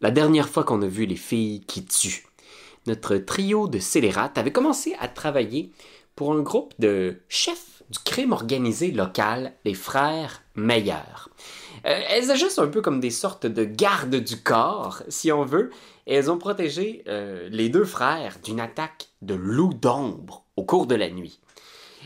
la 0.00 0.10
dernière 0.10 0.48
fois 0.48 0.64
qu'on 0.64 0.82
a 0.82 0.86
vu 0.86 1.06
les 1.06 1.16
filles 1.16 1.62
qui 1.66 1.84
tuent, 1.84 2.26
notre 2.86 3.16
trio 3.16 3.68
de 3.68 3.78
scélérates 3.78 4.38
avait 4.38 4.52
commencé 4.52 4.94
à 5.00 5.08
travailler 5.08 5.72
pour 6.14 6.32
un 6.32 6.40
groupe 6.40 6.74
de 6.78 7.20
chefs 7.28 7.82
du 7.90 7.98
crime 7.98 8.32
organisé 8.32 8.90
local, 8.90 9.52
les 9.64 9.74
frères 9.74 10.42
Meilleurs. 10.54 11.28
Euh, 11.84 12.00
elles 12.08 12.30
agissent 12.30 12.58
un 12.58 12.68
peu 12.68 12.80
comme 12.80 13.00
des 13.00 13.10
sortes 13.10 13.46
de 13.46 13.64
gardes 13.64 14.16
du 14.16 14.42
corps, 14.42 15.02
si 15.08 15.30
on 15.30 15.44
veut, 15.44 15.70
et 16.06 16.14
elles 16.14 16.30
ont 16.30 16.38
protégé 16.38 17.04
euh, 17.06 17.48
les 17.50 17.68
deux 17.68 17.84
frères 17.84 18.38
d'une 18.42 18.60
attaque 18.60 19.08
de 19.22 19.34
loups 19.34 19.74
d'ombre 19.74 20.44
au 20.56 20.64
cours 20.64 20.86
de 20.86 20.94
la 20.94 21.10
nuit. 21.10 21.40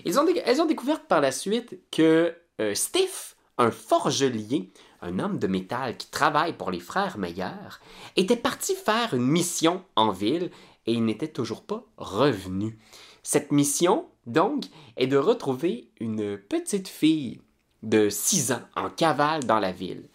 Elles 0.05 0.61
ont 0.61 0.67
découvert 0.67 1.01
par 1.03 1.21
la 1.21 1.33
suite 1.33 1.79
que 1.91 2.35
euh, 2.61 2.75
Steve, 2.75 3.35
un 3.59 3.71
forgelier, 3.71 4.71
un 5.03 5.19
homme 5.19 5.39
de 5.39 5.47
métal 5.47 5.97
qui 5.97 6.11
travaille 6.11 6.53
pour 6.53 6.71
les 6.71 6.81
frères 6.81 7.19
Meilleurs, 7.19 7.81
était 8.17 8.37
parti 8.37 8.75
faire 8.75 9.15
une 9.15 9.27
mission 9.27 9.83
en 9.97 10.11
ville 10.11 10.51
et 10.87 10.93
il 10.93 11.05
n'était 11.05 11.29
toujours 11.29 11.63
pas 11.63 11.85
revenu. 11.97 12.79
Cette 13.23 13.53
mission, 13.53 14.07
donc, 14.27 14.65
est 14.97 15.07
de 15.07 15.17
retrouver 15.17 15.91
une 16.01 16.39
petite 16.39 16.89
fille 16.89 17.41
de 17.83 18.09
6 18.09 18.53
ans 18.53 18.63
en 18.77 18.91
cavale 18.91 19.45
dans 19.45 19.59
la 19.59 19.73
ville. 19.73 20.09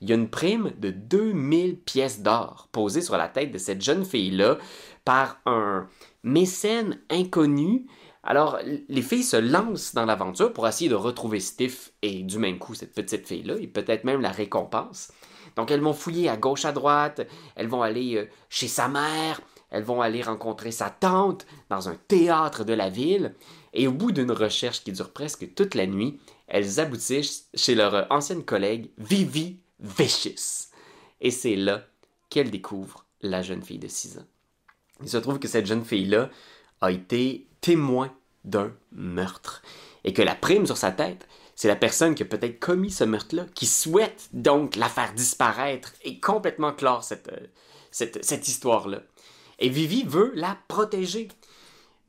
Il 0.00 0.08
y 0.08 0.12
a 0.12 0.14
une 0.14 0.28
prime 0.28 0.72
de 0.78 0.90
2000 0.90 1.78
pièces 1.80 2.20
d'or 2.20 2.68
posée 2.70 3.00
sur 3.00 3.16
la 3.16 3.28
tête 3.28 3.50
de 3.50 3.58
cette 3.58 3.82
jeune 3.82 4.04
fille-là 4.04 4.58
par 5.04 5.40
un 5.46 5.88
mécène 6.22 7.00
inconnu. 7.10 7.86
Alors, 8.24 8.58
les 8.88 9.02
filles 9.02 9.22
se 9.22 9.36
lancent 9.36 9.94
dans 9.94 10.04
l'aventure 10.04 10.52
pour 10.52 10.66
essayer 10.66 10.90
de 10.90 10.94
retrouver 10.94 11.40
Stiff 11.40 11.92
et 12.02 12.22
du 12.22 12.38
même 12.38 12.58
coup 12.58 12.74
cette 12.74 12.94
petite 12.94 13.26
fille-là 13.26 13.54
et 13.60 13.66
peut-être 13.66 14.04
même 14.04 14.20
la 14.20 14.30
récompense. 14.30 15.12
Donc, 15.56 15.70
elles 15.70 15.80
vont 15.80 15.92
fouiller 15.92 16.28
à 16.28 16.36
gauche, 16.36 16.64
à 16.64 16.72
droite, 16.72 17.26
elles 17.56 17.68
vont 17.68 17.82
aller 17.82 18.16
euh, 18.16 18.26
chez 18.48 18.68
sa 18.68 18.88
mère, 18.88 19.40
elles 19.70 19.82
vont 19.82 20.00
aller 20.00 20.22
rencontrer 20.22 20.70
sa 20.70 20.90
tante 20.90 21.46
dans 21.68 21.88
un 21.88 21.96
théâtre 22.08 22.64
de 22.64 22.74
la 22.74 22.88
ville. 22.88 23.34
Et 23.72 23.86
au 23.86 23.92
bout 23.92 24.12
d'une 24.12 24.32
recherche 24.32 24.82
qui 24.82 24.92
dure 24.92 25.12
presque 25.12 25.54
toute 25.54 25.74
la 25.74 25.86
nuit, 25.86 26.20
elles 26.46 26.80
aboutissent 26.80 27.48
chez 27.54 27.74
leur 27.74 27.94
euh, 27.94 28.04
ancienne 28.10 28.44
collègue 28.44 28.90
Vivi 28.98 29.58
Vicious. 29.80 30.68
Et 31.20 31.30
c'est 31.30 31.56
là 31.56 31.84
qu'elles 32.30 32.50
découvrent 32.50 33.04
la 33.20 33.42
jeune 33.42 33.62
fille 33.62 33.78
de 33.78 33.88
6 33.88 34.18
ans. 34.18 34.26
Il 35.02 35.08
se 35.08 35.18
trouve 35.18 35.38
que 35.38 35.48
cette 35.48 35.66
jeune 35.66 35.84
fille-là 35.84 36.30
a 36.80 36.90
été 36.90 37.47
témoin 37.68 38.10
d'un 38.44 38.72
meurtre. 38.92 39.60
Et 40.04 40.14
que 40.14 40.22
la 40.22 40.34
prime 40.34 40.64
sur 40.64 40.78
sa 40.78 40.90
tête, 40.90 41.28
c'est 41.54 41.68
la 41.68 41.76
personne 41.76 42.14
qui 42.14 42.22
a 42.22 42.26
peut-être 42.26 42.58
commis 42.58 42.90
ce 42.90 43.04
meurtre-là, 43.04 43.44
qui 43.54 43.66
souhaite 43.66 44.30
donc 44.32 44.74
la 44.74 44.88
faire 44.88 45.12
disparaître 45.12 45.92
et 46.02 46.18
complètement 46.18 46.72
clore 46.72 47.04
cette, 47.04 47.28
euh, 47.28 47.46
cette, 47.90 48.24
cette 48.24 48.48
histoire-là. 48.48 49.02
Et 49.58 49.68
Vivi 49.68 50.04
veut 50.04 50.32
la 50.34 50.56
protéger. 50.68 51.28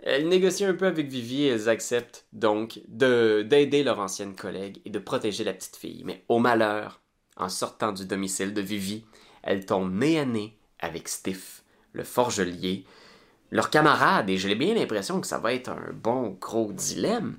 Elle 0.01 0.29
négocie 0.29 0.63
un 0.63 0.75
peu 0.75 0.85
avec 0.85 1.09
Vivi 1.09 1.43
et 1.43 1.47
elles 1.47 1.67
acceptent 1.67 2.25
donc 2.31 2.79
de- 2.87 3.45
d'aider 3.45 3.83
leur 3.83 3.99
ancienne 3.99 4.37
collègue 4.37 4.79
et 4.85 4.89
de 4.89 4.99
protéger 4.99 5.43
la 5.43 5.51
petite 5.51 5.75
fille. 5.75 6.03
Mais 6.05 6.23
au 6.29 6.39
malheur, 6.39 7.01
en 7.35 7.49
sortant 7.49 7.91
du 7.91 8.05
domicile 8.05 8.53
de 8.53 8.61
Vivi, 8.61 9.03
elle 9.43 9.65
tombe 9.65 9.93
nez 9.93 10.19
à 10.19 10.23
nez 10.25 10.57
avec 10.79 11.09
Stiff, 11.09 11.63
le 11.91 12.05
forgelier, 12.05 12.85
leur 13.51 13.69
camarade, 13.69 14.29
et 14.29 14.37
j'ai 14.37 14.55
bien 14.55 14.73
l'impression 14.73 15.19
que 15.21 15.27
ça 15.27 15.39
va 15.39 15.53
être 15.53 15.69
un 15.69 15.93
bon 15.93 16.37
gros 16.39 16.71
dilemme. 16.71 17.37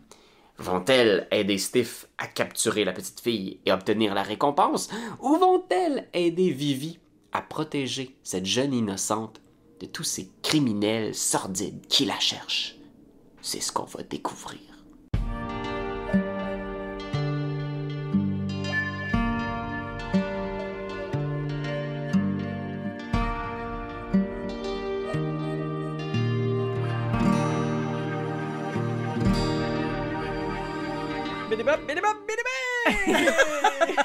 Vont-elles 0.59 1.27
aider 1.31 1.57
Stiff 1.57 2.07
à 2.19 2.27
capturer 2.27 2.85
la 2.85 2.93
petite 2.93 3.21
fille 3.21 3.61
et 3.65 3.73
obtenir 3.73 4.15
la 4.15 4.23
récompense, 4.23 4.91
ou 5.21 5.37
vont-elles 5.37 6.09
aider 6.13 6.51
Vivi 6.51 6.99
à 7.33 7.41
protéger 7.41 8.17
cette 8.23 8.47
jeune 8.47 8.75
innocente 8.75 9.41
de 9.81 9.87
tous 9.87 10.05
ces 10.05 10.31
criminels 10.43 11.15
sordides 11.15 11.87
qui 11.89 12.05
la 12.05 12.19
cherchent? 12.19 12.77
C'est 13.41 13.61
ce 13.61 13.73
qu'on 13.73 13.85
va 13.85 14.03
découvrir. 14.03 14.70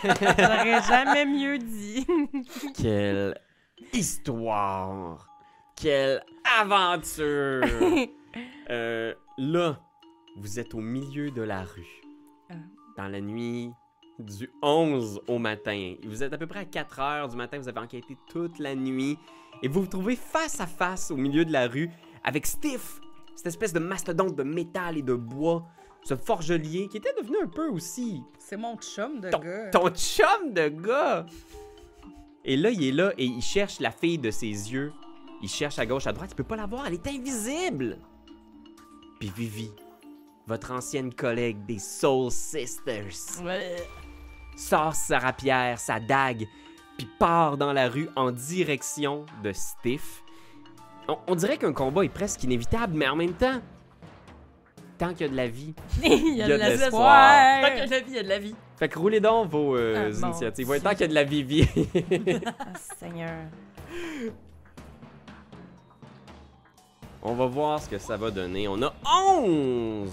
J'aurais 0.06 0.82
jamais 0.84 1.26
mieux 1.26 1.58
dit. 1.58 2.06
Quelle 2.76 3.40
histoire! 3.94 5.28
Quelle 5.76 6.24
aventure! 6.60 7.64
Euh, 8.70 9.14
là, 9.38 9.80
vous 10.36 10.60
êtes 10.60 10.74
au 10.74 10.82
milieu 10.82 11.32
de 11.32 11.42
la 11.42 11.64
rue. 11.64 12.02
Ah. 12.50 12.56
Dans 12.98 13.08
la 13.08 13.22
nuit 13.22 13.72
du 14.20 14.50
11 14.62 15.22
au 15.28 15.40
matin. 15.40 15.96
Vous 16.06 16.24
êtes 16.24 16.34
à 16.34 16.38
peu 16.38 16.48
près 16.48 16.60
à 16.60 16.66
4 16.66 17.00
heures 17.00 17.30
du 17.30 17.36
matin, 17.36 17.60
vous 17.60 17.70
avez 17.70 17.80
enquêté 17.80 18.18
toute 18.28 18.60
la 18.60 18.76
nuit. 18.76 19.18
Et 19.62 19.68
vous 19.68 19.82
vous 19.82 19.88
trouvez 19.88 20.16
face 20.16 20.60
à 20.60 20.68
face 20.68 21.12
au 21.12 21.16
milieu 21.16 21.46
de 21.46 21.52
la 21.52 21.68
rue 21.68 21.90
avec 22.24 22.46
Stiff, 22.46 23.00
cette 23.36 23.48
espèce 23.48 23.72
de 23.72 23.80
mastodonte 23.80 24.36
de 24.36 24.44
métal 24.44 24.98
et 24.98 25.02
de 25.02 25.14
bois, 25.14 25.66
ce 26.06 26.16
forgelier 26.16 26.88
qui 26.88 26.98
était 26.98 27.14
devenu 27.20 27.38
un 27.44 27.48
peu 27.48 27.68
aussi 27.68 28.22
C'est 28.38 28.58
mon 28.58 28.78
chum 28.78 29.20
de 29.20 29.30
ton, 29.32 29.40
gars. 29.40 29.70
ton 29.72 29.90
chum 29.90 30.54
de 30.54 30.70
gars. 30.70 31.26
Et 32.46 32.56
là, 32.56 32.70
il 32.70 32.84
est 32.84 32.92
là 32.92 33.12
et 33.18 33.26
il 33.26 33.42
cherche 33.42 33.80
la 33.80 33.90
fille 33.90 34.20
de 34.20 34.30
ses 34.30 34.46
yeux. 34.46 34.94
Il 35.42 35.50
cherche 35.50 35.80
à 35.80 35.86
gauche, 35.86 36.06
à 36.06 36.14
droite. 36.14 36.30
Il 36.32 36.36
peut 36.36 36.44
pas 36.44 36.56
la 36.56 36.68
voir, 36.68 36.86
elle 36.86 36.94
est 36.94 37.08
invisible. 37.08 37.98
Puis 39.20 39.32
Vivi, 39.36 39.72
votre 40.46 40.72
ancienne 40.72 41.12
collègue 41.12 41.66
des 41.66 41.80
Soul 41.80 42.30
Sisters, 42.30 43.42
sort 44.56 44.94
sa 44.94 45.18
rapière, 45.18 45.80
sa 45.80 46.00
dague, 46.00 46.48
puis 47.00 47.08
part 47.18 47.58
dans 47.58 47.74
la 47.74 47.90
rue 47.90 48.10
en 48.16 48.32
direction 48.32 49.26
de 49.44 49.52
Stiff. 49.54 50.24
On, 51.08 51.18
on 51.28 51.36
dirait 51.36 51.58
qu'un 51.58 51.74
combat 51.74 52.06
est 52.06 52.10
presque 52.10 52.44
inévitable, 52.44 52.94
mais 52.96 53.08
en 53.08 53.16
même 53.16 53.34
temps, 53.34 53.60
tant 54.98 55.14
qu'il 55.14 55.22
y 55.22 55.30
a 55.30 55.32
de 55.32 55.36
la 55.36 55.48
vie. 55.48 55.74
Il 56.04 56.36
y 56.36 56.42
a 56.42 56.48
de 56.48 56.54
l'espoir. 56.54 56.80
l'espoir. 56.80 57.62
Tant 57.62 57.70
qu'il 57.70 57.78
y 57.78 57.82
a 57.82 57.86
de 57.88 57.92
la 57.92 58.00
vie, 58.00 58.06
il 58.10 58.16
y 58.16 58.20
a 58.20 58.24
de 58.24 58.30
la 58.30 58.40
vie. 58.40 58.56
Fait 58.78 58.90
que 58.90 59.00
roulez 59.00 59.20
donc 59.20 59.50
vos 59.50 59.76
euh, 59.76 60.12
Ah, 60.14 60.20
bon. 60.22 60.28
initiatives. 60.28 60.70
Ouais, 60.70 60.80
tant 60.80 60.92
qu'il 60.92 61.02
y 61.02 61.04
a 61.04 61.08
de 61.08 61.14
la 61.14 61.24
Vivi. 61.24 61.68
Ah, 62.60 62.74
Seigneur. 63.00 63.34
On 67.24 67.34
va 67.34 67.46
voir 67.48 67.82
ce 67.82 67.90
que 67.90 67.98
ça 67.98 68.18
va 68.18 68.30
donner. 68.30 68.68
On 68.68 68.82
a 68.84 68.94
11 69.06 70.12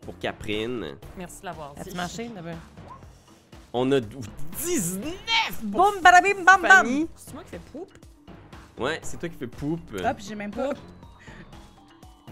pour 0.00 0.18
Caprine. 0.18 0.96
Merci 1.16 1.40
de 1.42 1.46
l'avoir 1.46 1.74
dit. 1.74 1.80
As-tu 1.82 1.94
marché, 1.96 2.28
d'abord? 2.34 2.54
On 3.72 3.92
a 3.92 4.00
19 4.00 5.14
pour 5.60 5.70
Boum, 5.92 6.00
barabim, 6.02 6.42
bam, 6.44 6.60
bam! 6.62 6.68
Fanny. 6.68 7.08
C'est 7.14 7.34
moi 7.34 7.44
qui 7.44 7.50
fais 7.50 7.60
poupe. 7.70 7.92
Ouais, 8.78 8.98
c'est 9.02 9.18
toi 9.20 9.28
qui 9.28 9.36
fais 9.36 9.46
poupe. 9.46 9.80
Ah, 10.02 10.12
puis 10.14 10.24
j'ai 10.28 10.34
même 10.34 10.50
pas. 10.50 10.70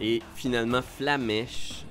Et 0.00 0.22
finalement, 0.36 0.81
Flamèche. 0.82 1.84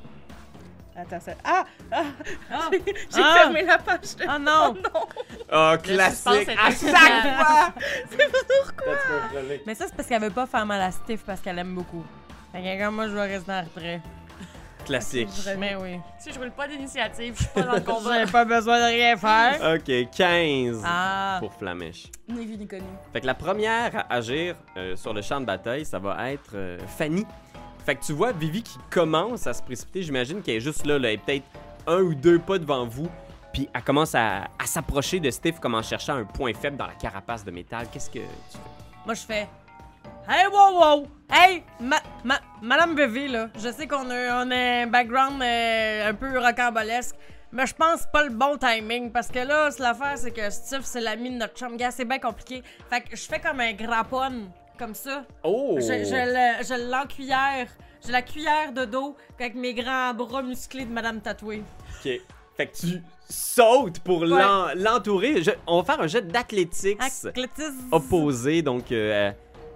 Attends, 0.96 1.20
ça. 1.20 1.34
Ah! 1.44 1.64
Ah! 1.92 2.04
Ah. 2.52 2.70
J'ai 2.74 3.22
Ah. 3.22 3.34
fermé 3.38 3.64
la 3.64 3.78
page 3.78 4.16
de. 4.16 4.26
Ah 4.28 4.40
non! 4.40 4.76
Oh, 5.50 5.76
suspense 5.82 5.82
classique! 5.84 6.50
est 6.50 6.58
À 6.58 6.72
chaque 6.72 7.38
fois! 7.38 7.74
C'est 8.10 8.28
pourquoi? 8.32 8.94
Mais 9.66 9.76
ça, 9.76 9.86
c'est 9.88 9.96
parce 9.96 10.10
qu'elle 10.10 10.22
veut 10.22 10.30
pas 10.32 10.46
faire 10.46 10.66
mal 10.66 10.82
à 10.82 10.92
Steve 10.92 11.22
parce 11.26 11.40
qu'elle 11.40 11.58
aime 11.60 11.74
beaucoup. 11.76 12.04
Fait 12.52 12.62
que 12.62 12.84
comme 12.84 12.96
moi, 12.96 13.08
je 13.08 13.14
vais 13.14 13.28
rester 13.28 13.52
en 13.52 13.62
retrait. 13.64 14.02
Classique. 14.86 15.30
Mais 15.58 15.76
oui. 15.76 16.00
Si 16.20 16.32
je 16.34 16.40
roule 16.40 16.52
pas 16.52 16.68
d'initiative, 16.68 17.34
je 17.38 17.44
suis 17.44 17.52
pas 17.54 17.62
dans 17.62 17.74
le 17.74 17.80
combat. 17.82 18.26
J'ai 18.26 18.32
pas 18.32 18.46
besoin 18.46 18.80
de 18.80 18.86
rien 18.96 19.16
faire. 19.18 19.76
Ok, 19.76 20.10
15 20.16 20.82
Ah. 20.86 21.38
pour 21.40 21.54
Flamèche. 21.54 22.08
Ni 22.30 22.46
vu 22.46 22.58
ni 22.58 22.68
connu. 22.68 22.84
Fait 23.14 23.22
que 23.22 23.26
la 23.28 23.34
première 23.36 23.96
à 23.96 24.14
agir 24.16 24.56
euh, 24.78 24.96
sur 24.96 25.14
le 25.14 25.22
champ 25.22 25.40
de 25.42 25.46
bataille, 25.46 25.86
ça 25.86 26.00
va 26.00 26.32
être 26.32 26.52
euh, 26.56 26.78
Fanny. 26.98 27.26
Fait 27.88 27.96
que 27.96 28.04
tu 28.04 28.12
vois 28.12 28.34
Vivi 28.34 28.64
qui 28.64 28.78
commence 28.90 29.48
à 29.48 29.54
se 29.54 29.64
précipiter. 29.64 30.04
J'imagine 30.04 30.42
qu'elle 30.42 30.58
est 30.58 30.60
juste 30.60 30.86
là, 30.86 31.00
là. 31.00 31.08
Elle 31.08 31.14
est 31.14 31.18
peut-être 31.20 31.46
un 31.88 32.02
ou 32.02 32.14
deux 32.14 32.38
pas 32.38 32.60
devant 32.60 32.86
vous. 32.86 33.08
Puis 33.54 33.70
elle 33.74 33.82
commence 33.82 34.14
à, 34.14 34.50
s'approcher 34.66 35.22
de 35.22 35.32
Steve 35.32 35.58
comme 35.62 35.74
en 35.74 35.82
cherchant 35.82 36.16
un 36.16 36.26
point 36.26 36.52
faible 36.54 36.76
dans 36.76 36.86
la 36.86 36.96
carapace 36.96 37.46
de 37.46 37.52
métal. 37.52 37.88
Qu'est-ce 37.90 38.10
que 38.10 38.20
tu 38.20 38.26
fais? 38.52 38.60
Moi, 39.06 39.14
je 39.14 39.22
fais. 39.22 39.48
Hey, 40.28 40.48
wow, 40.52 40.78
wow! 40.78 41.08
Hey, 41.32 41.64
ma, 41.80 42.02
ma, 42.26 42.42
Madame 42.62 42.94
Bevy, 42.94 43.30
là, 43.30 43.48
je 43.58 43.72
sais 43.72 43.88
qu'on 43.88 44.10
a, 44.10 44.44
on 44.46 44.52
a 44.52 44.82
un 44.84 44.88
background 44.88 45.42
euh, 45.42 46.10
un 46.10 46.14
peu 46.14 46.38
rocambolesque, 46.38 47.16
mais 47.54 47.68
je 47.68 47.74
pense 47.74 48.06
pas 48.12 48.26
le 48.26 48.32
bon 48.32 48.58
timing 48.58 49.14
parce 49.14 49.30
que 49.30 49.40
là, 49.40 49.70
l'affaire, 49.80 50.18
c'est 50.18 50.32
que 50.32 50.50
Steve, 50.50 50.82
c'est 50.84 51.00
l'ami 51.00 51.30
de 51.30 51.38
notre 51.38 51.56
chum. 51.56 51.78
Gars, 51.78 51.92
c'est 51.92 52.04
bien 52.04 52.20
compliqué. 52.20 52.64
Fait 52.90 53.00
que 53.00 53.16
je 53.16 53.24
fais 53.24 53.40
comme 53.40 53.62
un 53.62 53.72
grappon, 53.72 54.50
comme 54.78 54.94
ça. 54.96 55.24
Oh! 55.44 55.76
Je, 55.78 55.82
je 55.82 55.90
le- 55.90 56.64
je 56.64 56.90
l'encuillère. 56.92 57.68
J'ai 58.06 58.12
la 58.12 58.22
cuillère 58.22 58.72
de 58.74 58.86
dos 58.86 59.16
avec 59.40 59.56
mes 59.56 59.74
grands 59.74 60.14
bras 60.14 60.42
musclés 60.44 60.86
de 60.86 60.92
Madame 60.92 61.20
Tatouée. 61.20 61.64
Ok. 62.06 62.12
Fait 62.56 62.68
que 62.68 62.76
tu 62.78 63.02
sautes 63.30 64.00
pour 64.00 64.26
l'en- 64.26 64.68
l'entourer. 64.76 65.42
On 65.68 65.82
va 65.82 65.94
faire 65.94 66.04
un 66.04 66.08
jet 66.08 66.22
d'athlétiques 66.28 67.00
Athlétisme. 67.02 67.88
opposé, 67.92 68.62
donc 68.62 68.92
euh, 68.92 69.32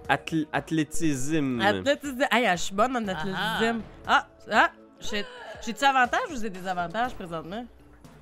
athl- 0.08 0.46
athlétisme. 0.52 1.60
Athlétisme. 1.60 2.26
Hey, 2.30 2.46
je 2.52 2.56
suis 2.62 2.74
bonne 2.74 2.96
en 2.96 3.06
athlétisme. 3.08 3.80
Ah, 4.06 4.26
ah, 4.50 4.70
j'ai- 5.00 5.24
j'ai-tu 5.64 5.84
avantage 5.84 6.30
ou 6.32 6.40
j'ai 6.40 6.50
des 6.50 6.66
avantages 6.66 7.12
présentement? 7.14 7.64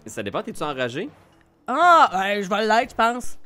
Ça 0.06 0.22
dépend, 0.22 0.42
t'es-tu 0.42 0.62
enragé? 0.62 1.08
Ah, 1.66 2.10
ouais, 2.14 2.42
je 2.42 2.48
vais 2.48 2.66
l'être, 2.66 2.90
je 2.90 2.94
pense. 2.96 3.38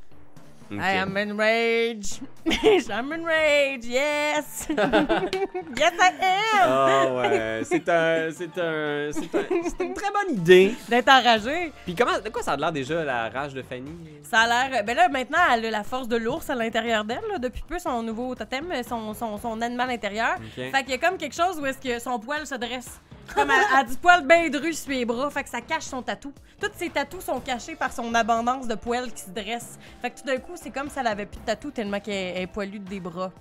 Ok. 0.70 0.78
I 0.78 0.96
am 0.99 1.16
in 1.16 1.37
rage. 1.37 2.20
I'm 2.90 3.12
in 3.12 3.25
rage, 3.25 3.84
yes. 3.84 4.66
yes, 5.76 5.93
I 6.00 6.12
am. 6.20 6.66
Ah 6.66 7.06
ouais, 7.14 7.62
c'est 7.64 7.88
un, 7.88 8.31
c'est 8.31 8.58
un, 8.58 9.11
c'est 9.12 9.34
un, 9.34 9.62
c'est 9.62 9.84
une 9.84 9.94
très 9.94 10.11
bonne 10.11 10.37
idée. 10.37 10.75
D'être 10.88 11.08
enragé. 11.08 11.72
Puis 11.84 11.94
comment, 11.94 12.19
de 12.19 12.28
quoi 12.31 12.43
ça 12.43 12.52
a 12.52 12.56
l'air 12.56 12.72
déjà 12.72 13.05
la 13.05 13.28
rage 13.28 13.55
de 13.55 13.62
Fanny? 13.62 13.93
Ça 14.22 14.40
a 14.40 14.69
l'air. 14.69 14.84
Ben 14.84 14.96
là, 14.96 15.08
maintenant, 15.08 15.38
elle 15.52 15.66
a 15.66 15.70
la 15.70 15.84
force 15.84 16.08
de 16.08 16.16
l'ours 16.16 16.49
à 16.49 16.55
l'intérieur 16.55 17.05
d'elle, 17.05 17.25
là, 17.31 17.38
depuis 17.38 17.62
peu, 17.66 17.78
son 17.78 18.02
nouveau 18.02 18.34
totem, 18.34 18.66
son, 18.88 19.14
son, 19.14 19.38
son 19.38 19.61
animal 19.61 19.90
intérieur. 19.90 20.37
Ok. 20.38 20.70
Fait 20.72 20.82
qu'il 20.82 20.90
y 20.90 20.94
a 20.94 20.99
comme 20.99 21.19
quelque 21.19 21.34
chose 21.34 21.58
où 21.61 21.66
est-ce 21.66 21.78
que 21.78 21.99
son 21.99 22.19
poil 22.19 22.46
se 22.46 22.55
dresse. 22.55 23.00
Comme 23.35 23.50
elle, 23.50 23.65
elle 23.73 23.79
a 23.79 23.85
du 23.85 23.97
poil 23.97 24.26
bien 24.26 24.49
dru 24.50 24.73
sur 24.73 24.91
les 24.91 25.05
bras, 25.05 25.31
fait 25.31 25.44
que 25.44 25.49
ça 25.50 25.61
cache 25.61 25.85
son 25.85 26.03
tatou. 26.03 26.32
Tous 26.61 26.71
ses 26.76 26.91
tatous 26.91 27.25
sont 27.25 27.41
cachés 27.41 27.75
par 27.75 27.93
son 27.93 28.12
abondance 28.15 28.67
de 28.69 28.75
poils 28.75 29.12
qui 29.12 29.23
se 29.23 29.31
dressent. 29.31 29.79
Fait 30.03 30.11
que 30.11 30.19
tout 30.21 30.26
d'un 30.26 30.38
coup, 30.38 30.53
c'est 30.56 30.71
comme 30.71 30.88
si 30.91 30.99
elle 30.99 31.06
avait 31.06 31.26
plus 31.26 31.41
de 31.41 31.44
tatou 31.47 31.71
tellement 31.71 32.00
qu'elle 32.00 32.37
est 32.43 32.47
poilue 32.47 32.79
des 32.81 33.00
bras. 33.00 33.32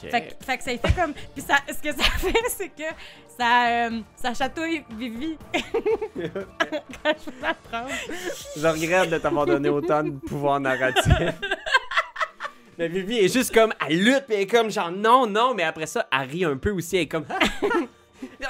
Fait, 0.00 0.28
que- 0.28 0.44
fait 0.44 0.58
que 0.58 0.62
ça 0.64 0.70
fait 0.70 0.94
comme. 1.00 1.12
Puis 1.12 1.42
ça, 1.44 1.56
ce 1.66 1.74
que 1.82 1.92
ça 1.92 2.04
fait, 2.18 2.32
c'est 2.50 2.68
que 2.68 2.84
ça, 3.36 3.66
euh, 3.88 4.00
ça 4.14 4.32
chatouille 4.32 4.84
Vivi. 4.96 5.36
Quand 6.14 6.20
je 6.22 7.30
vais 7.30 7.42
la 7.42 7.54
prendre. 7.54 7.88
Je 8.56 8.66
regrette 8.66 9.10
de 9.10 9.18
t'avoir 9.18 9.46
donné 9.46 9.68
autant 9.68 10.04
de 10.04 10.10
pouvoir 10.10 10.60
narratif. 10.60 11.12
Mais 12.78 12.86
Vivi 12.88 13.18
est 13.18 13.32
juste 13.32 13.52
comme, 13.52 13.72
elle 13.88 14.04
lutte, 14.04 14.24
puis 14.26 14.36
elle 14.36 14.42
est 14.42 14.46
comme 14.46 14.70
genre 14.70 14.92
non, 14.92 15.26
non, 15.26 15.52
mais 15.52 15.64
après 15.64 15.86
ça, 15.86 16.06
elle 16.12 16.28
rit 16.28 16.44
un 16.44 16.56
peu 16.56 16.70
aussi, 16.70 16.96
elle 16.96 17.02
est 17.02 17.08
comme. 17.08 17.24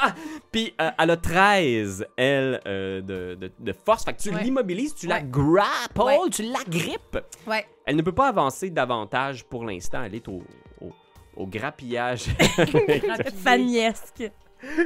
Ah! 0.00 0.14
Puis 0.52 0.74
euh, 0.80 0.90
elle 0.98 1.10
a 1.10 1.16
13, 1.16 2.06
elle, 2.16 2.60
euh, 2.66 3.00
de, 3.00 3.34
de, 3.34 3.52
de 3.58 3.72
force. 3.72 4.04
Fait 4.04 4.12
que 4.14 4.20
tu 4.20 4.30
Ouais. 4.30 4.42
l'immobilises, 4.42 4.94
tu 4.94 5.06
la 5.06 5.20
grapples, 5.20 6.00
Ouais. 6.00 6.18
tu 6.30 6.42
la 6.42 6.60
grippes. 6.68 7.18
Ouais. 7.46 7.66
Elle 7.86 7.96
ne 7.96 8.02
peut 8.02 8.12
pas 8.12 8.28
avancer 8.28 8.70
davantage 8.70 9.44
pour 9.44 9.64
l'instant. 9.64 10.02
Elle 10.04 10.14
est 10.14 10.28
au, 10.28 10.42
au, 10.80 10.90
au 11.36 11.46
grappillage. 11.46 12.24
Faniesque. 13.42 14.30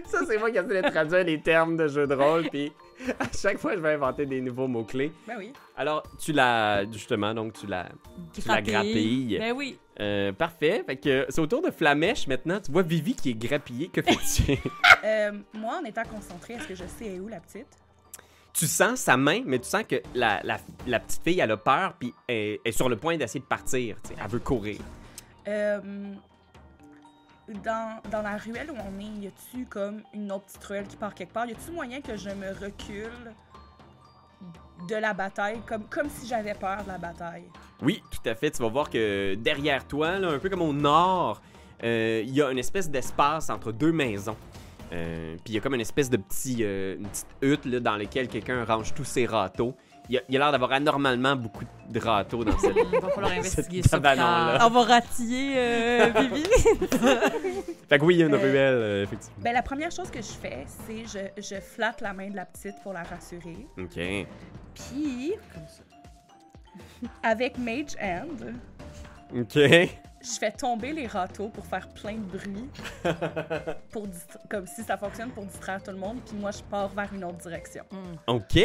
Ça, 0.05 0.19
c'est 0.27 0.37
moi 0.39 0.51
qui 0.51 0.59
essaie 0.59 0.83
de 0.83 0.89
traduire 0.91 1.25
les 1.25 1.41
termes 1.41 1.79
de 1.79 1.89
jeu 1.89 2.07
de 2.07 2.15
rôle, 2.15 2.49
puis 2.51 2.71
à 3.19 3.25
chaque 3.35 3.57
fois, 3.57 3.75
je 3.75 3.81
vais 3.81 3.95
inventer 3.95 4.27
des 4.27 4.41
nouveaux 4.43 4.69
mots-clés. 4.69 5.13
Ben 5.27 5.37
oui. 5.39 5.53
Alors, 5.79 6.03
tu 6.19 6.33
l'as, 6.33 6.85
justement, 6.93 7.33
donc 7.33 7.55
tu 7.55 7.67
l'as, 7.67 7.89
tu 8.35 8.43
la 8.47 8.61
grappilles. 8.61 9.39
Ben 9.39 9.55
oui. 9.57 9.79
Euh, 10.03 10.33
parfait. 10.33 10.83
Fait 10.85 10.97
que 10.97 11.27
c'est 11.29 11.41
au 11.41 11.47
tour 11.47 11.63
de 11.63 11.71
Flamèche 11.71 12.27
maintenant. 12.27 12.61
Tu 12.61 12.73
vois 12.73 12.83
Vivi 12.83 13.15
qui 13.15 13.31
est 13.31 13.35
grappillée. 13.35 13.89
Que 13.89 14.03
fais-tu? 14.03 14.59
Euh, 15.05 15.33
moi, 15.55 15.81
en 15.83 15.85
étant 15.85 16.05
concentrée, 16.05 16.55
est-ce 16.55 16.69
que 16.69 16.75
je 16.77 16.85
sais 16.87 17.19
où 17.19 17.27
la 17.27 17.41
petite? 17.41 17.67
tu 18.53 18.67
sens 18.67 19.01
sa 19.01 19.17
main, 19.17 19.43
mais 19.47 19.59
tu 19.59 19.69
sens 19.69 19.83
que 19.89 20.03
la, 20.15 20.41
la, 20.45 20.59
la 20.87 21.01
petite 21.01 21.23
fille, 21.23 21.41
elle 21.41 21.51
a 21.51 21.57
peur, 21.57 21.95
puis 21.99 22.13
elle 22.29 22.59
est 22.65 22.73
sur 22.73 22.89
le 22.89 22.97
point 22.97 23.17
d'essayer 23.17 23.41
de 23.41 23.47
partir. 23.47 23.97
Elle 24.11 24.31
veut 24.31 24.39
courir. 24.39 24.79
Euh, 25.49 25.81
dans, 27.65 28.01
dans 28.11 28.23
la 28.23 28.37
ruelle 28.37 28.71
où 28.71 28.75
on 28.77 29.01
est, 29.01 29.25
y 29.25 29.27
a-tu 29.27 29.67
comme 29.67 30.03
une 30.15 30.31
autre 30.31 30.45
petite 30.45 30.65
ruelle 30.65 30.87
qui 30.87 30.97
part 30.97 31.15
quelque 31.15 31.33
part? 31.33 31.47
Y 31.47 31.53
a-tu 31.53 31.71
moyen 31.73 32.01
que 32.01 32.17
je 32.17 32.31
me 32.31 32.51
recule? 32.53 33.33
De 34.89 34.97
la 34.97 35.15
bataille, 35.15 35.61
comme, 35.67 36.09
si 36.09 36.27
j'avais 36.27 36.55
peur 36.55 36.83
de 36.83 36.89
la 36.89 36.99
bataille? 36.99 37.45
Oui, 37.81 38.03
tout 38.11 38.29
à 38.29 38.35
fait. 38.35 38.51
Tu 38.51 38.63
vas 38.63 38.69
voir 38.69 38.91
que 38.91 39.35
derrière 39.35 39.87
toi, 39.87 40.09
un 40.11 40.39
peu 40.39 40.49
comme 40.49 40.63
au 40.63 40.73
nord, 40.73 41.41
euh, 41.85 42.23
il 42.25 42.35
y 42.35 42.43
a 42.43 42.51
une 42.51 42.59
espèce 42.59 42.91
d'espace 42.91 43.51
entre 43.51 43.73
deux 43.73 43.93
maisons. 43.93 44.37
Euh, 44.93 45.37
Puis 45.37 45.53
il 45.53 45.55
y 45.55 45.59
a 45.59 45.61
comme 45.61 45.75
une 45.75 45.81
espèce 45.81 46.11
de 46.11 46.17
petit, 46.17 46.59
euh, 46.61 46.97
petite 46.97 47.27
hutte 47.41 47.69
dans 47.69 47.97
laquelle 47.97 48.29
quelqu'un 48.29 48.65
range 48.65 48.93
tous 48.95 49.05
ses 49.05 49.27
râteaux. 49.27 49.75
Il 50.09 50.21
y 50.29 50.37
a, 50.37 50.39
l'air 50.39 50.53
d'avoir 50.53 50.73
anormalement 50.73 51.37
beaucoup 51.37 51.65
de 51.89 51.99
râteaux 52.01 52.45
dans 52.45 52.59
cette. 52.59 52.75
Il 52.93 53.01
va 53.01 53.09
falloir 53.11 53.33
investiguer 53.33 53.83
ça. 53.83 53.99
On 53.99 54.71
va 54.71 54.83
ratiller 54.83 55.55
euh, 55.57 56.11
Vivi. 56.21 56.43
Fait 57.89 57.99
que 57.99 58.05
oui, 58.05 58.17
il 58.17 58.19
y 58.19 58.23
a 58.23 58.27
une 58.27 58.35
Euh, 58.35 58.39
ruelle, 58.39 58.75
euh, 58.75 59.03
effectivement. 59.05 59.37
Ben, 59.43 59.53
la 59.53 59.63
première 59.63 59.91
chose 59.91 60.11
que 60.11 60.21
je 60.21 60.33
fais, 60.33 60.65
c'est 60.87 61.05
je, 61.07 61.43
je 61.43 61.61
flatte 61.61 62.01
la 62.01 62.13
main 62.13 62.29
de 62.31 62.37
la 62.37 62.45
petite 62.47 62.75
pour 62.83 62.93
la 62.93 63.05
rassurer. 63.05 63.67
Ok. 63.79 64.27
Puis, 64.75 65.35
avec 67.23 67.59
Mage 67.59 67.97
Hand, 68.01 68.55
Ok. 69.35 69.59
Je 70.23 70.39
fais 70.39 70.53
tomber 70.53 70.93
les 70.93 71.07
râteaux 71.07 71.49
pour 71.49 71.67
faire 71.67 71.89
plein 71.89 72.15
de 72.15 72.39
bruit. 72.39 72.69
pour 73.91 74.07
comme 74.49 74.67
si 74.67 74.83
ça 74.83 74.97
fonctionne 74.97 75.31
pour 75.31 75.45
distraire 75.45 75.83
tout 75.83 75.91
le 75.91 75.97
monde. 75.97 76.19
Puis 76.25 76.37
moi, 76.37 76.51
je 76.51 76.63
pars 76.63 76.89
vers 76.89 77.13
une 77.13 77.25
autre 77.25 77.39
direction. 77.39 77.85
Ok, 78.27 78.59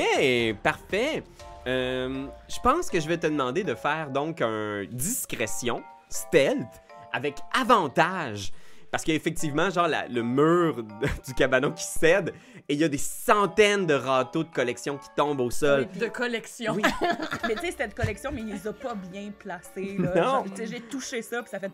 parfait. 0.64 1.24
Euh, 1.68 2.28
je 2.48 2.60
pense 2.62 2.90
que 2.90 3.00
je 3.00 3.08
vais 3.08 3.18
te 3.18 3.28
demander 3.28 3.64
de 3.64 3.76
faire 3.76 4.10
donc 4.12 4.42
un 4.42 4.86
discrétion, 4.92 5.84
stealth, 6.10 6.82
avec 7.12 7.36
avantage. 7.60 8.52
Parce 8.92 9.04
qu'effectivement, 9.04 9.70
genre, 9.70 9.88
la- 9.88 10.08
le 10.08 10.24
mur 10.24 10.84
du 11.28 11.34
cabanon 11.34 11.72
qui 11.72 11.84
cède 11.84 12.34
et 12.70 12.74
il 12.74 12.80
y 12.80 12.84
a 12.84 12.88
des 12.90 12.98
centaines 12.98 13.86
de 13.86 13.94
râteaux 13.94 14.44
de 14.44 14.50
collection 14.54 14.98
qui 14.98 15.08
tombent 15.16 15.42
au 15.42 15.52
sol. 15.52 15.88
De 16.00 16.08
collection. 16.08 16.74
Oui. 16.74 16.82
mais 17.48 17.56
tu 17.56 17.62
sais, 17.62 17.72
c'était 17.72 17.88
de 17.90 17.94
collection, 17.94 18.32
mais 18.34 18.42
il 18.42 18.48
les 18.54 18.68
a 18.68 18.74
pas 18.74 18.96
bien 18.96 19.32
placés. 19.38 19.98
Là. 20.00 20.14
Non. 20.16 20.22
Genre, 20.24 20.44
tu 20.46 20.56
sais, 20.58 20.68
j'ai 20.68 20.82
touché 20.82 21.22
ça, 21.22 21.42
puis 21.42 21.50
ça 21.52 21.60
fait. 21.60 21.72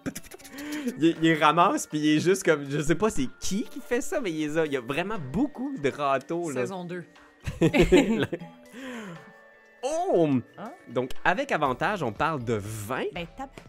Il, 1.00 1.34
ramasse, 1.42 1.88
puis 1.88 2.00
il 2.00 2.18
est 2.18 2.20
juste 2.20 2.44
comme. 2.44 2.70
Je 2.70 2.82
sais 2.82 2.96
pas 2.96 3.10
c'est 3.10 3.28
qui 3.40 3.64
qui 3.64 3.80
fait 3.80 4.02
ça, 4.02 4.20
mais 4.20 4.32
il, 4.32 4.40
les 4.48 4.58
a- 4.58 4.66
il 4.66 4.72
y 4.74 4.78
a 4.78 4.82
vraiment 4.82 5.18
beaucoup 5.32 5.76
de 5.78 5.90
râteaux. 5.90 6.50
Là. 6.52 6.62
Saison 6.62 6.84
2. 6.86 7.04
oh! 9.84 10.30
Hein? 10.58 10.72
Donc, 10.90 11.12
avec 11.24 11.52
avantage, 11.52 12.04
on 12.04 12.12
parle 12.12 12.44
de 12.44 12.54
20. 12.54 13.04
ben, 13.14 13.26
tape. 13.38 13.60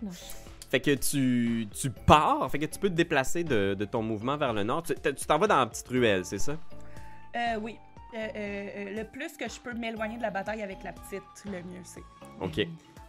Fait 0.75 0.81
que 0.81 0.91
tu, 0.97 1.69
tu 1.73 1.89
pars, 1.89 2.51
fait 2.51 2.59
que 2.59 2.65
tu 2.67 2.81
peux 2.81 2.89
te 2.89 2.95
déplacer 2.95 3.45
de, 3.45 3.77
de 3.79 3.85
ton 3.85 4.03
mouvement 4.03 4.37
vers 4.37 4.53
le 4.53 4.65
nord. 4.65 4.83
Tu 4.83 4.95
t'en 5.25 5.39
vas 5.39 5.47
dans 5.47 5.59
la 5.61 5.67
petite 5.67 5.87
ruelle, 5.87 6.25
c'est 6.25 6.41
ça? 6.41 6.57
Euh, 7.37 7.61
oui. 7.63 7.79
Euh, 8.13 8.19
euh, 8.19 8.69
euh, 8.77 8.97
le 8.97 9.05
plus 9.05 9.37
que 9.37 9.49
je 9.49 9.61
peux 9.61 9.73
m'éloigner 9.73 10.17
de 10.17 10.23
la 10.23 10.31
bataille 10.31 10.63
avec 10.63 10.83
la 10.83 10.93
petite, 10.93 11.23
le 11.45 11.59
mieux 11.63 11.85
c'est. 11.85 12.03
OK. 12.41 12.67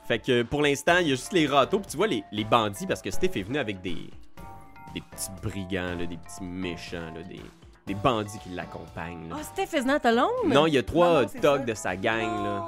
Fait 0.08 0.20
que 0.20 0.44
pour 0.44 0.62
l'instant, 0.62 0.98
il 1.00 1.08
y 1.08 1.12
a 1.12 1.16
juste 1.16 1.34
les 1.34 1.48
râteaux, 1.48 1.80
puis 1.80 1.88
tu 1.90 1.98
vois 1.98 2.06
les, 2.06 2.24
les 2.32 2.44
bandits, 2.44 2.86
parce 2.86 3.02
que 3.02 3.10
Steph 3.10 3.32
est 3.34 3.42
venu 3.42 3.58
avec 3.58 3.82
des, 3.82 4.12
des 4.94 5.02
petits 5.02 5.32
brigands, 5.42 5.96
là, 5.98 6.06
des 6.06 6.18
petits 6.18 6.44
méchants, 6.44 7.12
là, 7.16 7.24
des, 7.24 7.42
des 7.88 7.96
bandits 7.96 8.38
qui 8.44 8.50
l'accompagnent. 8.50 9.34
Oh, 9.34 9.42
Steph 9.42 9.76
is 9.76 9.86
not 9.86 10.02
alone? 10.04 10.30
non, 10.50 10.68
il 10.68 10.76
y 10.76 10.78
a 10.78 10.84
trois 10.84 11.24
Non, 11.24 11.28
non, 11.34 11.42
thugs 11.42 11.66
de 11.66 11.74
sa 11.74 11.96
gang 11.96 12.44
là, 12.44 12.64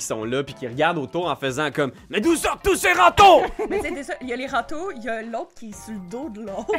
qui 0.00 0.06
sont 0.06 0.24
là, 0.24 0.42
puis 0.42 0.54
qui 0.54 0.66
regardent 0.66 0.98
autour 0.98 1.28
en 1.30 1.36
faisant 1.36 1.70
comme 1.70 1.92
«Mais 2.10 2.20
d'où 2.20 2.34
sortent 2.34 2.64
tous 2.64 2.74
ces 2.76 2.92
râteaux? 2.92 3.42
Mais 3.68 3.78
tu 3.78 3.84
sais, 3.86 3.90
déjà, 3.92 4.12
il 4.22 4.28
y 4.28 4.32
a 4.32 4.36
les 4.36 4.46
râteaux, 4.46 4.90
il 4.96 5.02
y 5.04 5.08
a 5.08 5.22
l'autre 5.22 5.52
qui 5.58 5.68
est 5.70 5.84
sur 5.84 5.92
le 5.94 6.10
dos 6.10 6.28
de 6.30 6.40
l'autre. 6.40 6.72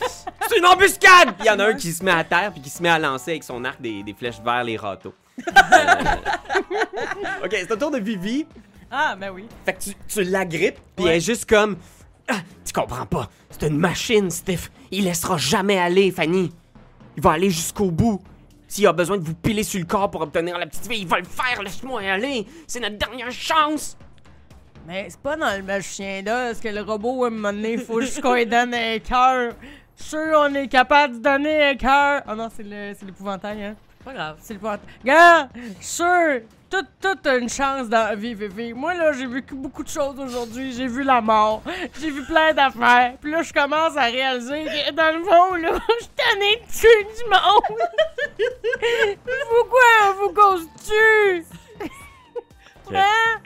C'est 0.48 0.58
une 0.58 0.66
embuscade!» 0.66 1.34
Puis 1.38 1.44
il 1.44 1.46
y 1.46 1.50
en 1.50 1.58
a 1.58 1.66
un 1.66 1.74
qui 1.74 1.92
se 1.92 2.02
met 2.04 2.10
à 2.12 2.24
terre, 2.24 2.52
puis 2.52 2.62
qui 2.62 2.70
se 2.70 2.82
met 2.82 2.88
à 2.88 2.98
lancer 2.98 3.32
avec 3.32 3.44
son 3.44 3.64
arc 3.64 3.80
des, 3.80 4.02
des 4.02 4.14
flèches 4.14 4.40
vers 4.44 4.64
les 4.64 4.76
râteaux. 4.76 5.14
Euh, 5.46 5.52
Ok, 7.44 7.50
c'est 7.52 7.70
au 7.72 7.76
tour 7.76 7.90
de 7.90 7.98
Vivi. 7.98 8.46
Ah, 8.90 9.16
ben 9.18 9.30
oui. 9.30 9.46
Fait 9.64 9.74
que 9.74 9.80
tu, 9.82 9.90
tu 10.08 10.22
l'agrippes, 10.24 10.78
puis 10.96 11.04
Ouais. 11.04 11.10
elle 11.12 11.16
est 11.18 11.20
juste 11.20 11.48
comme. 11.48 11.76
Ah, 12.26 12.40
tu 12.64 12.72
comprends 12.72 13.06
pas. 13.06 13.28
C'est 13.50 13.68
une 13.68 13.76
machine, 13.78 14.30
Steph. 14.30 14.70
Il 14.90 15.04
laissera 15.04 15.36
jamais 15.36 15.78
aller, 15.78 16.10
Fanny. 16.10 16.52
Il 17.16 17.22
va 17.22 17.32
aller 17.32 17.50
jusqu'au 17.50 17.90
bout. 17.90 18.20
S'il 18.68 18.86
a 18.86 18.92
besoin 18.92 19.16
de 19.16 19.24
vous 19.24 19.34
piler 19.34 19.62
sur 19.64 19.80
le 19.80 19.86
corps 19.86 20.10
pour 20.10 20.20
obtenir 20.20 20.58
la 20.58 20.66
petite 20.66 20.86
fille, 20.86 21.00
il 21.00 21.08
va 21.08 21.18
le 21.18 21.24
faire. 21.24 21.62
Laisse-moi 21.62 22.02
aller. 22.02 22.46
C'est 22.66 22.80
notre 22.80 22.98
dernière 22.98 23.30
chance. 23.32 23.96
Mais 24.86 25.06
c'est 25.10 25.20
pas 25.20 25.36
dans 25.36 25.56
le 25.56 25.62
magicien 25.62 26.22
là, 26.22 26.50
est-ce 26.50 26.62
que 26.62 26.68
le 26.68 26.80
robot, 26.82 27.24
à 27.24 27.26
un 27.26 27.30
moment 27.30 27.52
donné, 27.52 27.76
faut 27.78 28.00
juste 28.00 28.20
qu'on 28.22 28.34
lui 28.34 28.46
donne 28.46 28.72
un 28.74 28.98
cœur. 29.00 29.54
Sûr, 29.96 30.32
on 30.36 30.54
est 30.54 30.68
capable 30.68 31.18
de 31.18 31.22
donner 31.22 31.62
un 31.64 31.74
cœur. 31.76 32.22
Ah 32.26 32.34
non, 32.34 32.48
c'est 32.54 32.62
le- 32.62 32.94
c'est 32.98 33.04
l'épouvantail, 33.04 33.64
hein. 33.64 33.76
Pas 34.04 34.12
grave. 34.14 34.36
C'est 34.40 34.54
l'épouvantail. 34.54 34.86
Regarde, 35.02 35.48
sûr, 35.80 36.40
tout, 36.70 36.84
tout 37.00 37.28
a 37.28 37.36
une 37.36 37.48
chance 37.48 37.88
dans 37.88 38.08
la 38.08 38.14
vie, 38.14 38.34
Vivi. 38.34 38.72
Moi, 38.72 38.94
là, 38.94 39.12
j'ai 39.12 39.26
vécu 39.26 39.54
beaucoup 39.54 39.82
de 39.82 39.88
choses 39.88 40.18
aujourd'hui. 40.18 40.72
J'ai 40.72 40.86
vu 40.86 41.02
la 41.02 41.20
mort. 41.20 41.62
J'ai 42.00 42.10
vu 42.10 42.24
plein 42.24 42.52
d'affaires. 42.52 43.14
Puis 43.20 43.30
là, 43.30 43.42
je 43.42 43.52
commence 43.52 43.96
à 43.96 44.04
réaliser 44.04 44.64
que, 44.64 44.92
dans 44.92 45.16
le 45.18 45.24
fond, 45.24 45.54
là, 45.54 45.70
je 46.00 46.06
tanné 46.16 46.56
de 46.56 46.70
tuer 46.70 47.04
du 47.04 47.24
monde. 47.30 47.78
Pourquoi 49.48 50.58
se 50.58 50.88
tue? 50.88 51.46
Hein? 52.94 53.40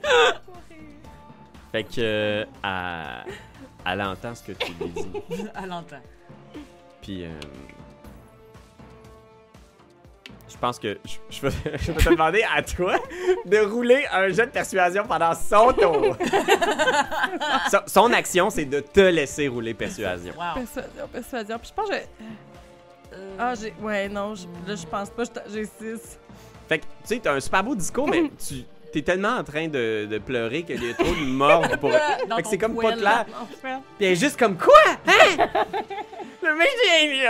Fait 1.72 1.84
que. 1.84 2.00
euh, 2.00 2.44
elle, 2.64 3.34
elle 3.86 4.02
entend 4.02 4.34
ce 4.34 4.42
que 4.44 4.52
tu 4.52 4.72
lui 4.74 4.88
dis. 4.90 5.46
À 5.54 5.66
l'entend. 5.66 6.00
Puis. 7.00 7.24
euh, 7.24 7.30
je 10.52 10.58
pense 10.58 10.78
que 10.78 10.98
je, 11.04 11.16
je 11.30 11.40
vais, 11.46 11.78
je 11.78 11.92
vais 11.92 12.02
te 12.02 12.08
demander 12.10 12.44
à 12.54 12.62
toi 12.62 12.96
de 13.46 13.58
rouler 13.58 14.04
un 14.12 14.28
jeu 14.28 14.44
de 14.46 14.50
persuasion 14.50 15.04
pendant 15.06 15.34
son 15.34 15.72
tour. 15.72 16.16
son, 17.70 17.78
son 17.86 18.12
action, 18.12 18.50
c'est 18.50 18.64
de 18.64 18.80
te 18.80 19.00
laisser 19.00 19.48
rouler 19.48 19.74
persuasion. 19.74 20.34
Wow. 20.36 20.54
Persuasion, 20.62 21.08
persuasion. 21.12 21.58
Puis 21.58 21.68
je 21.68 21.74
pense 21.74 21.88
que. 21.90 21.94
Euh, 23.14 23.36
Ah, 23.38 23.54
j'ai. 23.60 23.72
Ouais, 23.80 24.08
non, 24.08 24.34
je- 24.34 24.46
là, 24.68 24.74
je 24.76 24.86
pense 24.86 25.10
pas. 25.10 25.24
J'ai 25.52 25.64
6. 25.64 26.18
Fait 26.68 26.78
que, 26.78 26.84
tu 26.84 26.88
sais, 27.04 27.18
t'as 27.22 27.34
un 27.34 27.40
super 27.40 27.62
beau 27.64 27.74
discours, 27.74 28.08
mais 28.08 28.30
tu 28.48 28.64
t'es 28.92 29.02
tellement 29.02 29.36
en 29.38 29.44
train 29.44 29.68
de, 29.68 30.06
de 30.10 30.18
pleurer 30.18 30.62
qu'il 30.64 30.82
y 30.84 30.90
a 30.90 30.94
trop 30.94 31.04
de 31.14 31.24
morts 31.26 31.66
pour. 31.80 31.90
dans 32.28 32.36
Fait 32.36 32.42
que 32.42 32.48
c'est 32.48 32.58
comme 32.58 32.74
pas 32.76 32.92
clair. 32.92 33.02
là. 33.02 33.26
Puis 33.96 34.06
elle 34.06 34.12
est 34.12 34.16
juste 34.16 34.38
comme 34.38 34.56
quoi? 34.58 34.74
Hein? 35.06 35.48
Le 36.42 36.56
mec 36.56 36.68
il 37.02 37.22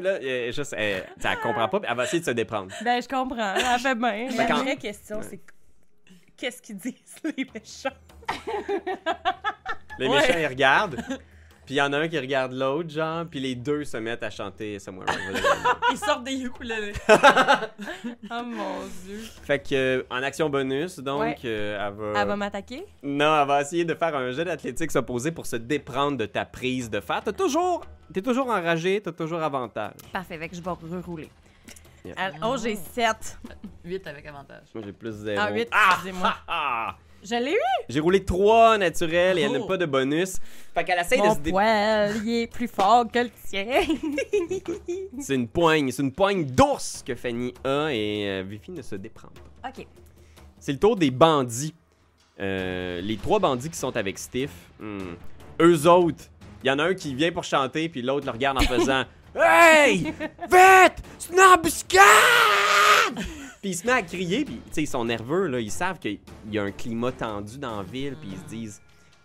Là, 0.00 0.20
juste, 0.52 0.74
elle, 0.76 1.06
elle 1.22 1.38
comprend 1.40 1.68
pas, 1.68 1.80
puis 1.80 1.88
elle 1.90 1.96
va 1.96 2.04
essayer 2.04 2.20
de 2.20 2.24
se 2.24 2.30
déprendre. 2.30 2.72
Ben, 2.82 3.02
je 3.02 3.08
comprends. 3.08 3.54
Elle 3.54 3.80
fait 3.80 3.94
bien. 3.94 4.28
La 4.36 4.46
quand- 4.46 4.62
vraie 4.62 4.76
question, 4.76 5.20
c'est 5.22 5.40
qu'est-ce 6.36 6.60
qu'ils 6.62 6.76
disent, 6.78 6.94
les 7.24 7.46
méchants? 7.54 7.90
Les 9.98 10.08
Ouais. 10.08 10.16
méchants, 10.20 10.38
ils 10.38 10.46
regardent. 10.46 11.04
Puis 11.66 11.76
il 11.76 11.78
y 11.78 11.82
en 11.82 11.92
a 11.94 11.98
un 11.98 12.08
qui 12.08 12.18
regarde 12.18 12.52
l'autre, 12.52 12.90
genre, 12.90 13.24
puis 13.24 13.40
les 13.40 13.54
deux 13.54 13.84
se 13.84 13.96
mettent 13.96 14.22
à 14.22 14.28
chanter 14.30 14.78
Somewhere 14.78 15.06
Over 15.08 15.40
the 15.40 15.44
Rainbow. 15.44 15.68
Ils 15.92 15.96
sortent 15.98 16.24
des 16.24 16.42
ukulélés. 16.42 16.92
Oh 18.30 18.42
mon 18.44 18.80
dieu. 19.04 19.20
Fait 19.44 19.58
que, 19.60 19.74
euh, 19.74 20.02
en 20.10 20.22
action 20.22 20.48
bonus, 20.50 20.98
donc, 20.98 21.20
Ouais. 21.20 21.36
euh, 21.44 21.78
elle 21.88 21.94
va. 21.94 22.20
Elle 22.20 22.28
va 22.28 22.36
m'attaquer? 22.36 22.84
Non, 23.02 23.40
elle 23.40 23.46
va 23.48 23.60
essayer 23.62 23.84
de 23.84 23.94
faire 23.94 24.14
un 24.14 24.30
jet 24.32 24.44
d'athlétique 24.44 24.90
s'opposer 24.90 25.32
pour 25.32 25.46
se 25.46 25.56
déprendre 25.56 26.18
de 26.18 26.26
ta 26.26 26.44
prise 26.44 26.90
de 26.90 27.00
fer. 27.00 27.22
T'as 27.24 27.32
toujours. 27.32 27.84
T'es 28.12 28.22
toujours 28.22 28.48
enragé, 28.48 29.00
t'as 29.00 29.12
toujours 29.12 29.42
avantage. 29.42 29.94
Parfait, 30.12 30.38
fait 30.38 30.48
que 30.48 30.56
je 30.56 30.62
vais 30.62 30.70
rerouler. 30.70 31.30
Yeah. 32.04 32.14
Elle- 32.18 32.34
Oh, 32.44 32.56
j'ai 32.62 32.76
7. 32.76 33.38
8 33.84 34.06
avec 34.06 34.26
avantage. 34.26 34.64
Moi, 34.74 34.84
j'ai 34.84 34.92
plus 34.92 35.12
zéro. 35.12 35.40
Ah, 35.42 35.50
huit, 35.50 35.68
Ah, 35.72 35.88
excusez-moi. 35.92 36.34
ah, 36.46 36.88
ah. 36.88 36.96
Je 37.24 37.34
l'ai 37.36 37.52
eu! 37.52 37.84
J'ai 37.88 38.00
roulé 38.00 38.22
3 38.22 38.76
naturels 38.76 39.38
et 39.38 39.42
elle 39.42 39.52
n'a 39.52 39.60
pas 39.66 39.78
de 39.78 39.86
bonus. 39.86 40.36
Fait 40.74 40.84
qu'elle 40.84 40.98
de 40.98 41.16
Mon 41.16 41.34
se 41.34 41.40
dé... 41.40 41.50
poil, 41.50 42.16
il 42.22 42.42
est 42.42 42.46
plus 42.46 42.68
fort 42.68 43.06
que 43.10 43.20
le 43.20 43.30
tien. 43.48 43.64
C'est 45.20 45.34
une 45.34 45.48
poigne, 45.48 45.90
c'est 45.90 46.02
une 46.02 46.12
poigne 46.12 46.44
d'ours 46.44 47.02
que 47.06 47.14
Fanny 47.14 47.54
a 47.64 47.88
et 47.90 48.28
euh, 48.28 48.44
Vivi 48.46 48.72
ne 48.72 48.82
se 48.82 48.94
déprend 48.96 49.28
pas. 49.62 49.70
ok. 49.70 49.86
C'est 50.58 50.72
le 50.72 50.78
tour 50.78 50.96
des 50.96 51.10
bandits. 51.10 51.74
Euh, 52.40 53.00
les 53.00 53.16
trois 53.16 53.38
bandits 53.38 53.70
qui 53.70 53.78
sont 53.78 53.96
avec 53.96 54.18
Stiff, 54.18 54.50
hmm, 54.80 55.14
eux 55.62 55.86
autres, 55.88 56.24
il 56.62 56.68
y 56.68 56.70
en 56.70 56.78
a 56.78 56.84
un 56.84 56.94
qui 56.94 57.14
vient 57.14 57.30
pour 57.30 57.44
chanter, 57.44 57.88
puis 57.88 58.02
l'autre 58.02 58.26
le 58.26 58.32
regarde 58.32 58.58
en 58.58 58.62
faisant 58.62 59.04
Hey! 59.36 59.98
Vite! 59.98 61.02
C'est 61.18 61.32
une 61.32 61.40
embuscade! 61.40 62.04
Puis 63.64 63.70
il 63.70 63.76
se 63.76 63.86
met 63.86 63.92
à 63.92 64.02
crier, 64.02 64.44
puis 64.44 64.56
tu 64.66 64.72
sais, 64.74 64.82
ils 64.82 64.86
sont 64.86 65.06
nerveux, 65.06 65.46
là. 65.46 65.58
Ils 65.58 65.70
savent 65.70 65.98
qu'il 65.98 66.18
y 66.50 66.58
a 66.58 66.64
un 66.64 66.70
climat 66.70 67.12
tendu 67.12 67.56
dans 67.56 67.78
la 67.78 67.82
ville, 67.82 68.14
puis 68.20 68.28
ils 68.32 68.38
se 68.38 68.44
disent 68.44 68.82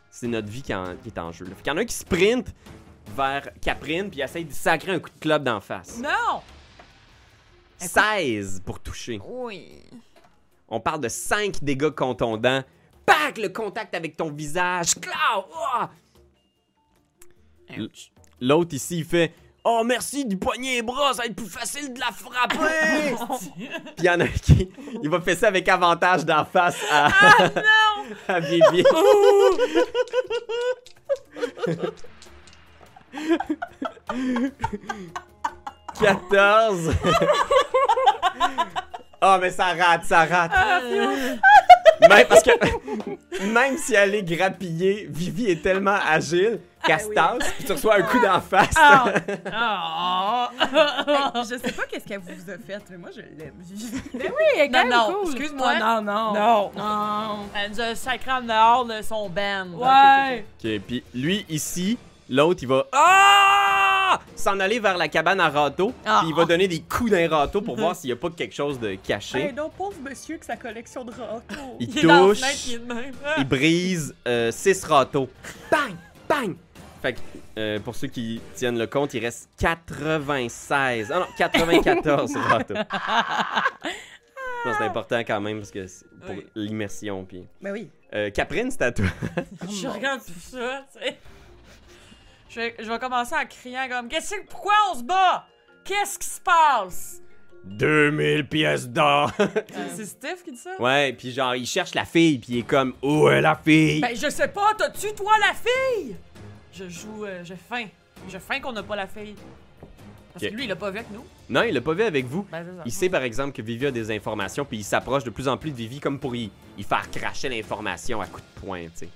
C'est 0.09 0.27
notre 0.29 0.47
vie 0.47 0.61
qui, 0.61 0.73
en- 0.73 0.95
qui 0.95 1.09
est 1.09 1.19
en 1.19 1.33
jeu. 1.33 1.43
Là. 1.43 1.51
Fait 1.55 1.61
qu'il 1.63 1.67
y 1.73 1.75
en 1.75 1.77
a 1.77 1.81
un 1.81 1.85
qui 1.85 1.93
sprint 1.93 2.55
vers 3.17 3.49
Caprine, 3.59 4.09
puis 4.09 4.21
il 4.21 4.23
essaye 4.23 4.45
de 4.45 4.53
sacrer 4.53 4.93
un 4.93 4.99
coup 4.99 5.09
de 5.09 5.19
club 5.19 5.43
d'en 5.43 5.59
face. 5.59 5.99
Non! 6.01 6.39
16 7.79 8.61
pour 8.65 8.79
toucher. 8.79 9.19
Oui. 9.27 9.83
On 10.69 10.79
parle 10.79 11.01
de 11.01 11.09
5 11.09 11.61
dégâts 11.61 11.89
contondants. 11.89 12.63
Pac! 13.05 13.39
Le 13.39 13.49
contact 13.49 13.93
avec 13.93 14.15
ton 14.15 14.31
visage. 14.31 14.95
Clau! 15.01 15.47
Ah! 15.75 15.89
L'autre 18.39 18.73
ici, 18.73 18.99
il 18.99 19.05
fait 19.05 19.33
Oh, 19.71 19.83
merci 19.85 20.25
du 20.25 20.35
poignet 20.35 20.77
et 20.77 20.81
bras, 20.81 21.13
ça 21.13 21.21
va 21.21 21.25
être 21.27 21.35
plus 21.35 21.47
facile 21.47 21.93
de 21.93 21.99
la 21.99 22.07
frapper! 22.07 23.15
Puis 23.95 23.95
il 23.99 24.05
y 24.05 24.09
en 24.09 24.19
a 24.19 24.27
qui 24.27 24.67
il 25.03 25.07
va 25.07 25.21
faire 25.21 25.37
ça 25.37 25.49
avec 25.49 25.69
avantage 25.69 26.25
d'en 26.25 26.43
face 26.43 26.79
à, 26.91 27.09
à 28.27 28.39
Vivi. 28.39 28.83
Quatorze. 35.99 36.91
Ah, 39.21 39.37
mais 39.37 39.51
ça 39.51 39.73
rate, 39.73 40.05
ça 40.05 40.23
rate. 40.23 40.51
Même 42.01 42.27
parce 42.27 42.43
que 42.43 42.51
même 43.53 43.77
si 43.77 43.95
elle 43.95 44.15
est 44.15 44.23
grappillée, 44.23 45.07
Vivi 45.09 45.51
est 45.51 45.61
tellement 45.61 45.97
agile 46.07 46.59
qu'elle 46.85 46.99
se 46.99 47.09
tasse, 47.09 47.51
puis 47.57 47.65
tu 47.65 47.71
reçois 47.73 47.95
un 47.97 48.01
coup 48.03 48.19
d'en 48.19 48.39
face. 48.39 48.73
Ah! 48.77 50.49
Hey, 50.61 51.43
je 51.43 51.57
sais 51.57 51.71
pas 51.73 51.83
qu'est-ce 51.89 52.05
qu'elle 52.05 52.19
vous 52.19 52.49
a 52.49 52.57
fait, 52.57 52.81
mais 52.89 52.97
moi, 52.97 53.09
je 53.13 53.21
l'aime. 53.21 53.53
Ben 54.13 54.31
oui, 54.31 54.59
elle 54.59 54.89
Non, 54.89 55.13
cool. 55.13 55.31
excuse-moi. 55.31 55.73
Oh, 55.75 55.79
non, 55.79 56.01
non. 56.01 56.33
Non. 56.33 56.71
Non. 56.75 57.37
Elle 57.55 57.71
nous 57.71 57.81
a 57.81 57.95
sacré 57.95 58.31
en 58.31 58.41
dehors 58.41 58.85
de 58.85 59.01
son 59.01 59.29
band. 59.29 59.67
Ouais. 59.73 60.45
Ok, 60.63 60.81
puis 60.87 61.03
lui 61.13 61.45
ici, 61.49 61.97
l'autre 62.29 62.59
il 62.63 62.67
va 62.67 62.85
ah! 62.93 64.19
s'en 64.35 64.59
aller 64.59 64.79
vers 64.79 64.97
la 64.97 65.07
cabane 65.07 65.39
à 65.39 65.49
râteau, 65.49 65.93
Ah. 66.05 66.19
puis 66.21 66.29
il 66.29 66.35
va 66.35 66.45
donner 66.45 66.67
des 66.67 66.81
coups 66.81 67.11
d'un 67.11 67.27
râteau 67.29 67.61
pour 67.61 67.75
voir 67.75 67.95
s'il 67.95 68.09
y 68.09 68.13
a 68.13 68.15
pas 68.15 68.29
quelque 68.29 68.55
chose 68.55 68.79
de 68.79 68.95
caché. 68.95 69.39
Hey, 69.47 69.53
non, 69.53 69.69
pauvre 69.69 69.97
monsieur 70.01 70.37
que 70.37 70.45
sa 70.45 70.55
collection 70.55 71.03
de 71.03 71.11
râteaux. 71.11 71.75
Il 71.79 71.89
touche, 72.01 72.67
il. 72.67 72.81
Ah! 73.25 73.35
il 73.37 73.47
brise 73.47 74.15
6 74.51 74.83
râteaux. 74.85 75.29
Bang! 75.71 75.95
Bang! 76.27 76.55
Fait 77.01 77.13
que, 77.13 77.19
euh, 77.57 77.79
pour 77.79 77.95
ceux 77.95 78.07
qui 78.07 78.41
tiennent 78.55 78.77
le 78.77 78.87
compte, 78.87 79.13
il 79.13 79.23
reste 79.23 79.49
96. 79.57 81.11
Ah 81.13 81.19
non, 81.19 81.25
94 81.37 82.35
râteaux. 82.49 82.73
Non, 84.65 84.73
c'est 84.77 84.83
important 84.83 85.19
quand 85.19 85.39
même 85.39 85.59
parce 85.59 85.71
que 85.71 85.87
c'est 85.87 86.05
pour 86.25 86.35
Oui. 86.35 86.45
l'immersion. 86.55 87.23
Puis... 87.23 87.45
Ben 87.61 87.71
oui. 87.71 87.89
Euh, 88.13 88.29
Caprine, 88.31 88.69
c'est 88.69 88.81
à 88.81 88.91
toi. 88.91 89.05
Je 89.69 89.87
regarde 89.87 90.19
tout 90.25 90.33
ça, 90.39 90.85
tu 90.93 90.99
sais. 91.01 91.17
Je 92.49 92.59
vais, 92.59 92.75
je 92.79 92.89
vais 92.89 92.99
commencer 92.99 93.35
en 93.35 93.45
criant 93.45 93.87
comme 93.89 94.07
Qu'est-ce 94.09 94.35
que 94.35 94.45
pourquoi 94.47 94.73
on 94.91 94.95
se 94.99 95.03
bat? 95.03 95.45
Qu'est-ce 95.83 96.17
qui 96.19 96.27
se 96.27 96.41
passe? 96.41 97.21
2000 97.65 98.47
pièces 98.47 98.87
d'or! 98.87 99.31
C'est- 99.95 100.05
Steph 100.05 100.37
qui 100.43 100.51
dit 100.53 100.57
ça? 100.57 100.71
Ouais, 100.79 101.13
puis 101.13 101.31
genre, 101.31 101.55
il 101.55 101.65
cherche 101.65 101.93
la 101.93 102.05
fille, 102.05 102.39
puis 102.39 102.53
il 102.53 102.59
est 102.59 102.63
comme, 102.63 102.93
où 103.03 103.27
est 103.29 103.41
la 103.41 103.55
fille? 103.55 104.01
Ben, 104.01 104.15
je 104.15 104.29
sais 104.29 104.47
pas, 104.47 104.73
t'as-tu 104.77 105.13
toi 105.13 105.33
la 105.39 105.53
fille? 105.53 106.15
Je 106.73 106.87
joue, 106.89 107.25
euh, 107.25 107.41
j'ai 107.43 107.55
faim. 107.57 107.85
J'ai 108.29 108.39
faim 108.39 108.59
qu'on 108.59 108.71
n'a 108.71 108.83
pas 108.83 108.95
la 108.95 109.07
fille. 109.07 109.35
Parce 110.33 110.45
Ok. 110.45 110.51
que 110.51 110.55
lui, 110.55 110.65
il 110.65 110.71
a 110.71 110.75
pas 110.75 110.89
vu 110.91 110.99
avec 110.99 111.11
nous. 111.11 111.25
Non, 111.49 111.63
il 111.63 111.73
l'a 111.73 111.81
pas 111.81 111.93
vu 111.93 112.03
avec 112.03 112.25
vous. 112.25 112.43
Ben, 112.51 112.63
c'est 112.65 112.77
ça. 112.77 112.83
Il 112.85 112.91
sait 112.91 113.09
par 113.09 113.23
exemple 113.23 113.51
que 113.51 113.61
Vivi 113.61 113.87
a 113.87 113.91
des 113.91 114.09
informations, 114.15 114.63
puis 114.63 114.77
il 114.77 114.83
s'approche 114.83 115.23
de 115.23 115.29
plus 115.29 115.47
en 115.47 115.57
plus 115.57 115.71
de 115.71 115.75
Vivi 115.75 115.99
comme 115.99 116.19
pour 116.19 116.35
y, 116.35 116.49
y 116.77 116.83
faire 116.83 117.09
cracher 117.11 117.49
l'information 117.49 118.21
à 118.21 118.27
coups 118.27 118.43
de 118.55 118.61
poing, 118.61 118.83
tu 118.85 118.89
sais. 118.95 119.09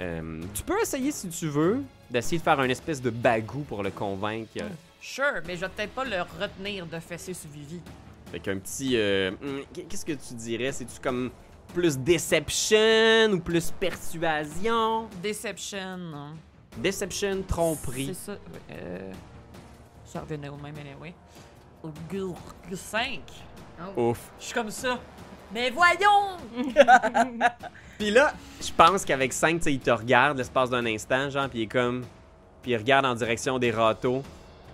Euh, 0.00 0.40
tu 0.54 0.62
peux 0.62 0.80
essayer 0.80 1.10
si 1.10 1.28
tu 1.28 1.48
veux, 1.48 1.82
d'essayer 2.10 2.38
de 2.38 2.42
faire 2.42 2.60
un 2.60 2.68
espèce 2.68 3.00
de 3.00 3.10
bagou 3.10 3.60
pour 3.60 3.82
le 3.82 3.90
convaincre. 3.90 4.50
Sure, 5.00 5.40
mais 5.46 5.56
je 5.56 5.60
vais 5.62 5.68
peut-être 5.68 5.92
pas 5.94 6.04
le 6.04 6.16
retenir 6.40 6.86
de 6.86 6.98
fesser 6.98 7.32
sur 7.34 7.48
Vivi. 7.50 7.80
Fait 8.30 8.40
qu'un 8.40 8.58
petit. 8.58 8.96
euh, 8.96 9.30
hum, 9.42 9.60
Qu'est-ce 9.72 10.04
que 10.04 10.12
tu 10.12 10.34
dirais? 10.34 10.72
C'est-tu 10.72 11.00
comme 11.00 11.30
plus 11.72 11.96
deception 11.98 13.30
ou 13.32 13.40
plus 13.40 13.70
persuasion? 13.70 15.08
Deception. 15.22 15.96
non. 15.98 16.30
Deception, 16.78 17.42
tromperie. 17.46 18.06
C'est 18.08 18.32
ça. 18.32 18.38
Euh, 18.70 19.12
ça 20.04 20.20
revenait 20.20 20.48
au 20.48 20.56
même 20.56 20.74
anyway. 20.78 21.14
5. 22.74 23.20
Ouf. 23.96 24.30
Je 24.38 24.44
suis 24.44 24.54
comme 24.54 24.70
ça. 24.70 24.98
Mais 25.52 25.70
voyons! 25.70 26.36
Puis 27.98 28.10
là, 28.10 28.32
je 28.60 28.72
pense 28.72 29.04
qu'avec 29.04 29.32
5, 29.32 29.56
tu 29.58 29.62
sais, 29.62 29.72
il 29.72 29.80
te 29.80 29.90
regarde 29.90 30.36
l'espace 30.36 30.70
d'un 30.70 30.84
instant, 30.86 31.30
genre, 31.30 31.48
puis 31.48 31.60
il 31.60 31.62
est 31.62 31.66
comme. 31.66 32.04
Puis 32.62 32.72
il 32.72 32.76
regarde 32.76 33.06
en 33.06 33.14
direction 33.14 33.58
des 33.58 33.70
râteaux, 33.70 34.22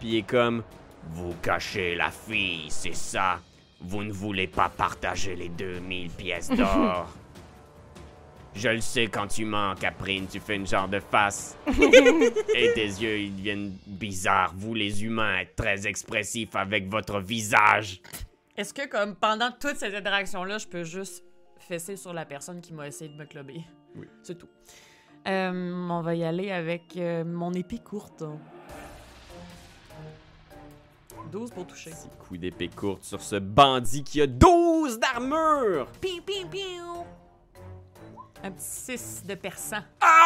puis 0.01 0.09
il 0.09 0.17
est 0.19 0.23
comme. 0.27 0.63
Vous 1.11 1.35
cachez 1.43 1.95
la 1.95 2.11
fille, 2.11 2.67
c'est 2.69 2.95
ça? 2.95 3.39
Vous 3.81 4.03
ne 4.03 4.13
voulez 4.13 4.47
pas 4.47 4.69
partager 4.69 5.35
les 5.35 5.49
2000 5.49 6.11
pièces 6.11 6.49
d'or? 6.57 7.09
Je 8.55 8.69
le 8.69 8.81
sais 8.81 9.07
quand 9.07 9.29
tu 9.29 9.45
mens, 9.45 9.75
Caprine, 9.77 10.27
tu 10.31 10.39
fais 10.39 10.57
une 10.57 10.67
genre 10.67 10.89
de 10.89 11.01
face. 11.01 11.57
Et 12.55 12.73
tes 12.75 12.85
yeux, 12.85 13.19
ils 13.19 13.37
deviennent 13.37 13.77
bizarres. 13.87 14.53
Vous, 14.57 14.75
les 14.75 15.05
humains, 15.05 15.39
êtes 15.39 15.57
très 15.57 15.87
expressifs 15.87 16.55
avec 16.55 16.89
votre 16.89 17.19
visage. 17.21 18.01
Est-ce 18.57 18.75
que, 18.75 18.87
comme, 18.87 19.17
pendant 19.17 19.51
toute 19.51 19.77
cette 19.77 19.95
interaction-là, 19.95 20.59
je 20.59 20.67
peux 20.67 20.85
juste 20.85 21.25
fesser 21.59 21.97
sur 21.97 22.13
la 22.13 22.27
personne 22.27 22.61
qui 22.61 22.75
m'a 22.75 22.87
essayé 22.87 23.11
de 23.11 23.17
me 23.17 23.25
clubber? 23.25 23.65
Oui. 23.97 24.07
C'est 24.23 24.37
tout. 24.37 24.49
Euh, 25.27 25.89
on 25.89 26.03
va 26.03 26.15
y 26.15 26.25
aller 26.25 26.51
avec 26.51 26.97
euh, 26.97 27.25
mon 27.25 27.53
épée 27.55 27.79
courte. 27.79 28.25
12 31.31 31.51
pour 31.53 31.67
toucher. 31.67 31.91
Petit 31.91 32.11
coup 32.19 32.37
d'épée 32.37 32.69
courte 32.69 33.05
sur 33.05 33.23
ce 33.23 33.37
bandit 33.37 34.05
qui 34.05 34.21
a 34.21 34.27
12 34.27 34.99
d'armure. 34.99 35.87
Piu, 36.01 36.21
piu, 36.21 36.47
piu. 36.51 36.61
Un 38.43 38.51
petit 38.51 38.99
6 38.99 39.25
de 39.27 39.35
perçant. 39.35 39.81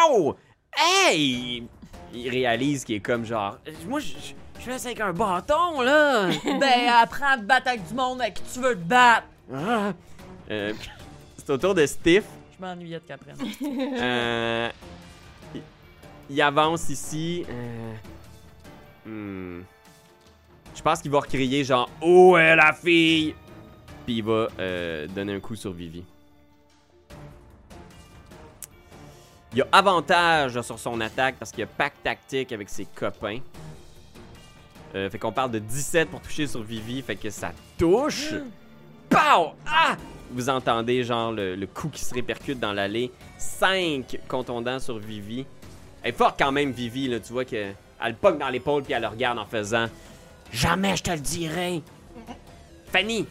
Ow! 0.09 0.35
Hey! 0.75 1.65
Il 2.13 2.29
réalise 2.29 2.83
qu'il 2.83 2.95
est 2.95 2.99
comme 2.99 3.23
genre. 3.23 3.57
Moi, 3.87 4.01
je 4.01 4.33
je 4.59 4.63
fais 4.65 4.79
ça 4.79 4.87
avec 4.87 4.99
un 5.01 5.13
bâton, 5.13 5.81
là! 5.81 6.29
Ben, 6.45 6.89
apprends 7.01 7.33
à 7.33 7.37
te 7.37 7.43
battre 7.43 7.67
avec 7.69 7.87
du 7.87 7.93
monde 7.93 8.21
avec 8.21 8.35
qui 8.35 8.43
tu 8.53 8.59
veux 8.59 8.75
te 8.75 8.83
battre. 8.83 9.27
Ah. 9.53 9.93
Euh, 10.51 10.73
c'est 11.37 11.49
au 11.51 11.57
tour 11.57 11.73
de 11.75 11.85
Stiff. 11.85 12.25
Je 12.57 12.65
m'ennuyais 12.65 12.99
de 12.99 13.03
qu'après. 13.05 13.33
Euh, 13.99 14.69
il, 15.53 15.61
il 16.29 16.41
avance 16.41 16.89
ici. 16.89 17.45
euh, 17.49 17.93
hmm. 19.59 19.63
Je 20.75 20.81
pense 20.81 21.01
qu'il 21.01 21.09
va 21.11 21.19
recrier 21.19 21.63
genre 21.63 21.89
Où 22.01 22.37
est 22.37 22.55
la 22.55 22.71
fille? 22.73 23.33
Puis 24.05 24.17
il 24.17 24.23
va 24.23 24.47
euh, 24.59 25.07
donner 25.07 25.33
un 25.33 25.39
coup 25.39 25.55
sur 25.55 25.71
Vivi. 25.71 26.03
Il 29.53 29.61
a 29.61 29.67
avantage 29.71 30.61
sur 30.61 30.77
son 30.77 31.01
attaque 31.01 31.35
parce 31.39 31.51
qu'il 31.51 31.63
a 31.63 31.67
pack 31.67 31.93
tactique 32.03 32.51
avec 32.51 32.69
ses 32.69 32.85
copains. 32.85 33.39
Euh, 34.97 35.09
fait 35.09 35.19
qu'on 35.19 35.31
parle 35.31 35.51
de 35.51 35.59
17 35.59 36.09
pour 36.09 36.21
toucher 36.21 36.47
sur 36.47 36.63
Vivi, 36.63 37.01
fait 37.01 37.15
que 37.15 37.29
ça 37.29 37.51
touche. 37.77 38.33
Pow! 39.09 39.53
Ah! 39.65 39.95
Vous 40.31 40.49
entendez 40.49 41.03
genre 41.03 41.31
le, 41.31 41.55
le 41.55 41.67
coup 41.67 41.89
qui 41.89 42.03
se 42.03 42.13
répercute 42.13 42.59
dans 42.59 42.73
l'allée. 42.73 43.11
5 43.37 44.19
contondants 44.27 44.79
sur 44.79 44.97
Vivi. 44.97 45.45
Elle 46.01 46.09
est 46.09 46.17
forte 46.17 46.37
quand 46.39 46.51
même, 46.51 46.71
Vivi, 46.71 47.07
là. 47.07 47.19
Tu 47.19 47.31
vois 47.31 47.45
qu'elle 47.45 47.75
le 48.05 48.13
pogne 48.13 48.37
dans 48.37 48.49
l'épaule 48.49 48.83
puis 48.83 48.93
elle 48.93 49.03
le 49.03 49.07
regarde 49.07 49.37
en 49.37 49.45
faisant 49.45 49.87
Jamais 50.51 50.95
je 50.95 51.03
te 51.03 51.11
le 51.11 51.19
dirai. 51.19 51.81
Fanny! 52.91 53.27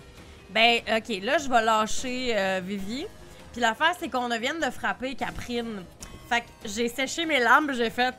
Ben, 0.51 0.81
ok, 0.89 1.23
là, 1.23 1.39
je 1.39 1.49
vais 1.49 1.63
lâcher 1.63 2.37
euh, 2.37 2.61
Vivi. 2.63 3.07
Puis 3.53 3.61
l'affaire, 3.61 3.95
c'est 3.99 4.09
qu'on 4.09 4.29
vient 4.29 4.55
de 4.55 4.71
frapper 4.71 5.15
Caprine. 5.15 5.83
Fait 6.29 6.43
que 6.43 6.47
j'ai 6.65 6.89
séché 6.89 7.27
mes 7.27 7.41
larmes, 7.41 7.73
j'ai 7.73 7.91
fait. 7.91 8.15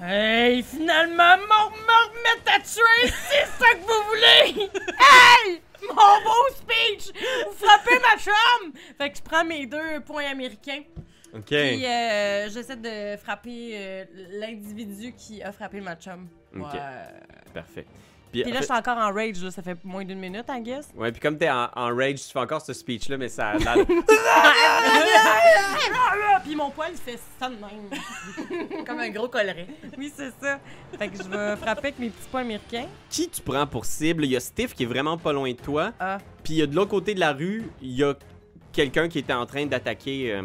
Hey, 0.00 0.62
finalement, 0.62 1.36
mon 1.38 1.70
me 1.70 2.50
à 2.54 2.60
tuer, 2.60 3.12
c'est 3.28 3.46
ça 3.46 3.74
que 3.74 3.80
vous 3.80 4.04
voulez! 4.08 4.70
Hey! 4.98 5.60
Mon 5.82 5.94
beau 5.94 6.54
speech! 6.54 7.12
Vous 7.46 7.52
frappez 7.66 7.98
ma 8.00 8.16
chum! 8.18 8.72
Fait 8.96 9.10
que 9.10 9.16
je 9.18 9.22
prends 9.22 9.44
mes 9.44 9.66
deux 9.66 10.00
points 10.06 10.26
américains. 10.30 10.82
Ok. 11.34 11.46
Puis 11.46 11.84
euh, 11.86 12.48
j'essaie 12.48 12.76
de 12.76 13.16
frapper 13.16 13.72
euh, 13.74 14.04
l'individu 14.30 15.12
qui 15.14 15.42
a 15.42 15.50
frappé 15.52 15.80
ma 15.80 15.96
chum. 15.96 16.28
Ok, 16.56 16.72
Ouais. 16.72 16.80
parfait. 17.52 17.86
Puis, 18.32 18.42
Puis 18.42 18.52
là, 18.52 18.58
je 18.60 18.64
suis 18.64 18.74
encore 18.74 18.98
en 18.98 19.12
rage, 19.12 19.42
là, 19.42 19.50
ça 19.50 19.62
fait 19.62 19.76
moins 19.84 20.04
d'une 20.04 20.18
minute, 20.18 20.44
I 20.48 20.60
guess. 20.60 20.88
Ouais, 20.94 21.10
puis 21.12 21.20
comme 21.20 21.38
t'es 21.38 21.50
en, 21.50 21.68
en 21.74 21.94
rage, 21.96 22.16
tu 22.26 22.32
fais 22.32 22.38
encore 22.38 22.60
ce 22.60 22.72
speech-là, 22.72 23.16
mais 23.16 23.28
ça 23.28 23.50
a 23.50 23.58
l'air- 23.58 23.76
Puis 26.44 26.54
mon 26.56 26.70
poil, 26.70 26.90
il 26.92 26.98
fait 26.98 27.18
ça 27.38 27.48
de 27.48 27.54
même. 27.56 28.84
Comme 28.86 29.00
un 29.00 29.10
gros 29.10 29.28
coleret. 29.28 29.66
Oui, 29.98 30.12
c'est 30.14 30.32
ça. 30.40 30.58
Fait 30.98 31.08
que 31.08 31.22
je 31.22 31.28
vais 31.28 31.56
frapper 31.56 31.88
avec 31.88 31.98
mes 31.98 32.10
petits 32.10 32.28
points 32.30 32.40
américains. 32.42 32.86
Qui 33.10 33.28
tu 33.28 33.42
prends 33.42 33.66
pour 33.66 33.84
cible? 33.84 34.24
Il 34.24 34.30
y 34.30 34.36
a 34.36 34.40
Stiff 34.40 34.74
qui 34.74 34.84
est 34.84 34.86
vraiment 34.86 35.18
pas 35.18 35.32
loin 35.32 35.50
de 35.50 35.56
toi. 35.56 35.92
Ah. 36.00 36.18
Puis 36.42 36.54
il 36.54 36.56
y 36.58 36.62
a 36.62 36.66
de 36.66 36.74
l'autre 36.74 36.90
côté 36.90 37.14
de 37.14 37.20
la 37.20 37.32
rue, 37.32 37.64
il 37.82 37.92
y 37.92 38.02
a 38.04 38.14
quelqu'un 38.72 39.08
qui 39.08 39.18
était 39.18 39.32
en 39.32 39.44
train 39.44 39.66
d'attaquer 39.66 40.32
euh, 40.32 40.42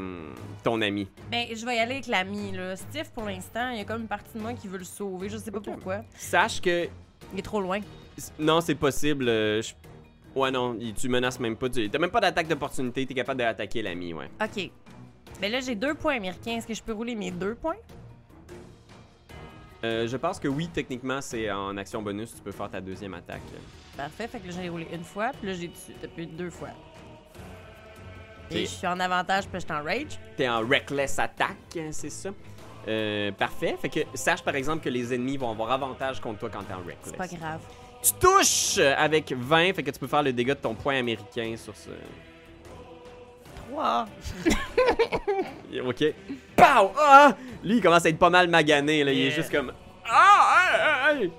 ton 0.63 0.81
ami. 0.81 1.07
Ben, 1.31 1.45
je 1.53 1.65
vais 1.65 1.77
y 1.77 1.79
aller 1.79 1.93
avec 1.93 2.07
l'ami, 2.07 2.51
là. 2.51 2.75
Steve, 2.75 3.09
pour 3.13 3.25
l'instant, 3.25 3.69
il 3.69 3.77
y 3.77 3.81
a 3.81 3.85
comme 3.85 4.01
une 4.01 4.07
partie 4.07 4.33
de 4.35 4.41
moi 4.41 4.53
qui 4.53 4.67
veut 4.67 4.79
le 4.79 4.83
sauver. 4.83 5.29
Je 5.29 5.37
sais 5.37 5.51
pas 5.51 5.61
pourquoi. 5.61 5.99
Sache 6.17 6.59
que 6.59 6.87
Il 7.33 7.39
est 7.39 7.43
trop 7.43 7.59
loin. 7.61 7.79
non, 8.39 8.61
c'est 8.61 8.75
possible. 8.75 9.27
euh, 9.27 9.61
je- 9.61 9.73
Ouais, 10.35 10.49
non, 10.49 10.75
tu 10.97 11.09
menaces 11.09 11.39
même 11.39 11.55
pas. 11.55 11.69
Tu... 11.69 11.89
T'as 11.89 11.99
même 11.99 12.09
pas 12.09 12.19
d'attaque 12.21 12.47
d'opportunité, 12.47 13.05
t'es 13.05 13.13
capable 13.13 13.37
d'attaquer 13.39 13.81
l'ami, 13.83 14.13
ouais. 14.15 14.29
OK. 14.41 14.71
Ben 15.39 15.51
là, 15.51 15.59
j'ai 15.59 15.75
deux 15.75 15.93
points 15.93 16.15
américains. 16.15 16.53
Est-ce 16.57 16.65
que 16.67 16.73
je 16.73 16.81
peux 16.81 16.93
rouler 16.93 17.13
mes 17.15 17.29
deux 17.31 17.53
points? 17.55 17.75
Euh, 19.83 20.07
je 20.07 20.17
pense 20.17 20.39
que 20.39 20.47
oui, 20.47 20.69
techniquement, 20.73 21.19
c'est 21.21 21.51
en 21.51 21.75
action 21.77 22.01
bonus, 22.01 22.33
tu 22.35 22.41
peux 22.41 22.51
faire 22.51 22.69
ta 22.69 22.79
deuxième 22.79 23.13
attaque. 23.13 23.41
Parfait. 23.97 24.27
Fait 24.27 24.39
que 24.39 24.47
là, 24.47 24.53
j'ai 24.61 24.69
roulé 24.69 24.87
une 24.93 25.03
fois. 25.03 25.31
Puis 25.39 25.47
là, 25.49 25.53
j'ai 25.53 25.67
tué 25.69 25.93
depuis 26.01 26.25
deux 26.25 26.49
fois. 26.49 26.69
Et 28.49 28.61
je 28.61 28.65
suis 28.71 28.87
en 28.87 28.99
avantage, 28.99 29.47
puis 29.47 29.59
je 29.59 29.65
suis 29.65 29.73
en 29.73 29.83
rage. 29.83 30.19
T'es 30.37 30.47
en 30.47 30.61
reckless 30.67 31.17
attack, 31.19 31.57
hein, 31.77 31.89
c'est 31.91 32.09
ça? 32.09 32.29
Euh, 32.87 33.31
parfait. 33.31 33.75
Fait 33.81 33.89
que 33.89 33.99
sache 34.13 34.43
par 34.43 34.55
exemple 34.55 34.83
que 34.83 34.89
les 34.89 35.13
ennemis 35.13 35.37
vont 35.37 35.51
avoir 35.51 35.71
avantage 35.71 36.19
contre 36.19 36.39
toi 36.39 36.49
quand 36.51 36.63
t'es 36.63 36.73
en 36.73 36.77
reckless. 36.77 36.97
C'est 37.05 37.17
pas 37.17 37.27
grave. 37.27 37.61
Tu 38.01 38.11
touches 38.19 38.79
avec 38.79 39.31
20, 39.31 39.73
fait 39.73 39.83
que 39.83 39.91
tu 39.91 39.99
peux 39.99 40.07
faire 40.07 40.23
le 40.23 40.33
dégât 40.33 40.55
de 40.55 40.59
ton 40.59 40.75
point 40.75 40.97
américain 40.97 41.55
sur 41.57 41.75
ce. 41.75 41.89
Trois. 43.69 44.07
Ok. 45.87 46.03
Pow! 46.55 46.91
Ah! 46.99 47.35
Lui, 47.63 47.77
il 47.77 47.81
commence 47.81 48.05
à 48.05 48.09
être 48.09 48.19
pas 48.19 48.29
mal 48.29 48.47
magané, 48.47 49.03
là. 49.03 49.11
Il 49.11 49.25
est 49.25 49.31
juste 49.31 49.51
comme. 49.51 49.73
Ah! 50.07 51.09
Hey, 51.09 51.23
hey! 51.23 51.31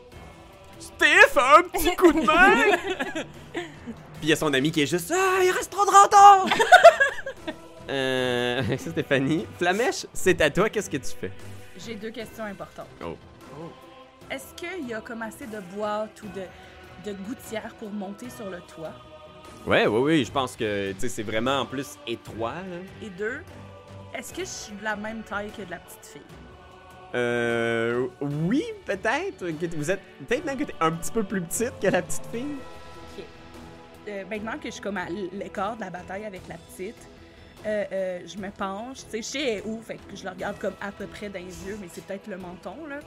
Steve, 0.78 1.38
un 1.38 1.62
petit 1.68 1.94
coup 1.94 2.12
de 2.12 2.20
main! 2.22 2.76
Puis 3.52 4.24
il 4.24 4.28
y 4.28 4.32
a 4.32 4.36
son 4.36 4.52
ami 4.52 4.72
qui 4.72 4.82
est 4.82 4.86
juste. 4.86 5.12
Ah, 5.16 5.42
il 5.42 5.50
reste 5.50 5.70
trop 5.70 5.86
de 5.86 5.90
rentard! 5.90 6.46
euh. 7.88 8.62
Ça, 8.78 8.90
Stéphanie. 8.90 9.46
Flamèche, 9.58 10.06
c'est 10.12 10.40
à 10.40 10.50
toi, 10.50 10.68
qu'est-ce 10.68 10.90
que 10.90 10.96
tu 10.96 11.16
fais? 11.20 11.32
J'ai 11.78 11.94
deux 11.96 12.10
questions 12.10 12.44
importantes. 12.44 12.88
Oh. 13.04 13.16
Est-ce 14.30 14.54
qu'il 14.54 14.88
y 14.88 14.94
a 14.94 15.00
comme 15.00 15.22
assez 15.22 15.46
de 15.46 15.60
boîtes 15.74 16.22
ou 16.22 16.28
de, 16.28 17.10
de 17.10 17.16
gouttières 17.24 17.74
pour 17.78 17.90
monter 17.90 18.30
sur 18.30 18.48
le 18.48 18.60
toit? 18.60 18.92
Ouais, 19.66 19.86
ouais, 19.86 20.00
oui, 20.00 20.24
je 20.24 20.32
pense 20.32 20.56
que 20.56 20.92
tu 20.92 21.00
sais, 21.00 21.08
c'est 21.08 21.22
vraiment 21.22 21.60
en 21.60 21.66
plus 21.66 21.98
étroit. 22.06 22.54
Là. 22.54 22.76
Et 23.02 23.10
deux, 23.10 23.40
est-ce 24.14 24.32
que 24.32 24.42
je 24.42 24.48
suis 24.48 24.74
de 24.74 24.84
la 24.84 24.96
même 24.96 25.22
taille 25.22 25.50
que 25.50 25.62
de 25.62 25.70
la 25.70 25.78
petite 25.78 26.06
fille? 26.06 26.22
Euh. 27.14 28.06
Oui, 28.20 28.64
peut-être. 28.84 29.44
Vous 29.76 29.90
êtes. 29.90 30.00
Peut-être 30.26 30.44
même 30.44 30.58
que 30.58 30.64
t'es 30.64 30.74
un 30.80 30.92
petit 30.92 31.12
peu 31.12 31.22
plus 31.22 31.40
petite 31.40 31.72
que 31.80 31.88
la 31.88 32.02
petite 32.02 32.26
fille. 32.32 32.56
Euh, 34.06 34.24
maintenant 34.28 34.58
que 34.58 34.66
je 34.66 34.72
suis 34.72 34.82
comme 34.82 34.98
à 34.98 35.06
l'écart 35.08 35.76
de 35.76 35.80
la 35.80 35.90
bataille 35.90 36.24
avec 36.24 36.42
la 36.48 36.56
petite, 36.56 37.08
euh, 37.66 37.84
euh, 37.92 38.20
je 38.26 38.36
me 38.38 38.50
penche, 38.50 39.04
tu 39.04 39.10
sais, 39.10 39.18
je 39.18 39.22
sais 39.22 39.62
où, 39.64 39.80
fait 39.80 39.96
que 39.96 40.16
je 40.16 40.24
la 40.24 40.32
regarde 40.32 40.58
comme 40.58 40.74
à 40.80 40.92
peu 40.92 41.06
près 41.06 41.28
dans 41.28 41.38
les 41.38 41.66
yeux, 41.66 41.78
mais 41.80 41.88
c'est 41.92 42.04
peut-être 42.04 42.26
le 42.26 42.36
menton, 42.36 42.86
là. 42.86 43.00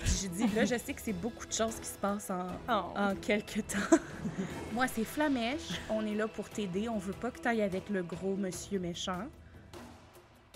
Puis 0.00 0.10
j'ai 0.22 0.28
dit, 0.28 0.46
là, 0.54 0.64
je 0.64 0.76
sais 0.76 0.92
que 0.92 1.00
c'est 1.00 1.12
beaucoup 1.12 1.46
de 1.46 1.52
choses 1.52 1.76
qui 1.78 1.86
se 1.86 1.98
passent 1.98 2.30
en, 2.30 2.48
Oh. 2.68 2.92
en 2.96 3.14
quelques 3.14 3.66
temps. 3.68 3.96
Moi, 4.72 4.88
c'est 4.88 5.04
Flamèche, 5.04 5.80
on 5.88 6.04
est 6.04 6.14
là 6.14 6.26
pour 6.26 6.48
t'aider, 6.50 6.88
on 6.88 6.98
veut 6.98 7.12
pas 7.12 7.30
que 7.30 7.38
t'ailles 7.38 7.62
avec 7.62 7.88
le 7.88 8.02
gros 8.02 8.34
monsieur 8.36 8.78
méchant. 8.80 9.26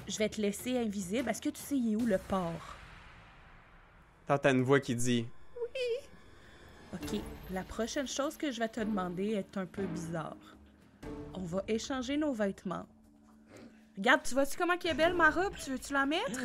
Je 0.09 0.19
vais 0.19 0.29
te 0.29 0.41
laisser 0.41 0.77
invisible. 0.79 1.31
Est-ce 1.31 1.41
que 1.41 1.49
tu 1.49 1.61
sais, 1.61 1.77
il 1.77 1.93
est 1.93 1.97
où 1.97 2.05
le 2.05 2.19
port? 2.19 2.77
T'entends 4.27 4.51
une 4.51 4.63
voix 4.63 4.81
qui 4.81 4.95
dit 4.95 5.27
OK, 6.93 7.21
la 7.51 7.63
prochaine 7.65 8.07
chose 8.07 8.37
que 8.37 8.53
je 8.53 8.61
vais 8.61 8.69
te 8.69 8.81
demander 8.81 9.31
est 9.33 9.57
un 9.57 9.67
peu 9.67 9.83
bizarre. 9.85 10.37
On 11.35 11.43
va 11.43 11.63
échanger 11.67 12.17
nos 12.17 12.33
vêtements. 12.33 12.87
Regarde, 13.97 14.21
tu 14.25 14.35
vois-tu 14.35 14.57
comment 14.57 14.77
qui 14.77 14.89
est 14.89 14.95
belle 14.95 15.15
ma 15.15 15.31
robe? 15.31 15.53
Tu 15.63 15.71
veux-tu 15.71 15.93
la 15.93 16.07
mettre? 16.07 16.41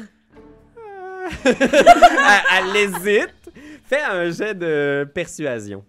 elle, 1.45 2.65
elle 2.69 2.75
hésite. 2.75 3.51
Fais 3.85 4.01
un 4.01 4.29
jet 4.31 4.53
de 4.55 5.09
persuasion. 5.13 5.83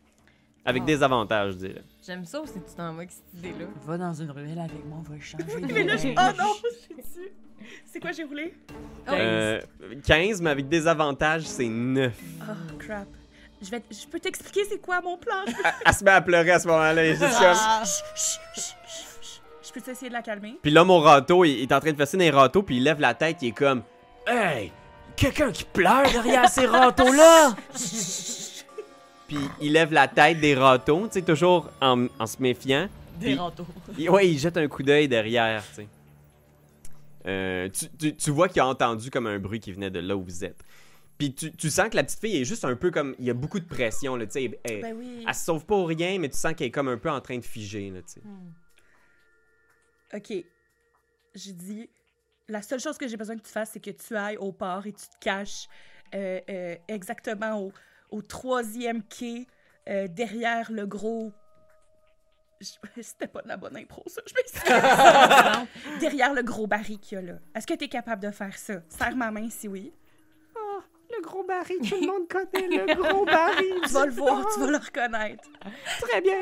Avec 0.65 0.83
Oh. 0.83 0.87
des 0.87 1.03
avantages, 1.03 1.53
je 1.55 1.59
dirais. 1.59 1.83
J'aime 2.07 2.25
ça 2.25 2.41
aussi 2.41 2.55
tu 2.55 2.75
t'en 2.77 2.93
vas 2.93 2.99
avec 2.99 3.11
cette 3.11 3.33
idée-là. 3.39 3.67
Va 3.85 3.97
dans 3.99 4.13
une 4.13 4.31
ruelle 4.31 4.59
avec 4.59 4.85
moi, 4.87 4.99
on 5.01 5.11
va 5.11 5.17
échanger. 5.17 5.45
Mais 5.73 5.85
là, 5.85 5.97
j'ai... 5.97 6.15
Oh 6.19 6.31
non! 6.39 6.53
j'ai-tu- 6.89 7.33
C'est 7.87 8.01
quoi 8.01 8.13
j'ai 8.13 8.25
roulé? 8.25 8.55
Oh, 9.09 9.13
Euh, 9.13 9.61
15, 10.07 10.43
mais 10.43 10.51
avec 10.51 10.69
des 10.69 10.87
avantages, 10.87 11.43
c'est 11.45 11.67
9. 11.69 12.13
Oh, 12.43 12.53
crap. 12.79 13.09
Je, 13.63 13.71
vais... 13.71 13.83
je 13.91 14.07
peux 14.07 14.21
t'expliquer 14.21 14.65
c'est 14.65 14.79
quoi 14.79 15.01
mon 15.01 15.17
plan? 15.19 15.37
Elle, 15.47 15.55
elle 15.87 15.95
se 15.95 16.05
met 16.05 16.11
à 16.11 16.21
pleurer 16.21 16.51
à 16.53 16.59
ce 16.59 16.69
moment-là. 16.69 17.05
est 17.05 17.15
juste 17.15 17.39
comme- 17.39 17.85
Je 19.75 19.81
peux 19.81 19.91
essayer 19.91 20.09
de 20.09 20.15
la 20.15 20.23
calmer? 20.23 20.59
Puis 20.63 20.71
l'homme 20.71 20.91
au 20.91 20.99
râteau, 20.99 21.45
il, 21.45 21.63
est 21.63 21.73
en 21.73 21.81
train 21.81 21.93
de 21.93 21.97
fesser 21.97 22.17
des 22.17 22.31
râteaux, 22.31 22.63
puis 22.63 22.79
il 22.79 22.83
lève 22.85 23.01
la 23.01 23.15
tête, 23.15 23.39
il 23.43 23.49
est 23.49 23.53
comme 23.53 23.83
Hey, 24.27 24.73
quelqu'un 25.17 25.51
qui 25.53 25.65
pleure 25.65 26.11
derrière 26.11 26.49
ces 26.49 26.67
râteaux-là! 26.67 27.55
puis 29.29 29.39
il 29.61 29.73
lève 29.73 29.93
la 29.93 30.09
tête 30.09 30.41
des 30.41 30.55
râteaux, 30.55 31.07
tu 31.07 31.15
sais, 31.15 31.23
toujours 31.23 31.71
en, 31.81 32.07
en 32.19 32.27
se 32.27 32.41
méfiant. 32.43 32.89
Des 33.21 33.35
râteaux. 33.35 33.67
Il- 33.99 34.11
ouais, 34.11 34.29
il 34.29 34.39
jette 34.39 34.57
un 34.57 34.67
coup 34.67 34.83
d'œil 34.83 35.07
derrière, 35.09 35.63
tu 35.69 35.75
sais. 35.83 35.89
Euh, 37.27 37.69
tu, 37.69 37.87
tu- 37.99 38.17
tu 38.17 38.31
vois 38.31 38.49
qu'il 38.49 38.61
a 38.63 38.67
entendu 38.67 39.11
comme 39.11 39.27
un 39.27 39.39
bruit 39.39 39.61
qui 39.61 39.73
venait 39.73 39.91
de 39.91 40.01
là 40.01 40.17
où 40.17 40.23
vous 40.25 40.45
êtes. 40.45 40.65
Puis 41.19 41.35
tu, 41.35 41.53
tu 41.53 41.69
sens 41.69 41.91
que 41.91 41.97
la 41.97 42.03
petite 42.03 42.19
fille 42.19 42.39
est 42.41 42.45
juste 42.47 42.65
un 42.65 42.75
peu 42.77 42.91
comme. 42.91 43.15
Il 43.19 43.27
y 43.27 43.31
a 43.31 43.35
beaucoup 43.35 43.61
de 43.61 43.67
pression, 43.67 44.17
là, 44.17 44.25
tu 44.25 44.33
sais. 44.33 44.59
Elle, 44.65 44.81
Ben 44.81 44.97
oui. 44.99 45.23
elle 45.29 45.35
se 45.35 45.45
sauve 45.45 45.67
pas 45.67 45.75
au 45.77 45.85
rien, 45.85 46.19
mais 46.19 46.31
tu 46.31 46.39
sens 46.39 46.55
qu'elle 46.55 46.69
est 46.69 46.73
comme 46.73 46.89
un 46.89 46.97
peu 46.97 47.11
en 47.11 47.21
train 47.21 47.37
de 47.37 47.45
figer, 47.45 47.91
là, 47.91 48.01
tu 48.01 48.15
sais. 48.15 48.21
OK. 50.15 50.33
J'ai 51.35 51.53
dit, 51.53 51.89
la 52.49 52.63
seule 52.63 52.81
chose 52.81 52.99
que 52.99 53.07
j'ai 53.07 53.17
besoin 53.17 53.37
que 53.37 53.43
tu 53.43 53.53
fasses, 53.53 53.71
c'est 53.73 53.81
que 53.81 53.91
tu 53.91 54.17
ailles 54.17 54.37
au 54.37 54.53
port 54.53 54.87
et 54.87 54.93
tu 54.93 55.07
te 55.07 55.17
caches 55.21 55.69
euh, 56.15 56.41
euh, 56.51 56.77
exactement 56.89 57.61
au, 57.61 57.73
au 58.11 58.23
troisième 58.23 59.03
quai, 59.05 59.47
euh, 59.89 60.09
derrière 60.09 60.73
le 60.73 60.87
gros... 60.87 61.33
Je- 62.61 62.67
C'était 63.03 63.29
pas 63.29 63.43
de 63.43 63.49
la 63.49 63.57
bonne 63.57 63.77
impro, 63.77 64.03
ça. 64.07 64.21
Je 64.27 64.35
m'excuse. 64.35 64.63
derrière 64.69 65.67
derrière 66.01 66.35
le 66.35 66.43
gros 66.43 66.67
baril 66.67 66.99
qu'il 66.99 67.17
y 67.17 67.19
a 67.19 67.23
là. 67.23 67.39
Est-ce 67.55 67.67
que 67.67 67.75
t'es 67.75 67.89
capable 67.89 68.23
de 68.23 68.31
faire 68.33 68.57
ça? 68.59 68.83
Serre 68.89 69.17
ma 69.17 69.31
main 69.31 69.49
si 69.49 69.69
oui. 69.69 69.93
Le 71.13 71.23
gros 71.23 71.43
baril, 71.43 71.79
tout 71.81 72.01
le 72.01 72.07
monde 72.07 72.29
connaît 72.29 72.69
le 72.69 72.95
gros 73.03 73.25
baril. 73.25 73.81
Tu 73.85 73.93
vas 73.93 74.07
le 74.07 74.13
voir, 74.13 74.47
tu 74.55 74.61
vas 74.61 74.71
le 74.71 74.77
reconnaître. 74.77 75.49
Très 76.03 76.21
bien. 76.21 76.39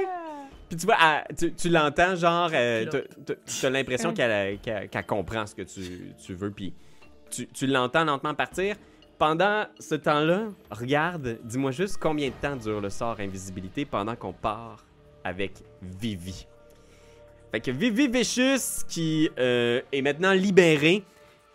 Puis 0.68 0.76
tu 0.76 0.86
vois, 0.86 0.96
elle- 1.02 1.34
tu, 1.36 1.52
tu 1.54 1.68
l'entends, 1.68 2.14
genre, 2.14 2.50
euh, 2.52 2.84
t'as- 2.86 3.34
l'impression 3.70 4.12
qu'elle 4.12 4.58
qu'elle- 4.58 4.88
qu'elle 4.88 5.06
comprend 5.06 5.46
ce 5.46 5.54
que 5.54 5.62
tu, 5.62 6.12
tu 6.24 6.34
veux, 6.34 6.50
puis 6.50 6.74
tu, 7.30 7.46
tu 7.48 7.66
l'entends 7.66 8.04
lentement 8.04 8.34
partir. 8.34 8.76
Pendant 9.18 9.64
ce 9.80 9.94
temps-là, 9.96 10.44
regarde, 10.70 11.38
dis-moi 11.42 11.72
juste 11.72 11.96
combien 11.98 12.28
de 12.28 12.34
temps 12.40 12.54
dure 12.54 12.80
le 12.80 12.90
sort 12.90 13.18
invisibilité 13.18 13.84
pendant 13.84 14.14
qu'on 14.14 14.32
part 14.32 14.84
avec 15.24 15.54
Vivi. 15.82 16.46
Fait 17.50 17.60
que 17.60 17.70
Vivi 17.70 18.06
Vicious 18.08 18.84
qui 18.86 19.28
euh, 19.38 19.80
est 19.90 20.02
maintenant 20.02 20.32
libéré, 20.32 21.02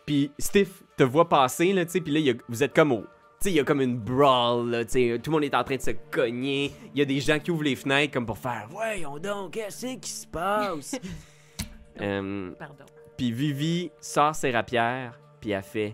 puis 0.05 0.31
Steve 0.39 0.69
te 0.97 1.03
voit 1.03 1.29
passer, 1.29 1.71
là, 1.71 1.85
tu 1.85 1.91
sais, 1.91 2.01
puis 2.01 2.11
là, 2.11 2.19
il 2.19 2.25
y 2.25 2.31
a- 2.31 2.35
vous 2.49 2.63
êtes 2.63 2.73
comme 2.73 2.91
au... 2.91 3.05
Sais, 3.43 3.51
il 3.51 3.55
y 3.55 3.59
a 3.59 3.65
comme 3.65 3.81
une 3.81 3.97
brawl, 3.97 4.69
là, 4.69 4.85
tu 4.85 4.91
sais, 4.91 5.19
tout 5.21 5.29
le 5.29 5.33
monde 5.33 5.43
est 5.43 5.53
en 5.53 5.65
train 5.65 5.75
de 5.75 5.81
se 5.81 5.91
cogner. 6.09 6.71
Il 6.93 6.99
y 6.99 7.01
a 7.01 7.05
des 7.05 7.19
gens 7.19 7.39
qui 7.39 7.51
ouvrent 7.51 7.65
les 7.65 7.75
fenêtres 7.75 8.13
comme 8.13 8.25
pour 8.25 8.37
faire 8.37 8.67
«Voyons 8.69 9.19
donc, 9.19 9.51
qu'est-ce 9.51 9.97
qui 9.97 10.09
se 10.09 10.25
passe?» 10.25 10.95
Euh, 11.99 12.51
Pardon. 12.57 12.85
Puis 13.17 13.33
Vivi 13.33 13.91
sort 13.99 14.33
ses 14.33 14.49
rapières, 14.51 15.19
puis 15.41 15.51
elle 15.51 15.61
fait 15.61 15.93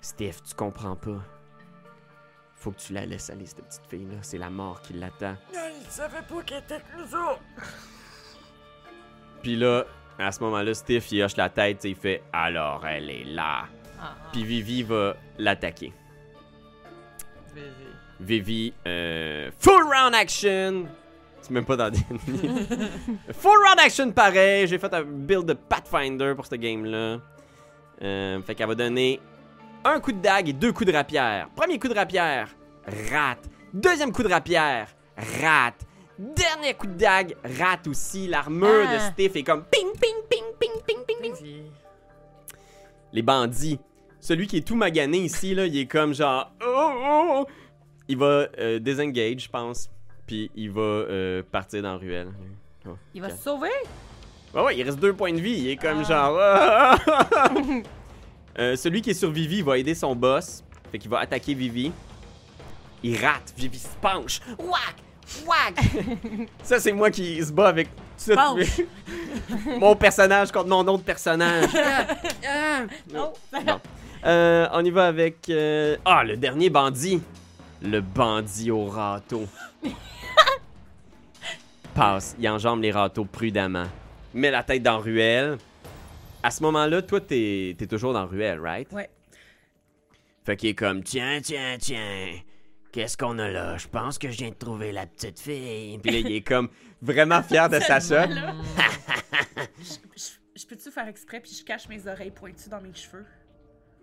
Steve, 0.00 0.40
tu 0.48 0.54
comprends 0.54 0.96
pas. 0.96 1.22
Faut 2.54 2.70
que 2.70 2.78
tu 2.78 2.94
la 2.94 3.04
laisses 3.04 3.28
aller, 3.28 3.44
cette 3.44 3.62
petite 3.62 3.86
fille-là. 3.90 4.16
C'est 4.22 4.38
la 4.38 4.48
mort 4.48 4.80
qui 4.80 4.94
l'attend. 4.94 5.36
Il 5.52 5.90
savait 5.90 6.22
pas 6.26 6.42
qu'elle 6.42 6.62
était 6.64 6.74
avec 6.76 6.86
nous 6.96 7.14
autres. 7.14 7.42
Puis 9.42 9.56
là, 9.56 9.84
à 10.18 10.32
ce 10.32 10.42
moment-là, 10.42 10.72
Steve, 10.72 11.04
il 11.10 11.22
hoche 11.22 11.36
la 11.36 11.50
tête 11.50 11.84
et 11.84 11.90
il 11.90 11.96
fait 11.96 12.22
Alors, 12.32 12.86
elle 12.86 13.10
est 13.10 13.24
là. 13.24 13.66
Ah, 14.00 14.14
Puis 14.32 14.42
Vivi 14.42 14.82
va 14.82 15.16
l'attaquer. 15.36 15.92
Vivi. 18.20 18.72
Euh, 18.86 19.50
full 19.58 19.82
round 19.82 20.14
action. 20.14 20.86
C'est 21.40 21.50
même 21.50 21.64
pas 21.64 21.76
dans 21.76 21.90
des. 21.90 21.98
full 23.32 23.58
round 23.66 23.78
action 23.78 24.10
pareil. 24.12 24.66
J'ai 24.66 24.78
fait 24.78 24.92
un 24.92 25.02
build 25.02 25.46
de 25.46 25.52
Pathfinder 25.52 26.32
pour 26.34 26.46
ce 26.46 26.54
game-là. 26.56 27.18
Euh, 28.02 28.42
fait 28.42 28.54
qu'elle 28.54 28.68
va 28.68 28.74
donner 28.74 29.20
un 29.84 30.00
coup 30.00 30.12
de 30.12 30.20
dague 30.20 30.48
et 30.48 30.52
deux 30.52 30.72
coups 30.72 30.90
de 30.90 30.96
rapière. 30.96 31.48
Premier 31.54 31.78
coup 31.78 31.88
de 31.88 31.94
rapière, 31.94 32.48
rate. 33.10 33.48
Deuxième 33.72 34.12
coup 34.12 34.22
de 34.22 34.28
rapière, 34.28 34.88
rate. 35.40 35.86
Dernier 36.18 36.74
coup 36.74 36.86
de 36.86 36.94
dague, 36.94 37.36
rate 37.58 37.86
aussi. 37.86 38.26
L'armure 38.26 38.68
de 38.88 38.96
Ah. 38.96 39.10
Steve 39.12 39.36
est 39.36 39.42
comme 39.42 39.64
ping, 39.64 39.88
ping, 40.00 40.14
ping, 40.28 40.42
ping, 40.58 40.70
ping, 40.86 41.04
ping, 41.06 41.32
ping. 41.34 41.62
Les 43.12 43.22
bandits. 43.22 43.78
Celui 44.18 44.46
qui 44.46 44.56
est 44.56 44.66
tout 44.66 44.74
magané 44.76 45.18
ici, 45.18 45.54
là, 45.54 45.66
il 45.66 45.76
est 45.78 45.86
comme 45.86 46.14
genre. 46.14 46.50
Oh, 46.66 46.66
oh, 46.66 47.26
oh. 47.40 47.46
Il 48.08 48.16
va 48.18 48.46
euh, 48.58 48.78
désengage, 48.78 49.40
je 49.44 49.48
pense. 49.48 49.90
Puis 50.26 50.50
il 50.54 50.70
va 50.70 50.80
euh, 50.80 51.42
partir 51.50 51.82
dans 51.82 51.92
la 51.92 51.98
ruelle. 51.98 52.28
Oh, 52.86 52.90
Il 53.14 53.22
va 53.22 53.30
se 53.30 53.42
sauver? 53.42 53.68
Ouais, 54.54 54.62
ouais, 54.62 54.76
il 54.76 54.82
reste 54.82 54.98
deux 54.98 55.12
points 55.12 55.32
de 55.32 55.40
vie. 55.40 55.58
Il 55.58 55.68
est 55.70 55.76
comme 55.76 56.04
genre. 56.04 56.36
ah, 56.40 56.96
ah, 57.06 57.28
ah. 57.36 57.48
Euh, 58.58 58.74
celui 58.76 59.02
qui 59.02 59.10
est 59.10 59.14
sur 59.14 59.30
Vivi 59.30 59.60
va 59.62 59.76
aider 59.78 59.94
son 59.94 60.14
boss. 60.16 60.64
Fait 60.90 60.98
qu'il 60.98 61.10
va 61.10 61.18
attaquer 61.20 61.52
Vivi. 61.54 61.92
Il 63.02 63.16
rate. 63.22 63.52
Vivi 63.56 63.78
se 63.78 63.88
penche. 64.00 64.40
Whack! 64.58 64.96
Whack! 65.46 66.48
Ça, 66.62 66.78
c'est 66.80 66.92
moi 66.92 67.10
qui 67.10 67.44
se 67.44 67.52
bat 67.52 67.68
avec. 67.68 67.88
Penche. 68.34 68.80
mon 69.78 69.94
personnage 69.96 70.50
contre 70.52 70.68
mon 70.68 70.86
autre 70.86 71.04
personnage. 71.04 71.68
Ah, 71.74 72.06
ah. 72.48 72.80
Non. 73.12 73.32
Bon. 73.52 73.80
Euh, 74.24 74.66
on 74.72 74.84
y 74.84 74.90
va 74.90 75.06
avec. 75.08 75.48
euh, 75.50 75.96
Ah, 76.04 76.24
le 76.24 76.36
dernier 76.36 76.70
bandit. 76.70 77.20
Le 77.86 78.00
bandit 78.00 78.70
au 78.70 78.86
râteau. 78.86 79.46
Passe. 81.94 82.34
Il 82.38 82.48
enjambe 82.48 82.82
les 82.82 82.90
râteaux 82.90 83.24
prudemment. 83.24 83.86
Met 84.34 84.50
la 84.50 84.62
tête 84.64 84.82
dans 84.82 84.98
ruelle. 84.98 85.56
À 86.42 86.50
ce 86.50 86.62
moment-là, 86.64 87.00
toi, 87.02 87.20
t'es 87.20 87.76
es 87.78 87.86
toujours 87.86 88.12
dans 88.12 88.26
ruelle, 88.26 88.60
right? 88.60 88.92
Ouais. 88.92 89.08
Fait 90.44 90.56
qu'il 90.56 90.70
est 90.70 90.74
comme 90.74 91.02
Tiens, 91.02 91.40
tiens, 91.42 91.76
tiens. 91.78 92.40
Qu'est-ce 92.92 93.16
qu'on 93.16 93.38
a 93.38 93.48
là? 93.48 93.76
Je 93.76 93.88
pense 93.88 94.18
que 94.18 94.30
je 94.30 94.38
viens 94.38 94.50
de 94.50 94.54
trouver 94.54 94.92
la 94.92 95.06
petite 95.06 95.38
fille. 95.38 95.98
Puis 95.98 96.10
là, 96.10 96.18
il 96.18 96.32
est 96.32 96.46
comme 96.46 96.68
vraiment 97.00 97.42
fier 97.42 97.68
de 97.68 97.78
sa. 97.80 97.98
Je, 99.78 99.92
je 100.56 100.66
peux-tu 100.66 100.90
faire 100.90 101.06
exprès 101.08 101.40
puis 101.40 101.52
je 101.58 101.64
cache 101.64 101.88
mes 101.88 102.06
oreilles 102.06 102.30
pointues 102.30 102.68
dans 102.68 102.80
mes 102.80 102.94
cheveux? 102.94 103.24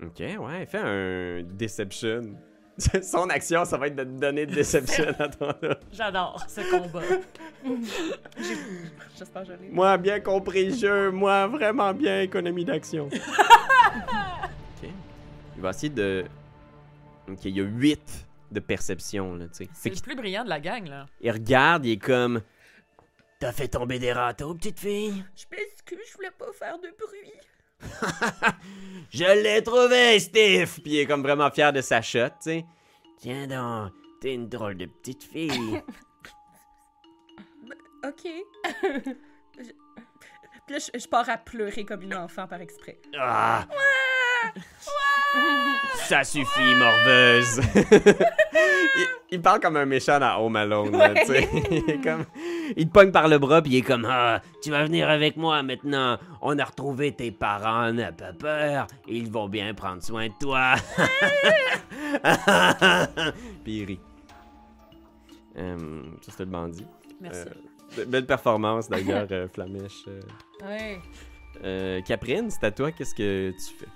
Ok, 0.02 0.20
ouais, 0.20 0.66
fais 0.66 0.78
un 0.78 1.44
deception. 1.44 2.36
Son 3.04 3.30
action, 3.30 3.66
ça 3.66 3.78
va 3.78 3.88
être 3.88 3.96
de 3.96 4.04
te 4.04 4.10
donner 4.10 4.46
de 4.46 4.56
deception 4.56 5.06
à 5.20 5.28
toi. 5.30 5.56
J'adore 5.92 6.44
ce 6.48 6.62
combat. 6.72 7.02
J'espère 9.18 9.44
que 9.44 9.50
je. 9.50 9.72
Moi, 9.72 9.98
bien 9.98 10.20
compris 10.20 10.70
le 10.70 10.76
jeu. 10.76 11.12
Moi, 11.12 11.48
vraiment 11.48 11.94
bien 11.94 12.22
économie 12.22 12.66
d'action. 12.66 13.08
ok. 13.08 14.90
Il 15.56 15.62
va 15.62 15.70
essayer 15.70 15.90
de. 15.90 16.26
Ok, 17.30 17.46
il 17.46 17.56
y 17.56 17.62
a 17.62 17.64
8 17.64 18.28
de 18.52 18.60
perception, 18.60 19.36
là, 19.36 19.46
tu 19.46 19.66
sais. 19.66 19.70
C'est 19.74 19.90
le 19.90 20.02
plus 20.02 20.16
brillant 20.16 20.44
de 20.44 20.50
la 20.50 20.60
gang, 20.60 20.86
là. 20.88 21.06
il 21.22 21.32
regarde, 21.32 21.86
il 21.86 21.94
est 21.94 21.98
comme. 21.98 22.42
T'as 23.40 23.52
fait 23.52 23.68
tomber 23.68 24.00
des 24.00 24.14
râteaux, 24.14 24.54
petite 24.56 24.80
fille? 24.80 25.24
Je 25.36 25.46
m'excuse, 25.52 26.00
je 26.10 26.16
voulais 26.16 26.32
pas 26.32 26.52
faire 26.54 26.78
de 26.78 26.88
bruit. 26.98 27.32
Je 29.12 29.24
l'ai 29.44 29.62
trouvé, 29.64 30.20
Steve! 30.20 30.80
Puis 30.82 30.92
il 30.94 31.00
est 31.00 31.06
comme 31.06 31.22
vraiment 31.24 31.50
fier 31.52 31.72
de 31.74 31.82
sa 31.82 32.02
shot, 32.02 32.30
tu 32.30 32.34
sais. 32.42 32.66
Tiens 33.20 33.48
donc, 33.48 33.92
t'es 34.22 34.34
une 34.34 34.50
drôle 34.50 34.76
de 34.78 34.86
petite 34.86 35.24
fille. 35.24 35.82
Ok. 38.06 38.24
Je- 39.58 39.62
Puis 40.66 40.76
là, 40.76 40.78
je, 40.80 41.00
je 41.00 41.08
pars 41.08 41.30
à 41.30 41.38
pleurer 41.38 41.86
comme 41.86 42.02
une 42.02 42.16
enfant 42.16 42.48
par 42.48 42.60
exprès. 42.60 43.00
Ah! 43.18 43.66
Ça 45.96 46.24
suffit, 46.24 46.76
morveuse! 46.76 47.62
il, 47.76 49.08
il 49.32 49.42
parle 49.42 49.60
comme 49.60 49.78
un 49.78 49.86
méchant 49.86 50.20
dans 50.20 50.38
Home 50.40 50.56
Alone, 50.58 50.92
là, 50.98 51.14
tu 51.14 51.26
sais. 51.28 51.50
il, 51.72 51.90
est 51.90 52.04
comme... 52.04 52.26
il 52.76 52.88
te 52.88 52.92
pogne 52.92 53.12
par 53.12 53.28
le 53.28 53.38
bras, 53.40 53.62
puis 53.62 53.72
il 53.72 53.78
est 53.78 53.82
comme 53.82 54.06
Ah, 54.10 54.42
tu 54.62 54.70
vas 54.70 54.84
venir 54.84 55.10
avec 55.10 55.38
moi 55.38 55.64
maintenant. 55.64 56.18
On 56.42 56.58
a 56.60 56.64
retrouvé 56.66 57.14
tes 57.14 57.32
parents, 57.32 57.92
n'aie 57.92 58.12
pas 58.12 58.34
peur. 58.34 58.88
Ils 59.08 59.32
vont 59.32 59.48
bien 59.48 59.74
prendre 59.74 60.04
soin 60.04 60.28
de 60.28 60.34
toi. 60.40 60.76
puis 63.64 63.80
il 63.80 63.86
rit. 63.86 64.00
Euh, 65.58 66.04
ça, 66.22 66.32
c'était 66.32 66.46
le 66.46 66.50
bandit. 66.50 66.86
Merci. 67.22 67.42
Euh, 67.48 68.04
be- 68.04 68.06
belle 68.10 68.26
performance, 68.26 68.90
d'ailleurs, 68.90 69.28
euh, 69.32 69.48
Flamèche. 69.48 70.04
Euh, 70.08 70.20
Ouais. 70.66 71.00
euh, 71.64 72.02
Caprine, 72.02 72.50
c'est 72.50 72.64
à 72.66 72.72
toi, 72.72 72.92
qu'est-ce 72.92 73.14
que 73.16 73.52
tu 73.52 73.74
fais? 73.76 73.88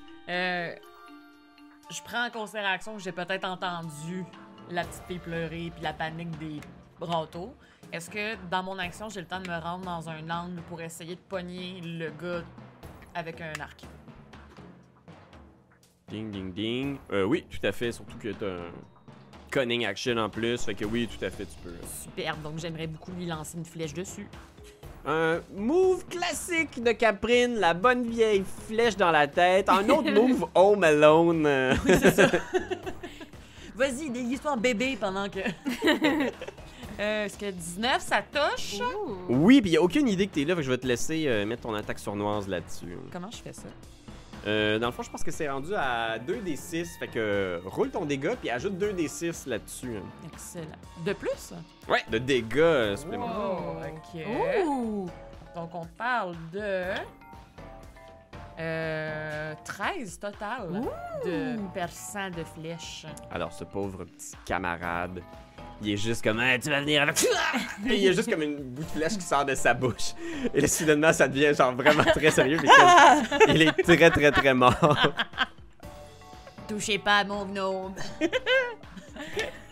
Euh, 1.87 1.93
je 1.93 2.01
prends 2.01 2.25
en 2.25 2.29
considération 2.29 2.95
que 2.95 3.01
j'ai 3.01 3.11
peut-être 3.11 3.45
entendu 3.45 4.25
la 4.69 4.83
petite 4.83 5.03
fille 5.07 5.19
pleurer 5.19 5.71
puis 5.73 5.83
la 5.83 5.93
panique 5.93 6.37
des 6.37 6.59
râteaux. 6.99 7.53
Est-ce 7.91 8.09
que 8.09 8.35
dans 8.49 8.63
mon 8.63 8.77
action, 8.79 9.09
j'ai 9.09 9.21
le 9.21 9.27
temps 9.27 9.39
de 9.39 9.49
me 9.49 9.57
rendre 9.57 9.85
dans 9.85 10.09
un 10.09 10.29
angle 10.29 10.61
pour 10.63 10.81
essayer 10.81 11.15
de 11.15 11.21
pogner 11.21 11.79
le 11.81 12.09
gars 12.09 12.43
avec 13.15 13.39
un 13.41 13.53
arc? 13.61 13.85
Ding, 16.09 16.31
ding, 16.31 16.53
ding. 16.53 16.97
Euh, 17.11 17.23
oui, 17.23 17.45
tout 17.49 17.65
à 17.65 17.71
fait. 17.71 17.91
Surtout 17.91 18.17
que 18.17 18.29
t'as 18.29 18.45
un 18.45 18.71
cunning 19.51 19.85
action 19.85 20.17
en 20.17 20.29
plus. 20.29 20.63
Fait 20.63 20.75
que 20.75 20.85
oui, 20.85 21.07
tout 21.07 21.23
à 21.23 21.29
fait, 21.29 21.45
tu 21.45 21.57
peux. 21.63 21.75
Super, 21.85 22.35
donc 22.37 22.59
j'aimerais 22.59 22.87
beaucoup 22.87 23.11
lui 23.11 23.25
lancer 23.25 23.57
une 23.57 23.65
flèche 23.65 23.93
dessus. 23.93 24.27
Un 25.09 25.39
move 25.55 26.03
classique 26.07 26.83
de 26.83 26.91
Caprine, 26.91 27.55
la 27.55 27.73
bonne 27.73 28.03
vieille 28.03 28.43
flèche 28.67 28.97
dans 28.97 29.11
la 29.11 29.25
tête. 29.27 29.69
Un 29.69 29.87
autre 29.89 30.11
move 30.13 30.45
Home 30.53 30.83
Alone. 30.83 31.45
euh. 31.45 31.73
Vas-y, 33.75 34.09
déguise-toi 34.09 34.51
en 34.51 34.57
bébé 34.57 34.97
pendant 34.99 35.27
que. 35.29 35.39
Euh, 36.99 37.25
Est-ce 37.25 37.37
que 37.37 37.51
19, 37.51 38.01
ça 38.01 38.23
touche? 38.23 38.79
oui, 39.29 39.61
puis 39.61 39.69
y 39.69 39.77
a 39.77 39.81
aucune 39.83 40.07
idée 40.07 40.25
que 40.25 40.33
t'es 40.33 40.45
là, 40.45 40.55
fait 40.55 40.61
que 40.61 40.65
je 40.65 40.71
vais 40.71 40.79
te 40.79 40.87
laisser 40.87 41.25
euh, 41.27 41.45
mettre 41.45 41.61
ton 41.61 41.75
attaque 41.75 41.99
sournoise 41.99 42.47
là-dessus. 42.47 42.97
Comment 43.13 43.29
je 43.29 43.37
fais 43.37 43.53
ça? 43.53 43.67
Euh, 44.47 44.79
dans 44.79 44.87
le 44.87 44.93
fond, 44.93 45.03
je 45.03 45.09
pense 45.09 45.23
que 45.23 45.31
c'est 45.31 45.49
rendu 45.49 45.75
à 45.75 46.17
2d6. 46.19 46.97
Fait 46.99 47.07
que 47.09 47.61
roule 47.65 47.89
ton 47.91 48.05
dégât, 48.05 48.35
puis 48.37 48.49
ajoute 48.49 48.73
2d6 48.79 49.47
là-dessus. 49.49 49.97
hein. 49.97 50.27
Excellent. 50.31 50.65
De 51.05 51.13
plus? 51.13 51.53
Ouais, 51.89 52.03
de 52.09 52.17
dégâts 52.17 52.57
euh, 52.59 52.95
supplémentaires. 52.95 53.59
Oh, 53.59 54.15
ok. 54.15 54.65
Ouh! 54.65 55.05
Donc, 55.55 55.69
on 55.75 55.85
parle 55.97 56.35
de. 56.53 56.93
Euh, 58.59 59.53
13 59.65 60.19
total 60.19 60.81
de 61.23 61.57
perçants 61.73 62.31
de 62.31 62.43
flèches. 62.43 63.05
Alors, 63.29 63.53
ce 63.53 63.63
pauvre 63.63 64.03
petit 64.05 64.33
camarade, 64.45 65.21
il 65.81 65.91
est 65.93 65.97
juste 65.97 66.23
comme 66.23 66.39
Ah, 66.39 66.57
tu 66.59 66.69
vas 66.69 66.81
venir 66.81 67.01
avec. 67.03 67.23
Et 67.89 67.95
il 67.95 67.99
y 68.03 68.07
a 68.09 68.11
juste 68.11 68.29
comme 68.29 68.41
une 68.41 68.57
bout 68.57 68.83
de 68.83 68.89
flèche 68.89 69.13
qui 69.17 69.21
sort 69.21 69.45
de 69.45 69.55
sa 69.55 69.73
bouche. 69.73 70.13
Et 70.53 70.61
là, 70.61 70.67
soudainement, 70.67 71.13
ça 71.13 71.27
devient 71.27 71.53
genre 71.55 71.73
vraiment 71.75 72.03
très 72.03 72.31
sérieux. 72.31 72.57
puis 72.57 72.67
comme- 72.69 73.49
il 73.55 73.61
est 73.63 73.71
très, 73.83 74.09
très, 74.09 74.31
très 74.31 74.53
mort. 74.53 74.97
Touchez 76.67 76.97
pas 76.99 77.17
à 77.19 77.23
mon 77.23 77.45
gnome. 77.45 77.93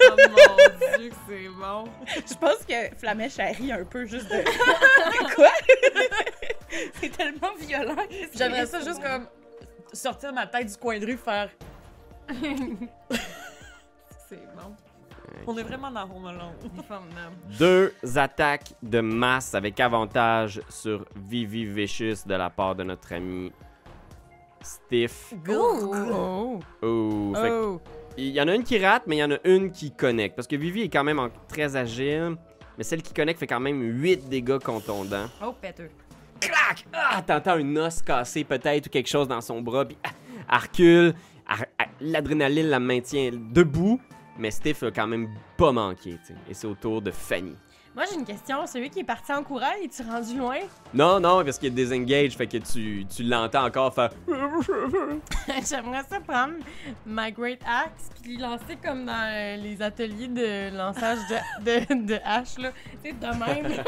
Oh 0.08 0.16
mon 0.18 0.98
dieu, 0.98 1.10
que 1.10 1.16
c'est 1.28 1.48
bon. 1.50 1.86
Je 2.08 2.34
pense 2.36 2.66
que 2.68 2.96
Flamèche, 2.98 3.34
elle 3.40 3.56
rit 3.56 3.72
un 3.72 3.86
peu 3.86 4.06
juste 4.06 4.28
de. 4.30 4.44
Quoi? 5.36 5.50
c'est 7.00 7.10
tellement 7.16 7.54
violent. 7.60 7.96
J'aimerais 8.36 8.66
ça 8.66 8.82
juste 8.82 9.02
comme 9.02 9.28
sortir 9.94 10.34
ma 10.34 10.48
tête 10.48 10.68
du 10.68 10.78
coin 10.78 11.00
de 11.00 11.06
rue, 11.06 11.18
faire. 11.18 11.50
C'est 14.30 14.42
bon. 14.56 14.76
On 15.48 15.58
est 15.58 15.64
vraiment 15.64 15.92
dans 15.92 16.04
Home 16.04 16.26
Alone. 16.26 16.54
Deux 17.60 17.94
attaques 18.16 18.74
de 18.82 19.00
masse 19.02 19.54
avec 19.56 19.80
avantage 19.80 20.62
sur 20.70 21.06
Vivi 21.16 21.66
Vicious 21.66 22.26
de 22.26 22.36
la 22.36 22.50
part 22.50 22.76
de 22.76 22.84
notre 22.84 23.14
ami 23.14 23.52
Stiff. 24.62 25.34
Oh! 25.50 26.60
Oh, 26.82 27.34
fait 27.36 27.52
Oh! 27.52 27.82
Il 28.18 28.30
y 28.30 28.42
en 28.42 28.48
a 28.48 28.56
une 28.56 28.64
qui 28.64 28.84
rate, 28.84 29.04
mais 29.08 29.18
il 29.18 29.20
y 29.20 29.24
en 29.24 29.32
a 29.32 29.38
une 29.44 29.72
qui 29.72 29.92
connecte. 29.92 30.36
Parce 30.36 30.48
que 30.48 30.56
Vivi 30.56 30.84
est 30.84 30.90
quand 30.90 31.04
même 31.04 31.20
en- 31.20 31.30
très 31.48 31.76
agile. 31.76 32.36
Mais 32.78 32.84
celle 32.84 33.02
qui 33.02 33.14
connecte 33.14 33.40
fait 33.40 33.48
quand 33.48 33.60
même 33.60 33.82
8 33.82 34.28
dégâts 34.30 34.58
contondants. 34.60 35.28
Oh, 35.44 35.54
péteux. 35.62 35.90
Clac! 36.40 36.86
Ah, 36.94 37.22
t'entends 37.22 37.54
un 37.58 37.76
os 37.76 38.02
cassé 38.02 38.44
peut-être 38.44 38.88
ou 38.88 38.90
quelque 38.90 39.08
chose 39.10 39.28
dans 39.28 39.42
son 39.42 39.62
bras. 39.62 39.86
Puis 39.86 39.98
ah, 40.04 40.10
elle 40.52 40.58
recule. 40.60 41.14
L'adrénaline 42.02 42.68
la 42.68 42.80
maintient 42.80 43.32
debout. 43.34 44.00
Mais 44.38 44.52
Steve 44.52 44.84
a 44.84 44.92
quand 44.92 45.08
même 45.08 45.30
pas 45.56 45.72
manqué. 45.72 46.18
Et 46.50 46.54
c'est 46.54 46.68
au 46.68 46.76
tour 46.76 47.02
de 47.02 47.12
Fanny. 47.12 47.56
Moi, 47.96 48.04
j'ai 48.10 48.16
une 48.20 48.26
question. 48.26 48.68
Celui 48.68 48.90
qui 48.90 49.00
est 49.00 49.06
parti 49.06 49.32
en 49.32 49.42
courant, 49.42 49.72
es-tu 49.82 50.04
rendu 50.04 50.38
loin? 50.38 50.58
Non, 50.94 51.18
non, 51.18 51.46
parce 51.46 51.58
qu'il 51.58 51.70
est 51.70 51.72
désengage. 51.72 52.36
Fait 52.36 52.46
que 52.46 52.58
tu, 52.58 53.06
tu 53.06 53.24
l'entends 53.24 53.64
encore 53.64 53.94
faire. 53.94 54.10
J'aimerais 55.48 56.04
ça 56.10 56.20
prendre 56.20 56.56
ma 57.06 57.32
Great 57.32 57.62
Axe 57.66 58.10
puis 58.22 58.36
lancer 58.36 58.78
comme 58.84 59.06
dans 59.06 59.32
euh, 59.32 59.56
les 59.56 59.82
ateliers 59.82 60.28
de 60.28 60.76
lançage 60.76 61.20
de, 61.30 61.64
de, 61.64 62.08
de 62.08 62.20
hache, 62.26 62.58
là. 62.58 62.72
Tu 63.02 63.12
sais, 63.12 63.16
de 63.16 63.28
même. 63.28 63.84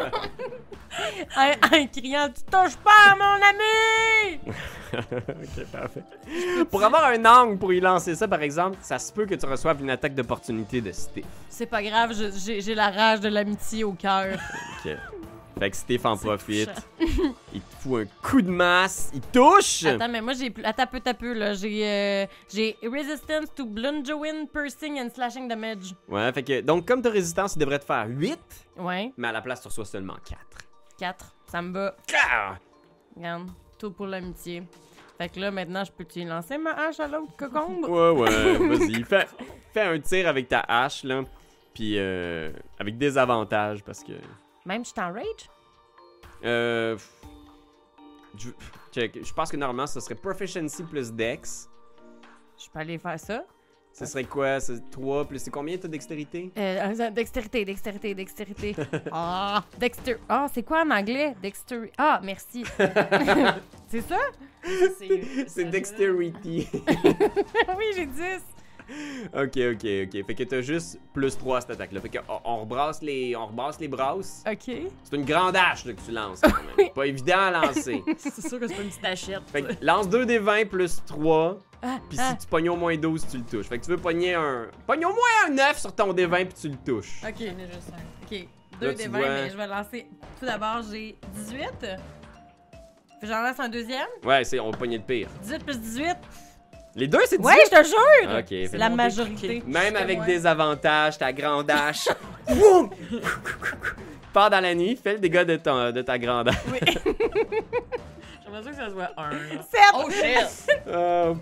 en, 1.37 1.87
criant 1.87 2.29
Tu 2.29 2.43
touches 2.43 2.77
pas 2.77 3.15
mon 3.17 3.35
ami! 3.35 4.39
ok, 4.93 5.65
parfait. 5.71 6.03
Pour 6.69 6.83
avoir 6.83 7.05
un 7.05 7.25
angle 7.25 7.57
pour 7.57 7.73
y 7.73 7.79
lancer 7.79 8.15
ça, 8.15 8.27
par 8.27 8.41
exemple, 8.41 8.77
ça 8.81 8.99
se 8.99 9.11
peut 9.11 9.25
que 9.25 9.35
tu 9.35 9.45
reçoives 9.45 9.81
une 9.81 9.89
attaque 9.89 10.15
d'opportunité 10.15 10.81
de 10.81 10.91
Steve. 10.91 11.25
C'est 11.49 11.65
pas 11.65 11.81
grave, 11.81 12.13
j'ai 12.47 12.75
la 12.75 12.89
rage 12.89 13.19
de 13.19 13.29
l'amitié 13.29 13.83
au 13.83 13.93
cœur. 13.97 14.37
Ok. 14.85 14.91
Fait 15.59 15.71
que 15.71 15.75
Steve 15.75 16.05
en 16.05 16.15
profite. 16.15 16.69
Il 17.51 17.61
te 17.61 17.75
fout 17.79 18.07
un 18.07 18.27
coup 18.27 18.43
de 18.43 18.49
masse. 18.51 19.09
Il 19.11 19.21
touche! 19.21 19.85
Attends, 19.85 20.07
mais 20.07 20.21
moi, 20.21 20.33
j'ai. 20.33 20.51
plus- 20.51 20.63
Attends, 20.63 20.85
peu, 20.85 20.99
peu, 20.99 21.33
là. 21.33 21.55
J'ai. 21.55 21.83
euh, 21.83 22.25
j'ai 22.53 22.77
Resistance 22.83 23.47
to 23.55 23.65
Bludgeoning, 23.65 24.47
Piercing 24.53 24.99
and 25.01 25.09
Slashing 25.15 25.47
Damage. 25.47 25.95
Ouais, 26.07 26.31
fait 26.31 26.43
que. 26.43 26.61
Donc, 26.61 26.87
comme 26.87 27.01
ta 27.01 27.09
résistance, 27.09 27.55
il 27.55 27.59
devrait 27.59 27.79
te 27.79 27.85
faire 27.85 28.05
8, 28.07 28.39
Ouais, 28.77 29.11
mais 29.17 29.29
à 29.29 29.31
la 29.31 29.41
place, 29.41 29.61
tu 29.61 29.67
reçois 29.67 29.85
seulement 29.85 30.17
4. 30.29 30.39
4. 30.99 31.35
Ça 31.47 31.59
me 31.63 31.71
bat. 31.73 31.95
Ah! 32.31 32.55
Regarde, 33.15 33.49
tout 33.79 33.89
pour 33.91 34.05
l'amitié. 34.05 34.61
Fait 35.17 35.29
que 35.29 35.39
là, 35.39 35.49
maintenant, 35.49 35.83
je 35.83 35.91
peux-tu 35.91 36.23
lancer 36.23 36.59
ma 36.59 36.73
hache 36.73 36.99
à 36.99 37.07
l'autre 37.07 37.35
cocombe? 37.35 37.83
Ouais, 37.85 38.11
ouais, 38.11 38.57
vas-y. 38.77 39.03
Fais, 39.03 39.25
fais 39.73 39.81
un 39.81 39.99
tir 39.99 40.27
avec 40.27 40.47
ta 40.49 40.59
hache, 40.59 41.03
là. 41.03 41.23
Puis, 41.77 41.93
euh, 41.99 42.51
avec 42.79 42.97
des 42.97 43.19
avantages, 43.19 43.83
parce 43.83 44.03
que. 44.03 44.13
Même 44.65 44.83
je 44.83 44.89
suis 44.89 44.99
en 44.99 45.13
rage? 45.13 45.47
Euh. 46.43 46.97
Je, 48.35 48.49
check. 48.91 49.23
Je 49.23 49.31
pense 49.31 49.51
que 49.51 49.57
normalement, 49.57 49.85
ce 49.85 49.99
serait 49.99 50.15
Proficiency 50.15 50.81
plus 50.81 51.13
Dex. 51.13 51.69
Je 52.57 52.67
peux 52.71 52.79
aller 52.79 52.97
faire 52.97 53.19
ça. 53.19 53.43
Ce 53.93 54.07
serait 54.07 54.23
quoi? 54.23 54.59
C'est 54.59 54.89
3 54.89 55.25
plus. 55.25 55.37
C'est 55.37 55.51
combien 55.51 55.77
ta 55.77 55.87
dextérité? 55.87 56.51
Euh, 56.57 56.95
euh, 56.99 57.11
dextérité, 57.11 57.63
dextérité, 57.63 58.15
dextérité. 58.15 58.75
Ah, 59.11 59.63
dexter. 59.77 60.17
Ah, 60.27 60.47
c'est 60.51 60.63
quoi 60.63 60.83
en 60.83 60.89
anglais? 60.89 61.35
Dexter. 61.43 61.91
Ah, 61.95 62.19
merci. 62.23 62.63
c'est 63.87 64.01
ça? 64.01 64.19
C'est 65.47 65.65
dexterity. 65.65 66.67
oui, 67.77 67.85
j'ai 67.95 68.07
10. 68.07 68.56
ok, 69.33 69.57
ok, 69.73 69.85
ok. 70.05 70.25
Fait 70.25 70.35
que 70.35 70.43
t'as 70.43 70.61
juste 70.61 70.99
plus 71.13 71.37
3 71.37 71.57
à 71.57 71.61
cette 71.61 71.71
attaque-là. 71.71 72.01
Fait 72.01 72.09
que 72.09 72.19
on, 72.29 72.39
on 72.45 72.57
rebrasse 72.61 73.01
les, 73.01 73.35
on 73.35 73.47
rebrasse 73.47 73.79
les 73.79 73.87
brasses. 73.87 74.43
Ok. 74.49 74.75
C'est 75.03 75.15
une 75.15 75.25
grande 75.25 75.55
hache 75.55 75.85
là, 75.85 75.93
que 75.93 76.01
tu 76.01 76.11
lances 76.11 76.41
quand 76.41 76.49
même. 76.77 76.89
Pas 76.91 77.05
évident 77.07 77.39
à 77.39 77.51
lancer. 77.51 78.03
C'est 78.17 78.47
sûr 78.47 78.59
que 78.59 78.67
c'est 78.67 78.75
pas 78.75 78.81
une 78.81 78.89
petite 78.89 79.05
hachette. 79.05 79.41
Fait 79.51 79.61
que 79.63 79.85
lance 79.85 80.09
2 80.09 80.25
des 80.25 80.39
20 80.39 80.67
plus 80.69 81.01
3. 81.05 81.57
Ah, 81.81 81.99
Puis 82.09 82.17
ah. 82.19 82.31
si 82.31 82.45
tu 82.45 82.47
pognes 82.47 82.69
au 82.69 82.75
moins 82.75 82.97
12, 82.97 83.27
tu 83.29 83.37
le 83.37 83.43
touches. 83.43 83.67
Fait 83.67 83.77
que 83.77 83.85
tu 83.85 83.91
veux 83.91 83.97
pogner 83.97 84.33
un. 84.33 84.67
Pogne 84.85 85.05
au 85.05 85.09
moins 85.09 85.47
un 85.47 85.49
9 85.51 85.77
sur 85.79 85.93
ton 85.93 86.13
D20 86.13 86.45
puis 86.45 86.53
tu 86.59 86.69
le 86.69 86.77
touches. 86.77 87.21
Ok. 87.23 87.35
J'en 87.39 87.45
ai 87.45 87.67
juste 87.67 87.91
un. 87.93 88.25
Ok. 88.25 88.31
Là, 88.39 88.47
Deux 88.79 88.91
tu 88.91 88.97
des 89.03 89.07
20, 89.07 89.17
vois- 89.19 89.27
mais 89.29 89.49
je 89.49 89.57
vais 89.57 89.67
lancer. 89.67 90.07
Tout 90.39 90.45
d'abord, 90.45 90.81
j'ai 90.91 91.15
18. 91.35 91.59
Fait 91.81 91.97
que 93.21 93.27
J'en 93.27 93.41
lance 93.41 93.59
un 93.59 93.69
deuxième. 93.69 94.07
Ouais, 94.23 94.43
c'est, 94.43 94.59
on 94.59 94.69
va 94.71 94.77
pogner 94.77 94.97
le 94.97 95.03
pire. 95.03 95.27
18 95.43 95.63
plus 95.63 95.79
18. 95.79 96.15
Les 96.97 97.07
deux, 97.07 97.19
c'est 97.27 97.37
18. 97.37 97.45
Ouais, 97.45 97.55
je 97.65 97.69
te 97.69 97.83
jure! 97.85 98.39
Ok, 98.39 98.69
C'est 98.71 98.77
la 98.77 98.89
bon. 98.89 98.95
majorité. 98.95 99.61
Même 99.67 99.95
avec 99.95 100.17
moi. 100.17 100.25
des 100.25 100.47
avantages, 100.47 101.17
ta 101.19 101.31
grande 101.31 101.69
hache. 101.69 102.07
Boum! 102.49 102.89
Pars 104.33 104.49
dans 104.49 104.59
la 104.61 104.73
nuit, 104.73 104.99
fais 105.01 105.13
le 105.13 105.19
dégât 105.19 105.45
de, 105.45 105.57
ton, 105.57 105.91
de 105.91 106.01
ta 106.01 106.17
grande 106.17 106.49
hache. 106.49 106.55
J'aimerais 108.43 108.63
ça 108.63 108.69
que 108.71 108.75
ça 108.75 108.89
soit 108.89 109.11
un. 109.15 109.31
Sept! 109.31 109.93
Oh 109.93 110.09
shit! 110.09 110.67
Euh! 110.87 111.35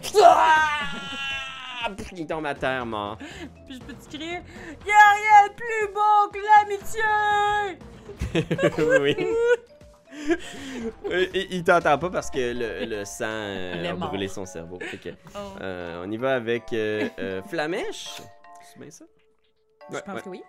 Il 2.17 2.27
tombe 2.27 2.45
à 2.47 2.53
terre, 2.55 2.85
mort. 2.85 3.17
Puis 3.65 3.75
je 3.75 3.79
peux 3.79 3.93
te 3.93 4.09
crier 4.09 4.39
Y'a 4.85 5.13
rien 5.13 5.47
de 5.47 5.53
plus 5.53 5.87
beau 5.93 6.31
que 6.33 6.39
l'amitié! 6.67 7.03
oui. 9.15 9.27
Euh, 11.11 11.25
il 11.33 11.47
il 11.53 11.63
t'entend 11.63 11.97
pas 11.97 12.09
parce 12.09 12.31
que 12.31 12.39
le, 12.39 12.85
le 12.85 13.05
sang 13.05 13.25
euh, 13.27 13.89
a 13.89 13.93
mort. 13.93 14.09
brûlé 14.09 14.27
son 14.27 14.45
cerveau. 14.45 14.79
Fait 14.81 14.97
que, 14.97 15.09
Oh. 15.35 15.39
euh, 15.61 16.03
on 16.05 16.11
y 16.11 16.17
va 16.17 16.35
avec 16.35 16.71
euh, 16.73 17.07
euh, 17.19 17.41
Flamèche. 17.43 18.21
C'est 18.63 18.79
bien 18.79 18.89
ça? 18.91 19.05
Je 19.91 19.99
pense 19.99 20.15
ouais. 20.15 20.21
que 20.21 20.29
oui. 20.29 20.43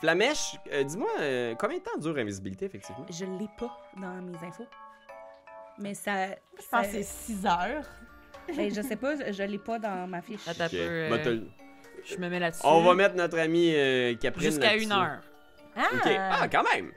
Flamèche, 0.00 0.56
euh, 0.72 0.84
dis-moi, 0.84 1.08
euh, 1.20 1.54
combien 1.58 1.78
de 1.78 1.82
temps 1.82 1.98
dure 1.98 2.14
l'invisibilité, 2.14 2.66
effectivement? 2.66 3.04
Je 3.10 3.24
l'ai 3.24 3.48
pas 3.58 3.76
dans 4.00 4.22
mes 4.22 4.36
infos. 4.46 4.66
Mais 5.78 5.94
ça. 5.94 6.28
Je 6.28 6.68
pense 6.70 6.86
que 6.86 6.92
c'est 6.92 7.02
6 7.02 7.46
heures. 7.46 7.84
Ben, 8.56 8.72
je 8.74 8.80
sais 8.80 8.96
pas, 8.96 9.14
je 9.30 9.42
l'ai 9.42 9.58
pas 9.58 9.78
dans 9.78 10.06
ma 10.06 10.22
fiche. 10.22 10.44
Peu. 10.44 10.52
euh, 10.74 11.10
Bah, 11.10 11.30
Je 12.04 12.16
me 12.16 12.28
mets 12.30 12.38
là-dessus. 12.38 12.62
On 12.64 12.82
va 12.82 12.94
mettre 12.94 13.14
notre 13.16 13.38
ami 13.38 13.72
euh, 13.74 14.14
Caprine 14.16 14.44
Jusqu'à 14.50 14.74
une 14.76 14.90
heure. 14.92 15.20
Ah! 15.76 15.82
Ah, 16.40 16.48
quand 16.48 16.64
même! 16.74 16.90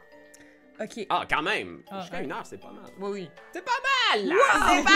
Ok. 0.81 1.05
Ah, 1.09 1.25
quand 1.29 1.41
même! 1.41 1.81
Ah. 1.91 2.01
Jusqu'à 2.01 2.21
une 2.21 2.31
heure, 2.31 2.45
c'est 2.45 2.57
pas 2.57 2.71
mal. 2.71 2.89
Oui, 2.99 3.09
oui. 3.11 3.29
C'est 3.53 3.63
pas 3.63 3.71
mal, 4.13 4.27
là! 4.27 4.35
C'est 4.69 4.83
pas... 4.83 4.91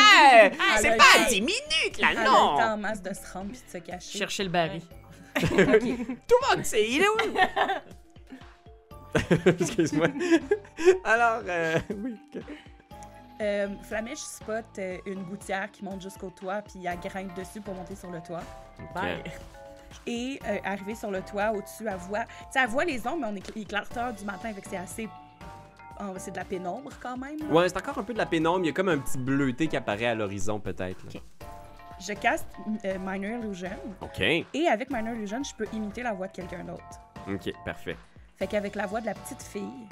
Ah, 0.59 0.77
c'est 0.77 0.89
ben, 0.89 0.97
pas 0.97 1.19
hey. 1.19 1.27
10 1.29 1.41
minutes, 1.41 1.99
là, 1.99 2.07
Elle 2.11 2.17
a 2.17 2.21
le 2.23 2.27
non! 2.27 2.57
temps 2.57 2.73
en 2.73 2.77
masse 2.77 3.01
de 3.01 3.13
se 3.13 3.33
rendre 3.33 3.51
puis 3.51 3.61
de 3.65 3.71
se 3.71 3.77
cacher. 3.77 4.17
Chercher 4.17 4.43
le 4.43 4.49
baril. 4.49 4.81
Tout 5.35 5.45
le 5.55 6.55
monde 6.55 6.65
sait, 6.65 6.89
il 6.89 7.01
est 7.01 7.07
où? 7.07 7.17
Excuse-moi. 9.45 10.07
Alors, 11.03 11.41
euh, 11.47 11.79
oui. 11.97 12.15
Euh, 13.41 13.67
Flamèche 13.83 14.19
spot 14.19 14.65
euh, 14.77 14.97
une 15.05 15.23
gouttière 15.23 15.69
qui 15.69 15.83
monte 15.83 16.01
jusqu'au 16.01 16.29
toit 16.29 16.61
puis 16.61 16.85
elle 16.85 16.99
grimpe 16.99 17.33
dessus 17.35 17.59
pour 17.59 17.73
monter 17.73 17.95
sur 17.95 18.09
le 18.09 18.21
toit. 18.21 18.43
Bye. 18.93 19.21
Et 20.07 20.39
euh, 20.47 20.57
arrivée 20.63 20.95
sur 20.95 21.11
le 21.11 21.21
toit, 21.21 21.51
au-dessus, 21.51 21.87
elle 21.87 21.95
voit... 21.97 22.23
Tu 22.23 22.33
sais, 22.51 22.59
elle 22.59 22.69
voit 22.69 22.85
les 22.85 23.05
ombres, 23.07 23.19
mais 23.21 23.27
on 23.27 23.35
est, 23.35 23.51
il 23.55 23.61
est 23.63 23.65
clarteur 23.65 24.13
du 24.13 24.23
matin, 24.25 24.53
fait 24.53 24.61
que 24.61 24.69
c'est 24.69 24.77
assez... 24.77 25.09
oh, 26.01 26.13
c'est 26.17 26.31
de 26.31 26.37
la 26.37 26.45
pénombre 26.45 26.91
quand 27.01 27.17
même. 27.17 27.39
là. 27.39 27.45
Ouais, 27.47 27.69
c'est 27.69 27.77
encore 27.77 27.97
un 27.97 28.03
peu 28.03 28.13
de 28.13 28.17
la 28.17 28.25
pénombre. 28.25 28.59
Il 28.63 28.67
y 28.67 28.69
a 28.69 28.73
comme 28.73 28.89
un 28.89 28.97
petit 28.97 29.17
bleuté 29.17 29.67
qui 29.67 29.77
apparaît 29.77 30.05
à 30.07 30.15
l'horizon, 30.15 30.59
peut-être. 30.59 31.05
Je 31.99 32.13
caste 32.13 32.47
euh, 32.83 32.97
Minor 32.99 33.39
Illusion 33.43 33.69
OK. 34.01 34.19
et 34.19 34.67
avec 34.69 34.89
Minor 34.91 35.13
Illusion, 35.13 35.41
je 35.43 35.55
peux 35.55 35.67
imiter 35.73 36.03
la 36.03 36.13
voix 36.13 36.27
de 36.27 36.33
quelqu'un 36.33 36.63
d'autre. 36.63 36.83
OK, 37.27 37.51
parfait. 37.63 37.95
Fait 38.35 38.47
qu'avec 38.47 38.75
la 38.75 38.85
voix 38.85 38.99
de 38.99 39.05
la 39.05 39.13
petite 39.13 39.41
fille, 39.41 39.87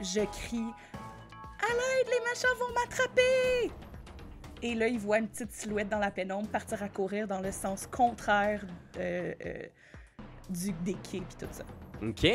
je 0.00 0.20
crie 0.20 0.66
À 1.60 1.72
l'aide, 1.72 2.06
les 2.06 2.20
machins 2.28 2.48
vont 2.58 2.72
m'attraper! 2.74 3.72
Et 4.62 4.74
là, 4.74 4.86
il 4.88 4.98
voit 4.98 5.18
une 5.18 5.28
petite 5.28 5.52
silhouette 5.52 5.88
dans 5.88 5.98
la 5.98 6.10
pénombre 6.10 6.48
partir 6.48 6.82
à 6.82 6.88
courir 6.88 7.26
dans 7.28 7.40
le 7.40 7.52
sens 7.52 7.86
contraire 7.86 8.64
euh, 8.98 9.32
euh, 9.46 9.62
du, 10.50 10.72
des 10.84 10.94
quais 10.94 11.20
puis 11.20 11.36
tout 11.38 11.46
ça. 11.50 11.64
OK. 12.02 12.26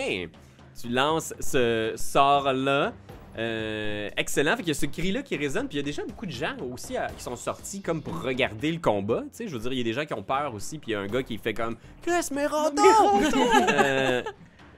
Tu 0.82 0.90
lances 0.90 1.34
ce 1.40 1.94
sort-là 1.96 2.94
Euh, 3.36 4.10
excellent. 4.16 4.52
Fait 4.56 4.62
qu'il 4.64 4.68
y 4.68 4.72
a 4.72 4.74
ce 4.76 4.86
cri-là 4.86 5.24
qui 5.24 5.36
résonne. 5.38 5.68
Puis 5.68 5.78
il 5.78 5.82
y 5.82 5.84
a 5.84 5.86
déjà 5.86 6.04
beaucoup 6.06 6.28
de 6.28 6.32
gens 6.32 6.56
aussi 6.72 6.94
qui 7.18 7.24
sont 7.24 7.36
sortis 7.36 7.82
comme 7.82 8.02
pour 8.04 8.22
regarder 8.22 8.72
le 8.72 8.78
combat. 8.80 9.22
Tu 9.24 9.30
sais, 9.32 9.48
je 9.48 9.54
veux 9.56 9.60
dire, 9.60 9.72
il 9.74 9.78
y 9.80 9.82
a 9.82 9.84
des 9.84 9.94
gens 9.94 10.06
qui 10.06 10.14
ont 10.14 10.22
peur 10.22 10.54
aussi. 10.54 10.78
Puis 10.78 10.92
il 10.92 10.94
y 10.94 10.96
a 10.96 11.00
un 11.00 11.08
gars 11.08 11.24
qui 11.24 11.38
fait 11.40 11.54
comme 11.54 11.76
Chris, 12.04 12.28
mais 12.32 12.46
Euh, 13.74 14.22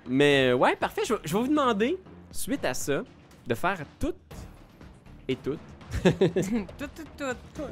Mais 0.08 0.54
ouais, 0.54 0.76
parfait. 0.78 1.02
Je, 1.06 1.16
vais- 1.16 1.20
je 1.26 1.34
vais 1.34 1.40
vous 1.42 1.48
demander, 1.50 1.98
suite 2.32 2.64
à 2.64 2.74
ça, 2.74 3.04
de 3.46 3.56
faire 3.56 3.80
toutes 4.00 4.16
et 5.28 5.36
toutes 5.36 5.60
Tout, 6.04 6.88
tout, 7.18 7.24
tout. 7.56 7.64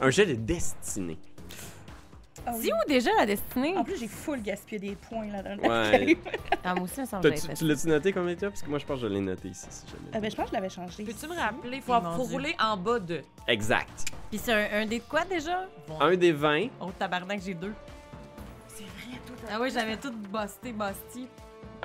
un 0.00 0.10
jet 0.10 0.26
de 0.26 0.34
destinée. 0.34 1.18
Ah 2.46 2.52
oui. 2.54 2.60
C'est 2.64 2.72
où 2.72 2.76
déjà 2.88 3.10
la 3.18 3.26
destinée? 3.26 3.76
En 3.76 3.84
plus, 3.84 3.98
j'ai 3.98 4.08
full 4.08 4.40
gaspillé 4.42 4.78
des 4.78 4.96
points 4.96 5.26
là 5.26 5.42
dans 5.42 5.54
le 5.54 5.60
Ouais. 5.68 6.16
Ah, 6.64 6.74
moi 6.74 6.84
aussi, 6.84 6.94
ça 6.94 7.02
me 7.02 7.06
semble 7.06 7.34
tu 7.34 7.40
fait 7.46 7.60
l'as-tu 7.62 7.86
noté 7.88 8.12
combien 8.12 8.34
tu 8.34 8.44
as? 8.46 8.48
Parce 8.50 8.62
que 8.62 8.70
moi, 8.70 8.78
je 8.78 8.86
pense 8.86 9.00
que 9.00 9.06
je 9.08 9.12
l'ai 9.12 9.20
noté 9.20 9.48
ici. 9.48 9.66
Si 9.68 9.86
jamais. 9.86 10.08
Ah 10.14 10.20
ben, 10.20 10.30
je 10.30 10.36
pense 10.36 10.44
que 10.46 10.50
je 10.50 10.54
l'avais 10.56 10.68
changé. 10.70 11.04
Peux-tu 11.04 11.26
me 11.28 11.36
rappeler? 11.36 11.80
Faut, 11.80 12.00
Mon 12.00 12.16
faut 12.16 12.22
rouler 12.24 12.56
en 12.58 12.76
bas 12.76 12.98
de. 12.98 13.20
Exact. 13.46 14.06
Puis 14.30 14.38
c'est 14.42 14.52
un, 14.52 14.82
un 14.82 14.86
dé 14.86 14.98
de 14.98 15.04
quoi 15.04 15.24
déjà? 15.24 15.66
Bon. 15.86 16.00
Un 16.00 16.16
des 16.16 16.32
20. 16.32 16.68
Oh, 16.80 16.90
tabarnak, 16.98 17.40
j'ai 17.44 17.54
deux. 17.54 17.74
C'est 18.68 18.84
vrai, 18.84 19.18
tout 19.26 19.34
Ah 19.50 19.58
oui, 19.60 19.70
j'avais 19.72 19.96
tout 19.96 20.12
busté, 20.12 20.72
busty. 20.72 21.28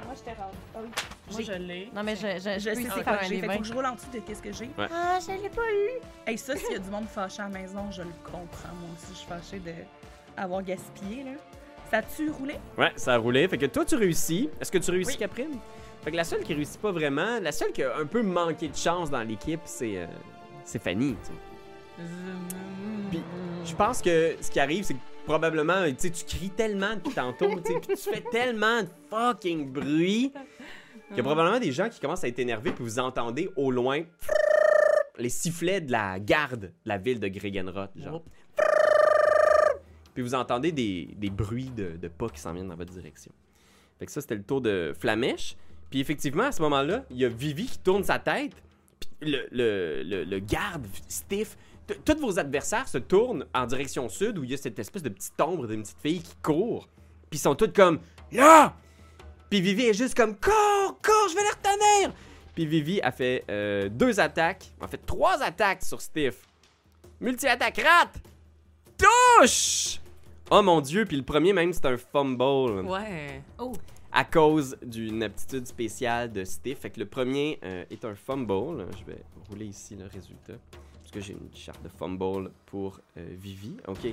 Moi, 0.06 0.14
je 0.16 0.22
t'ai 0.22 0.32
rendu. 0.32 0.58
Ah 0.76 0.80
oui. 0.82 0.90
Moi, 1.32 1.42
je 1.42 1.52
l'ai. 1.54 1.92
Non, 1.94 2.04
mais 2.04 2.16
je, 2.16 2.22
je, 2.22 2.40
Je 2.40 2.60
je 2.60 2.70
peux 2.70 2.76
sais 2.76 2.90
c'est 2.96 3.04
quoi 3.04 3.18
j'ai 3.24 3.30
des 3.30 3.42
fait. 3.42 3.48
Faut 3.48 3.52
20. 3.54 3.58
que 3.58 3.64
je 3.66 3.74
roule 3.74 3.86
en 3.86 3.96
dessous 3.96 4.10
de 4.14 4.20
qu'est-ce 4.20 4.42
que 4.42 4.54
j'ai. 4.54 4.70
Ah, 4.78 5.20
je 5.20 5.42
l'ai 5.42 5.50
pas 5.50 5.62
eu. 5.62 6.00
Hey, 6.26 6.38
ça, 6.38 6.56
s'il 6.56 6.72
y 6.72 6.76
a 6.76 6.80
du 6.80 6.90
monde 6.90 7.08
fâché 7.08 7.42
à 7.42 7.50
la 7.50 7.60
maison, 7.60 7.92
je 7.92 8.04
le 8.04 8.12
comprends. 8.24 8.74
Moi 8.80 8.90
aussi, 8.96 9.08
je 9.12 9.18
suis 9.18 9.28
fâchée 9.28 9.60
d'avoir 10.38 10.64
gaspillé, 10.64 11.24
là. 11.24 11.32
Ça 11.90 11.98
a-tu 12.00 12.30
roulé? 12.30 12.56
Ouais, 12.78 12.92
ça 12.96 13.14
a 13.14 13.18
roulé. 13.18 13.48
Fait 13.48 13.58
que 13.58 13.66
toi, 13.66 13.86
tu 13.86 13.96
réussis. 13.96 14.50
Est-ce 14.60 14.72
que 14.72 14.78
tu 14.78 14.92
réussis, 14.92 15.12
Oui. 15.14 15.18
Caprine? 15.18 15.58
Fait 16.04 16.12
que 16.12 16.16
la 16.18 16.24
seule 16.24 16.42
qui 16.44 16.54
réussit 16.54 16.80
pas 16.82 16.92
vraiment, 16.92 17.40
la 17.42 17.52
seule 17.52 17.72
qui 17.72 17.82
a 17.84 17.96
un 17.98 18.06
peu 18.06 18.22
manqué 18.22 18.68
de 18.68 18.76
chance 18.76 19.10
dans 19.10 19.24
l'équipe, 19.24 19.62
c'est 19.66 19.98
euh, 19.98 20.06
c'est 20.64 20.82
Fanny. 20.82 21.16
tu 21.24 21.28
sais. 21.28 22.04
Puis, 23.10 23.22
je 23.66 23.74
pense 23.76 24.02
que 24.02 24.36
ce 24.40 24.52
qui 24.52 24.60
arrive, 24.60 24.84
c'est 24.84 24.94
que 24.94 25.00
probablement, 25.26 25.86
tu 25.86 25.96
sais, 25.98 26.10
tu 26.12 26.26
cries 26.26 26.50
tellement 26.52 26.96
depuis 26.96 27.14
tantôt, 27.14 27.50
tu 27.62 27.74
sais, 27.74 27.80
puis 27.80 27.96
tu 27.96 28.10
fais 28.14 28.24
tellement 28.32 28.84
de 28.84 28.88
fucking 29.10 29.72
bruit 29.72 30.32
qu'il 31.10 31.18
y 31.18 31.20
a 31.20 31.24
probablement 31.24 31.60
des 31.60 31.72
gens 31.72 31.90
qui 31.90 32.00
commencent 32.00 32.24
à 32.24 32.28
être 32.28 32.40
énervés, 32.40 32.72
puis 32.72 32.84
vous 32.84 33.00
entendez 33.00 33.50
au 33.56 33.72
loin 33.72 34.04
les 35.18 35.30
sifflets 35.30 35.82
de 35.82 35.92
la 35.92 36.20
garde 36.20 36.60
de 36.66 36.72
la 36.86 36.98
ville 36.98 37.20
de 37.20 37.28
Gregenroth, 37.28 37.92
genre. 37.98 38.24
Puis 40.18 40.24
vous 40.24 40.34
entendez 40.34 40.72
des, 40.72 41.30
bruits 41.30 41.70
de, 41.70 41.96
de 41.96 42.08
pas 42.08 42.28
qui 42.28 42.40
s'en 42.40 42.52
viennent 42.52 42.70
dans 42.70 42.76
votre 42.76 42.92
direction. 42.92 43.32
Fait 44.00 44.08
que 44.08 44.12
ça, 44.12 44.20
c'était 44.20 44.34
le 44.34 44.42
tour 44.42 44.62
de 44.62 44.92
Flamèche. 45.00 45.56
Puis 45.92 46.00
effectivement, 46.00 46.46
à 46.46 46.52
ce 46.52 46.60
moment-là, 46.64 47.06
il 47.12 47.18
y 47.18 47.26
a 47.26 47.30
Vivi 47.30 47.68
qui 47.68 47.78
tourne 47.78 48.04
sa 48.04 48.18
tête. 48.18 48.54
Puis 49.00 49.10
le, 49.22 50.02
le, 50.02 50.40
garde, 50.40 50.88
Stiff, 51.08 51.56
tous 52.04 52.18
vos 52.20 52.40
adversaires 52.40 52.88
se 52.88 52.98
tournent 52.98 53.46
en 53.54 53.68
direction 53.68 54.10
sud 54.10 54.40
où 54.40 54.44
il 54.44 54.50
y 54.50 54.54
a 54.56 54.58
cette 54.58 54.80
espèce 54.80 55.04
de 55.04 55.10
petite 55.10 55.40
ombre 55.40 55.68
d'une 55.68 55.84
petite 55.84 56.02
fille 56.02 56.24
qui 56.24 56.36
court. 56.42 56.88
Puis 57.30 57.38
ils 57.38 57.44
sont 57.44 57.54
tous 57.54 57.72
comme 57.72 58.00
là! 58.32 58.76
Puis 59.52 59.62
Vivi 59.62 59.84
est 59.84 59.94
juste 59.94 60.18
comme 60.18 60.36
cours, 60.36 61.00
cours, 61.00 61.28
je 61.30 61.36
vais 61.36 61.44
les 61.44 61.50
retenir! 61.50 62.16
Puis 62.56 62.66
Vivi 62.66 63.00
a 63.02 63.12
fait 63.12 63.46
euh, 63.52 63.88
deux 63.88 64.20
attaques, 64.20 64.74
en 64.82 64.88
fait 64.88 65.06
trois 65.06 65.44
attaques 65.44 65.84
sur 65.84 66.02
Stiff. 66.02 66.40
Multi-attaque, 67.20 67.84
rate! 67.86 68.16
Touche! 68.98 70.00
Oh 70.50 70.62
mon 70.62 70.80
dieu, 70.80 71.06
puis 71.06 71.18
le 71.18 71.24
premier 71.24 71.52
même 71.52 71.74
c'est 71.74 71.86
un 71.86 71.98
fumble 71.98 72.86
Ouais. 72.88 73.42
Oh, 73.60 73.74
à 74.14 74.24
cause 74.24 74.78
d'une 74.82 75.22
aptitude 75.24 75.68
spéciale 75.68 76.32
de 76.32 76.44
Stiff. 76.44 76.80
Fait 76.80 76.90
que 76.90 77.00
le 77.00 77.06
premier 77.06 77.60
euh, 77.64 77.84
est 77.92 78.06
un 78.06 78.16
fumble. 78.16 78.86
Je 78.98 79.12
vais 79.12 79.24
rouler 79.50 79.66
ici 79.66 79.96
le 79.96 80.06
résultat. 80.06 80.54
Parce 80.72 81.12
que 81.12 81.20
j'ai 81.20 81.34
une 81.34 81.54
charte 81.54 81.84
de 81.84 81.90
fumble 81.90 82.52
pour 82.66 83.00
euh, 83.18 83.26
Vivi. 83.32 83.76
Ok. 83.88 84.08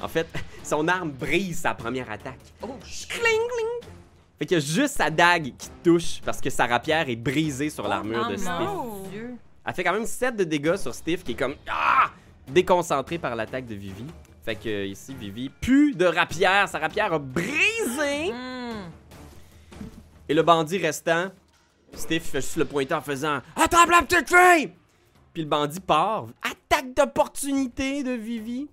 En 0.00 0.08
fait, 0.08 0.26
son 0.62 0.86
arme 0.88 1.10
brise 1.10 1.58
sa 1.58 1.74
première 1.74 2.10
attaque. 2.10 2.40
Oh. 2.62 2.68
Cling, 3.08 3.20
cling. 3.20 3.90
Fait 4.38 4.46
qu'il 4.46 4.56
y 4.56 4.60
a 4.60 4.64
juste 4.64 4.96
sa 4.96 5.10
dague 5.10 5.52
qui 5.58 5.68
touche 5.82 6.20
parce 6.24 6.40
que 6.40 6.48
sa 6.48 6.66
rapière 6.66 7.08
est 7.08 7.16
brisée 7.16 7.68
sur 7.68 7.86
l'armure 7.86 8.26
oh 8.28 8.32
de 8.32 8.36
Stiff. 8.36 8.48
mon 8.48 9.02
Dieu. 9.08 9.34
Elle 9.66 9.74
fait 9.74 9.84
quand 9.84 9.92
même 9.92 10.06
7 10.06 10.36
de 10.36 10.44
dégâts 10.44 10.76
sur 10.76 10.94
Stiff 10.94 11.22
qui 11.24 11.32
est 11.32 11.36
comme 11.36 11.56
ah! 11.68 12.10
déconcentré 12.48 13.18
par 13.18 13.36
l'attaque 13.36 13.66
de 13.66 13.74
Vivi. 13.74 14.06
Fait 14.44 14.56
que 14.56 14.86
ici, 14.86 15.14
Vivi, 15.14 15.48
plus 15.48 15.94
de 15.94 16.06
rapière. 16.06 16.68
Sa 16.68 16.78
rapière 16.78 17.12
a 17.12 17.18
brisé. 17.18 18.32
Hmm. 18.32 18.90
Et 20.28 20.34
le 20.34 20.42
bandit 20.42 20.78
restant, 20.78 21.30
Steve 21.92 22.22
fait 22.22 22.40
juste 22.40 22.56
le 22.56 22.64
pointer 22.64 22.94
en 22.94 23.00
faisant 23.00 23.40
Attrape 23.56 23.90
la 23.90 24.02
petite 24.02 24.28
fille! 24.28 24.72
Puis 25.32 25.42
le 25.42 25.48
bandit 25.48 25.80
part. 25.80 26.26
Attaque 26.42 26.94
d'opportunité 26.94 28.02
de 28.02 28.12
Vivi. 28.12 28.68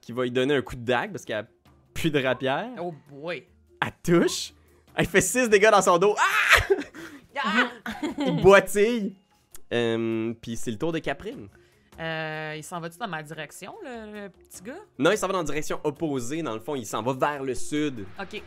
Qui 0.00 0.12
va 0.12 0.22
lui 0.22 0.30
donner 0.30 0.54
un 0.54 0.62
coup 0.62 0.76
de 0.76 0.84
dague 0.84 1.12
parce 1.12 1.24
qu'elle 1.24 1.36
a 1.36 1.46
plus 1.92 2.10
de 2.10 2.22
rapière. 2.22 2.70
Oh 2.80 2.94
boy. 3.10 3.44
Elle 3.82 3.92
touche. 4.02 4.52
Elle 4.94 5.06
fait 5.06 5.20
6 5.20 5.48
dégâts 5.48 5.70
dans 5.70 5.82
son 5.82 5.98
dos. 5.98 6.14
Ah! 6.18 6.74
Ah! 7.42 7.70
Il 8.18 8.40
boitille. 8.40 9.14
Euh, 9.72 10.32
Puis 10.40 10.56
c'est 10.56 10.70
le 10.70 10.78
tour 10.78 10.92
de 10.92 10.98
Caprine. 11.00 11.48
Euh, 11.98 12.54
il 12.56 12.62
s'en 12.62 12.80
va-tu 12.80 12.98
dans 12.98 13.08
ma 13.08 13.22
direction, 13.22 13.74
le, 13.82 14.24
le 14.24 14.28
petit 14.28 14.62
gars? 14.62 14.74
Non, 14.98 15.10
il 15.12 15.18
s'en 15.18 15.26
va 15.26 15.32
dans 15.32 15.38
la 15.40 15.44
direction 15.44 15.80
opposée. 15.84 16.42
Dans 16.42 16.54
le 16.54 16.60
fond, 16.60 16.74
il 16.74 16.86
s'en 16.86 17.02
va 17.02 17.12
vers 17.14 17.42
le 17.42 17.54
sud. 17.54 18.04
Ok. 18.20 18.42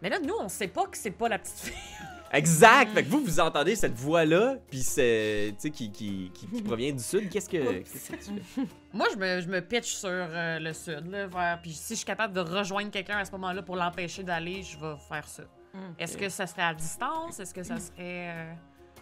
Mais 0.00 0.08
là, 0.08 0.18
nous, 0.18 0.34
on 0.40 0.48
sait 0.48 0.68
pas 0.68 0.86
que 0.86 0.96
c'est 0.96 1.12
pas 1.12 1.28
la 1.28 1.38
petite 1.38 1.58
fille. 1.58 1.74
Exact! 2.32 2.92
Fait 2.94 3.04
que 3.04 3.08
vous, 3.10 3.20
vous 3.22 3.40
entendez 3.40 3.76
cette 3.76 3.94
voix-là, 3.94 4.56
puis 4.70 4.82
c'est, 4.82 5.50
tu 5.56 5.60
sais, 5.60 5.70
qui, 5.70 5.92
qui, 5.92 6.30
qui, 6.32 6.46
qui 6.46 6.62
provient 6.62 6.90
du 6.92 7.02
sud. 7.02 7.28
Qu'est-ce 7.28 7.48
que, 7.48 7.80
qu'est-ce 7.80 8.10
que 8.10 8.16
tu 8.16 8.40
fais? 8.42 8.62
Moi, 8.94 9.06
je 9.12 9.18
me, 9.18 9.40
je 9.42 9.48
me 9.48 9.60
pitch 9.60 9.92
sur 9.92 10.08
euh, 10.10 10.58
le 10.58 10.72
sud, 10.72 11.10
là, 11.10 11.26
vers... 11.26 11.60
Puis 11.60 11.72
si 11.72 11.92
je 11.92 11.98
suis 11.98 12.06
capable 12.06 12.32
de 12.32 12.40
rejoindre 12.40 12.90
quelqu'un 12.90 13.18
à 13.18 13.24
ce 13.26 13.32
moment-là 13.32 13.62
pour 13.62 13.76
l'empêcher 13.76 14.22
d'aller, 14.22 14.62
je 14.62 14.78
vais 14.78 14.94
faire 15.08 15.28
ça. 15.28 15.42
Mm. 15.74 15.78
Est-ce 15.98 16.16
que 16.16 16.28
ça 16.30 16.46
serait 16.46 16.62
à 16.62 16.72
distance? 16.74 17.38
Est-ce 17.38 17.52
que 17.52 17.62
ça 17.62 17.76
serait... 17.78 18.30
euh, 18.30 18.52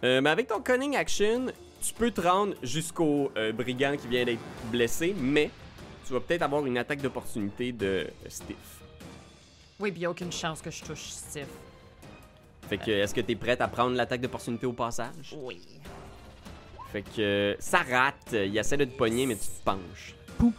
Euh, 0.03 0.21
mais 0.21 0.31
avec 0.31 0.47
ton 0.47 0.61
cunning 0.61 0.97
action, 0.97 1.47
tu 1.83 1.95
peux 1.95 2.11
te 2.11 2.21
rendre 2.21 2.55
jusqu'au 2.63 3.31
euh, 3.37 3.53
brigand 3.53 3.97
qui 3.97 4.09
vient 4.09 4.25
d'être 4.25 4.41
blessé, 4.71 5.15
mais 5.19 5.51
tu 6.07 6.13
vas 6.13 6.21
peut-être 6.21 6.43
avoir 6.43 6.65
une 6.67 6.79
attaque 6.79 7.01
d'opportunité 7.01 7.73
de 7.73 8.07
Stiff. 8.29 8.57
Oui, 9.79 9.91
puis 9.93 10.03
il 10.03 10.07
a 10.07 10.11
aucune 10.11 10.33
chance 10.33 10.61
que 10.61 10.71
je 10.71 10.83
touche 10.83 11.09
Steve. 11.09 11.47
Fait 12.69 12.79
que, 12.79 12.91
est-ce 12.91 13.15
que 13.15 13.21
t'es 13.21 13.35
prête 13.35 13.61
à 13.61 13.69
prendre 13.69 13.97
l'attaque 13.97 14.21
d'opportunité 14.21 14.67
au 14.67 14.73
passage? 14.73 15.35
Oui. 15.37 15.61
Fait 16.93 17.03
que 17.03 17.57
ça 17.59 17.79
rate, 17.79 18.33
il 18.33 18.57
essaie 18.57 18.77
de 18.77 18.85
te 18.85 18.97
pogner, 18.97 19.27
mais 19.27 19.37
tu 19.37 19.47
te 19.47 19.65
penches. 19.65 20.15
Pou! 20.39 20.53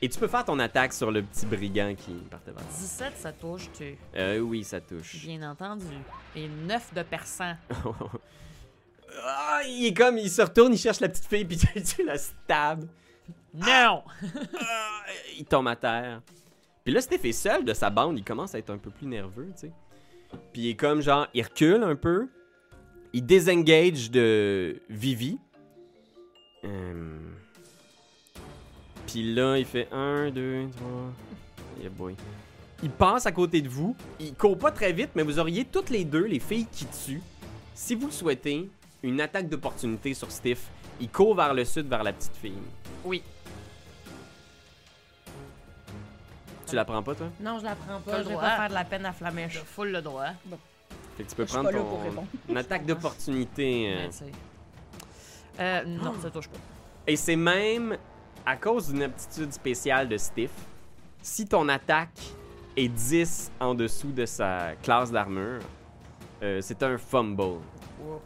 Et 0.00 0.08
tu 0.08 0.18
peux 0.18 0.28
faire 0.28 0.44
ton 0.44 0.58
attaque 0.60 0.92
sur 0.92 1.10
le 1.10 1.22
petit 1.22 1.44
brigand 1.44 1.94
qui 1.96 2.12
partait 2.30 2.52
vers 2.52 2.64
17, 2.64 3.16
ça 3.16 3.32
touche, 3.32 3.68
tu. 3.76 3.96
Euh, 4.14 4.38
oui, 4.38 4.62
ça 4.62 4.80
touche. 4.80 5.16
Bien 5.16 5.50
entendu. 5.50 5.86
Et 6.36 6.46
9 6.46 6.94
de 6.94 7.02
percent. 7.02 7.54
Ah, 9.24 9.60
il 9.66 9.86
est 9.86 9.94
comme, 9.94 10.18
il 10.18 10.30
se 10.30 10.42
retourne, 10.42 10.72
il 10.72 10.78
cherche 10.78 11.00
la 11.00 11.08
petite 11.08 11.26
fille, 11.26 11.44
puis 11.46 11.56
tu, 11.56 11.82
tu 11.82 12.04
la 12.04 12.18
stab. 12.18 12.84
Non! 13.54 14.02
Ah, 14.60 15.04
il 15.36 15.44
tombe 15.44 15.68
à 15.68 15.76
terre. 15.76 16.22
Puis 16.84 16.94
là, 16.94 17.00
Steph 17.00 17.20
est 17.24 17.32
seul 17.32 17.64
de 17.64 17.74
sa 17.74 17.90
bande, 17.90 18.18
il 18.18 18.24
commence 18.24 18.54
à 18.54 18.58
être 18.58 18.70
un 18.70 18.78
peu 18.78 18.90
plus 18.90 19.06
nerveux, 19.06 19.50
tu 19.54 19.66
sais. 19.66 19.72
Puis 20.52 20.62
il 20.62 20.68
est 20.70 20.74
comme 20.74 21.00
genre, 21.00 21.26
il 21.34 21.42
recule 21.42 21.82
un 21.82 21.96
peu. 21.96 22.28
Il 23.12 23.24
désengage 23.24 24.10
de 24.10 24.80
Vivi. 24.88 25.38
Euh, 26.64 27.16
Puis 29.06 29.34
là, 29.34 29.56
il 29.56 29.64
fait 29.64 29.88
1, 29.92 30.30
2, 30.30 30.66
3. 30.76 30.88
Yeah 31.80 31.90
boy. 31.90 32.14
Il 32.82 32.90
passe 32.90 33.26
à 33.26 33.32
côté 33.32 33.60
de 33.60 33.68
vous. 33.68 33.96
Il 34.20 34.34
court 34.34 34.58
pas 34.58 34.70
très 34.70 34.92
vite, 34.92 35.10
mais 35.14 35.22
vous 35.22 35.38
auriez 35.38 35.64
toutes 35.64 35.90
les 35.90 36.04
deux, 36.04 36.24
les 36.24 36.38
filles 36.38 36.66
qui 36.70 36.86
tuent. 36.86 37.22
Si 37.74 37.94
vous 37.94 38.06
le 38.06 38.12
souhaitez, 38.12 38.68
une 39.02 39.20
attaque 39.20 39.48
d'opportunité 39.48 40.14
sur 40.14 40.30
Stiff. 40.30 40.68
Il 41.00 41.08
court 41.08 41.34
vers 41.34 41.54
le 41.54 41.64
sud, 41.64 41.88
vers 41.88 42.02
la 42.02 42.12
petite 42.12 42.34
fille. 42.36 42.58
Oui. 43.04 43.22
Tu 46.66 46.74
la 46.74 46.84
prends 46.84 47.02
pas, 47.02 47.14
toi? 47.14 47.28
Non, 47.40 47.58
je 47.58 47.64
la 47.64 47.74
prends 47.74 48.00
pas. 48.00 48.22
Je 48.22 48.28
vais 48.28 48.34
pas 48.34 48.56
faire 48.56 48.68
de 48.68 48.74
la 48.74 48.84
peine 48.84 49.06
à 49.06 49.12
Je 49.12 49.16
Flamèche. 49.16 49.58
full 49.62 49.90
le 49.92 50.02
droit. 50.02 50.26
Fait 51.16 51.24
que 51.24 51.28
tu 51.30 51.34
peux 51.34 51.46
Je 51.46 51.52
prendre 51.52 51.70
ton... 51.70 52.26
une 52.48 52.56
attaque 52.56 52.84
d'opportunité. 52.86 53.94
euh. 53.96 54.08
Euh, 55.60 55.84
non, 55.86 56.14
ça 56.20 56.30
touche 56.30 56.48
pas. 56.48 56.58
Et 57.06 57.16
c'est 57.16 57.36
même 57.36 57.96
à 58.44 58.56
cause 58.56 58.88
d'une 58.88 59.02
aptitude 59.02 59.52
spéciale 59.52 60.08
de 60.08 60.16
Stiff. 60.18 60.50
Si 61.22 61.46
ton 61.46 61.68
attaque 61.68 62.20
est 62.76 62.88
10 62.88 63.50
en 63.60 63.74
dessous 63.74 64.12
de 64.12 64.26
sa 64.26 64.74
classe 64.82 65.10
d'armure, 65.10 65.60
euh, 66.42 66.60
c'est 66.60 66.82
un 66.82 66.98
fumble. 66.98 67.42
Whoop. 67.42 68.20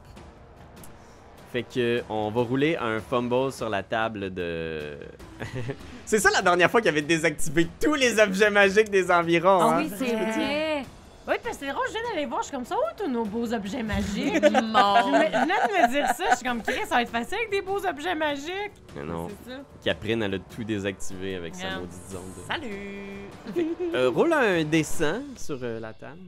Fait 1.53 1.65
que 1.65 2.03
on 2.09 2.31
va 2.31 2.43
rouler 2.43 2.77
un 2.79 2.99
fumble 3.01 3.53
sur 3.53 3.69
la 3.69 3.83
table 3.83 4.33
de. 4.33 4.97
c'est 6.07 6.19
ça 6.19 6.31
la 6.31 6.41
dernière 6.41 6.71
fois 6.71 6.81
qu'il 6.81 6.89
avait 6.89 7.03
désactivé 7.03 7.69
tous 7.79 7.95
les 7.95 8.19
objets 8.19 8.49
magiques 8.49 8.89
des 8.89 9.11
environs. 9.11 9.61
Ah 9.61 9.77
hein? 9.77 9.83
oui, 9.83 9.91
c'est 9.99 10.15
vrai. 10.17 10.83
Oui, 11.29 11.35
parce 11.45 11.57
que 11.59 11.67
c'est 11.67 11.71
drôle, 11.73 11.85
je 11.87 11.93
viens 11.93 12.03
d'aller 12.11 12.27
voir, 12.27 12.41
je 12.41 12.47
suis 12.49 12.57
comme 12.57 12.65
ça, 12.65 12.75
où 12.75 12.81
tous 12.97 13.09
nos 13.09 13.25
beaux 13.25 13.53
objets 13.53 13.83
magiques? 13.83 14.41
Bon. 14.43 14.49
je, 14.51 15.29
viens 15.31 15.45
de 15.45 15.83
me 15.83 15.93
dire 15.93 16.07
ça, 16.09 16.25
je 16.31 16.37
suis 16.37 16.45
comme, 16.45 16.63
Chris, 16.63 16.81
ça 16.89 16.97
va 16.97 17.03
être 17.03 17.11
facile 17.13 17.37
avec 17.37 17.51
des 17.51 17.63
beaux 17.63 17.87
objets 17.87 18.15
magiques. 18.17 18.73
Mais 18.97 19.05
non, 19.05 19.29
C'est 19.45 19.51
ça. 19.53 19.59
Caprine, 19.85 20.23
elle 20.25 20.35
a 20.35 20.39
tout 20.41 20.65
désactivé 20.65 21.37
avec 21.37 21.55
sa 21.55 21.67
Regarde. 21.67 21.81
maudite 21.83 22.11
zone. 22.11 22.33
de- 22.37 22.53
Salut! 22.53 23.95
Euh, 23.95 24.11
roule 24.11 24.33
un 24.33 24.65
dessin 24.65 25.23
sur 25.37 25.59
euh, 25.63 25.79
la 25.79 25.93
table. 25.93 26.19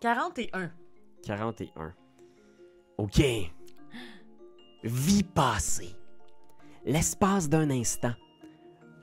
41. 0.00 0.70
41. 1.22 1.94
OK. 2.98 3.22
Vie 4.82 5.22
passée. 5.22 5.94
L'espace 6.84 7.48
d'un 7.48 7.70
instant, 7.70 8.14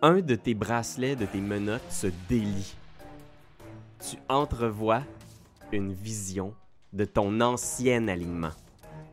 un 0.02 0.22
de 0.22 0.36
tes 0.36 0.54
bracelets 0.54 1.16
de 1.16 1.26
tes 1.26 1.42
menottes 1.42 1.92
se 1.92 2.08
délie. 2.28 2.76
Tu 4.00 4.18
entrevois 4.30 5.04
une 5.72 5.94
vision 5.94 6.54
de 6.94 7.06
ton 7.06 7.40
ancien 7.42 8.08
alignement, 8.08 8.54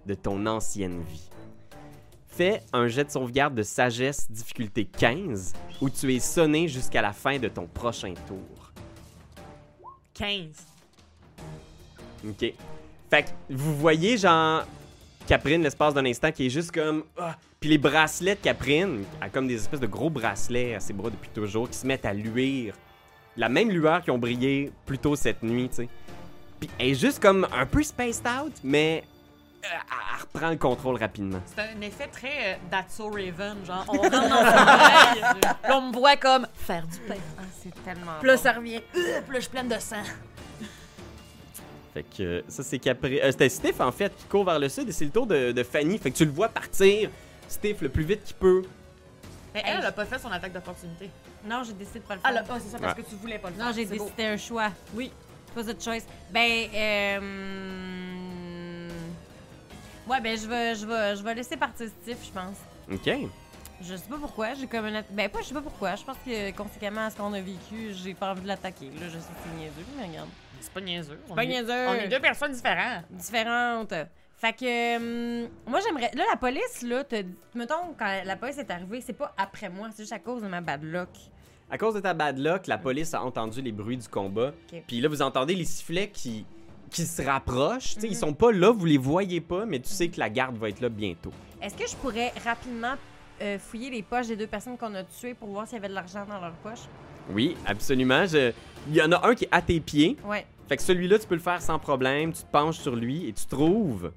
de 0.07 0.15
ton 0.15 0.47
ancienne 0.47 1.03
vie. 1.03 1.29
Fais 2.27 2.63
un 2.73 2.89
jet 2.89 3.05
de 3.05 3.11
sauvegarde 3.11 3.55
de 3.55 3.63
sagesse 3.63 4.31
difficulté 4.31 4.87
15 4.87 5.53
où 5.81 5.89
tu 5.89 6.13
es 6.15 6.21
sonné 6.21 6.67
jusqu'à 6.69 7.03
la 7.03 7.13
fin 7.13 7.39
de 7.39 7.49
ton 7.49 7.67
prochain 7.67 8.15
tour. 8.27 8.73
15. 10.15 10.67
OK. 12.29 12.55
Fait 13.11 13.25
que 13.25 13.29
vous 13.51 13.77
voyez, 13.77 14.17
genre, 14.19 14.65
Caprine, 15.27 15.63
l'espace 15.63 15.95
d'un 15.95 16.05
instant, 16.07 16.33
qui 16.33 16.47
est 16.47 16.51
juste 16.51 16.73
comme. 16.73 17.05
Ah! 17.19 17.37
Puis 17.61 17.71
les 17.71 17.79
bracelets 17.79 18.35
de 18.35 18.41
Caprine, 18.41 19.05
elle 19.21 19.27
a 19.27 19.31
comme 19.31 19.47
des 19.49 19.55
espèces 19.55 19.81
de 19.81 19.87
gros 19.87 20.11
bracelets 20.11 20.75
à 20.75 20.81
ses 20.81 20.93
bras 20.93 21.09
depuis 21.11 21.31
toujours, 21.31 21.69
qui 21.71 21.79
se 21.79 21.87
mettent 21.87 22.05
à 22.05 22.13
luire. 22.13 22.75
La 23.37 23.49
même 23.49 23.71
lueur 23.71 24.03
qui 24.03 24.11
ont 24.11 24.19
brillé 24.19 24.71
plus 24.87 24.99
tôt 24.99 25.17
cette 25.17 25.43
nuit, 25.43 25.69
tu 25.71 25.77
sais. 25.77 25.89
Puis 26.61 26.69
elle 26.79 26.89
est 26.89 26.95
juste 26.95 27.21
comme 27.23 27.49
un 27.57 27.67
peu 27.67 27.83
spaced 27.83 28.27
out, 28.27 28.53
mais. 28.63 29.03
euh, 29.65 29.69
elle 29.69 29.79
elle 30.15 30.21
reprend 30.23 30.51
le 30.51 30.57
contrôle 30.57 30.97
rapidement. 30.99 31.41
C'est 31.47 31.63
un 31.63 31.81
effet 31.81 32.07
très 32.09 32.55
euh, 32.55 32.57
That's 32.71 32.95
So 32.97 33.09
Raven, 33.09 33.65
genre 33.67 33.85
on 33.89 33.93
rentre 33.97 34.11
dans 34.11 34.23
son 34.23 34.33
oreille, 34.33 35.23
puis 35.41 35.73
on 35.73 35.81
me 35.89 35.93
voit 35.93 36.17
comme 36.17 36.47
faire 36.55 36.87
du 36.87 36.99
pain. 37.09 37.15
Ah, 37.39 37.43
c'est 37.63 37.85
tellement 37.85 38.13
Puis 38.21 38.29
là, 38.29 38.37
bon. 38.37 38.43
ça 38.43 38.53
revient, 38.53 38.77
euh, 38.77 39.21
puis 39.23 39.33
là, 39.33 39.35
je 39.37 39.41
suis 39.41 39.51
pleine 39.51 39.69
de 39.69 39.79
sang. 39.79 40.03
Fait 41.95 42.03
que 42.03 42.23
euh, 42.23 42.43
ça, 42.49 42.63
c'est 42.65 42.79
Caprine. 42.79 43.19
euh, 43.23 43.31
C'était 43.31 43.49
Stiff, 43.49 43.81
en 43.81 43.93
fait, 43.93 44.15
qui 44.17 44.25
court 44.25 44.45
vers 44.45 44.59
le 44.59 44.69
sud, 44.69 44.89
et 44.89 44.93
c'est 44.93 45.05
le 45.05 45.11
tour 45.13 45.27
de, 45.27 45.53
de 45.53 45.63
Fanny. 45.63 45.97
Fait 45.99 46.11
que 46.11 46.17
tu 46.17 46.25
le 46.25 46.33
vois 46.33 46.49
partir, 46.49 47.09
Stiff, 47.49 47.81
le 47.81 47.89
plus 47.89 48.03
vite 48.05 48.25
qu'il 48.25 48.35
peut. 48.37 48.63
Mais 49.55 49.63
elle, 49.65 49.79
elle 49.79 49.87
a 49.87 49.93
pas 49.93 50.05
fait 50.05 50.19
son 50.19 50.31
attaque 50.33 50.53
d'opportunité. 50.53 51.09
Non, 51.47 51.63
j'ai 51.65 51.73
décidé 51.75 52.01
de 52.01 52.05
pas 52.05 52.15
le 52.17 52.21
Ah, 52.25 52.33
faire. 52.33 52.43
là, 52.43 52.49
oh, 52.51 52.55
c'est 52.61 52.71
ça, 52.73 52.79
parce 52.79 52.95
que 52.95 53.03
tu 53.03 53.15
voulais 53.15 53.39
pas 53.39 53.51
le 53.51 53.55
faire. 53.55 53.67
Non, 53.67 53.73
j'ai 53.73 53.85
beau. 53.87 54.05
décidé 54.05 54.25
un 54.25 54.37
choix. 54.37 54.71
Oui. 54.95 55.13
Pas 55.55 55.63
de 55.63 55.81
choice. 55.81 56.03
Ben, 56.33 56.69
euh... 56.75 58.89
Ouais, 60.09 60.21
ben, 60.21 60.37
je 60.37 60.47
vais, 60.49 60.75
je 60.75 60.85
vais, 60.87 61.15
je 61.17 61.23
vais 61.23 61.35
laisser 61.35 61.57
partir 61.57 61.87
Steve, 62.03 62.17
je 62.25 62.31
pense. 62.33 62.57
OK. 62.93 63.11
Je 63.81 63.97
sais 63.97 64.09
pas 64.09 64.17
pourquoi, 64.21 64.55
j'ai 64.55 64.67
comme 64.67 64.87
un... 64.87 65.01
atta- 65.01 65.11
Ben, 65.13 65.29
pas, 65.29 65.41
je 65.43 65.47
sais 65.49 65.55
pas 65.55 65.61
pourquoi. 65.63 65.95
Je 65.97 66.05
pense 66.05 66.17
que, 66.27 66.51
conséquemment 66.53 67.03
à 67.07 67.11
ce 67.11 67.17
qu'on 67.17 67.33
a 67.33 67.41
vécu, 67.41 67.93
j'ai 67.93 68.15
pas 68.15 68.33
envie 68.33 68.41
de 68.43 68.49
l'attaquer. 68.49 68.87
Là, 68.87 69.07
je 69.07 69.19
sais 69.19 69.19
que 69.19 69.41
c'est 69.45 69.57
niaiseux, 69.57 69.85
mais 69.97 70.07
regarde. 70.09 70.29
C'est 70.61 70.73
pas 70.73 70.81
niaiseux. 70.81 71.19
On 71.29 71.35
pas 71.35 71.45
est- 71.45 71.47
niaiseux. 71.49 71.89
On 71.89 71.95
est 71.95 72.09
deux 72.09 72.21
personnes 72.21 72.53
différentes. 72.53 73.05
Différentes. 73.11 73.95
Fait 74.37 74.53
que, 74.53 74.97
hum, 75.45 75.49
moi, 75.67 75.81
j'aimerais... 75.85 76.11
Là, 76.15 76.25
la 76.31 76.37
police, 76.37 76.83
là, 76.83 77.05
te... 77.05 77.17
mettons, 77.55 77.95
quand 77.99 78.23
la 78.25 78.37
police 78.37 78.59
est 78.59 78.71
arrivée, 78.71 79.01
c'est 79.01 79.13
pas 79.13 79.33
après 79.39 79.69
moi, 79.69 79.89
c'est 79.95 80.03
juste 80.03 80.13
à 80.13 80.19
cause 80.19 80.43
de 80.43 80.49
ma 80.49 80.61
bad 80.61 80.83
luck. 80.83 81.09
À 81.71 81.79
cause 81.79 81.95
de 81.95 82.01
ta 82.01 82.13
bad 82.15 82.39
luck, 82.39 82.67
la 82.67 82.77
police 82.79 83.15
a 83.15 83.23
entendu 83.23 83.63
les 83.63 83.73
bruits 83.73 83.97
du 83.97 84.09
combat. 84.09 84.53
Puis 84.87 85.01
là, 85.01 85.09
vous 85.09 85.23
entendez 85.23 85.55
les 85.55 85.65
sifflets 85.65 86.09
qui, 86.11 86.45
qui 86.91 87.07
se 87.07 87.23
rapprochent. 87.23 87.95
Tu 87.95 88.01
sais, 88.01 88.07
Ils 88.09 88.15
Mhm. 88.15 88.19
sont 88.21 88.35
pas 88.35 88.53
là, 88.53 88.71
vous 88.71 88.85
les 88.85 88.99
voyez 88.99 89.41
pas, 89.41 89.65
mais 89.65 89.81
tu 89.81 89.89
sais 89.89 90.09
que 90.09 90.19
la 90.21 90.29
garde 90.29 90.57
va 90.57 90.69
être 90.69 90.81
là 90.81 90.89
bientôt. 90.91 91.33
Est-ce 91.63 91.75
que 91.75 91.89
je 91.89 91.97
pourrais 91.97 92.33
rapidement 92.45 92.95
euh, 93.41 93.59
fouiller 93.59 93.91
les 93.91 94.03
poches 94.03 94.27
des 94.27 94.37
deux 94.37 94.47
personnes 94.47 94.77
qu'on 94.77 94.95
a 94.95 95.05
tuées 95.05 95.35
pour 95.35 95.49
voir 95.49 95.67
s'il 95.67 95.77
y 95.77 95.79
avait 95.79 95.89
de 95.89 95.95
l'argent 95.95 96.25
dans 96.29 96.39
leurs 96.41 96.53
poches? 96.55 96.87
Oui, 97.31 97.57
absolument. 97.67 98.27
Je- 98.27 98.53
Il 98.89 98.95
y 98.97 99.03
en 99.03 99.11
a 99.13 99.27
un 99.27 99.35
qui 99.35 99.45
est 99.45 99.49
à 99.51 99.63
tes 99.63 99.81
pieds. 99.81 100.17
Ouais. 100.25 100.45
Fait 100.69 100.77
que 100.77 100.83
celui-là, 100.83 101.19
tu 101.19 101.27
peux 101.27 101.35
le 101.35 101.41
faire 101.41 101.63
sans 101.63 101.79
problème. 101.79 102.33
Tu 102.33 102.43
te 102.43 102.51
penches 102.51 102.79
sur 102.79 102.95
lui 102.97 103.27
et 103.29 103.33
tu 103.33 103.47
trouves 103.47 104.13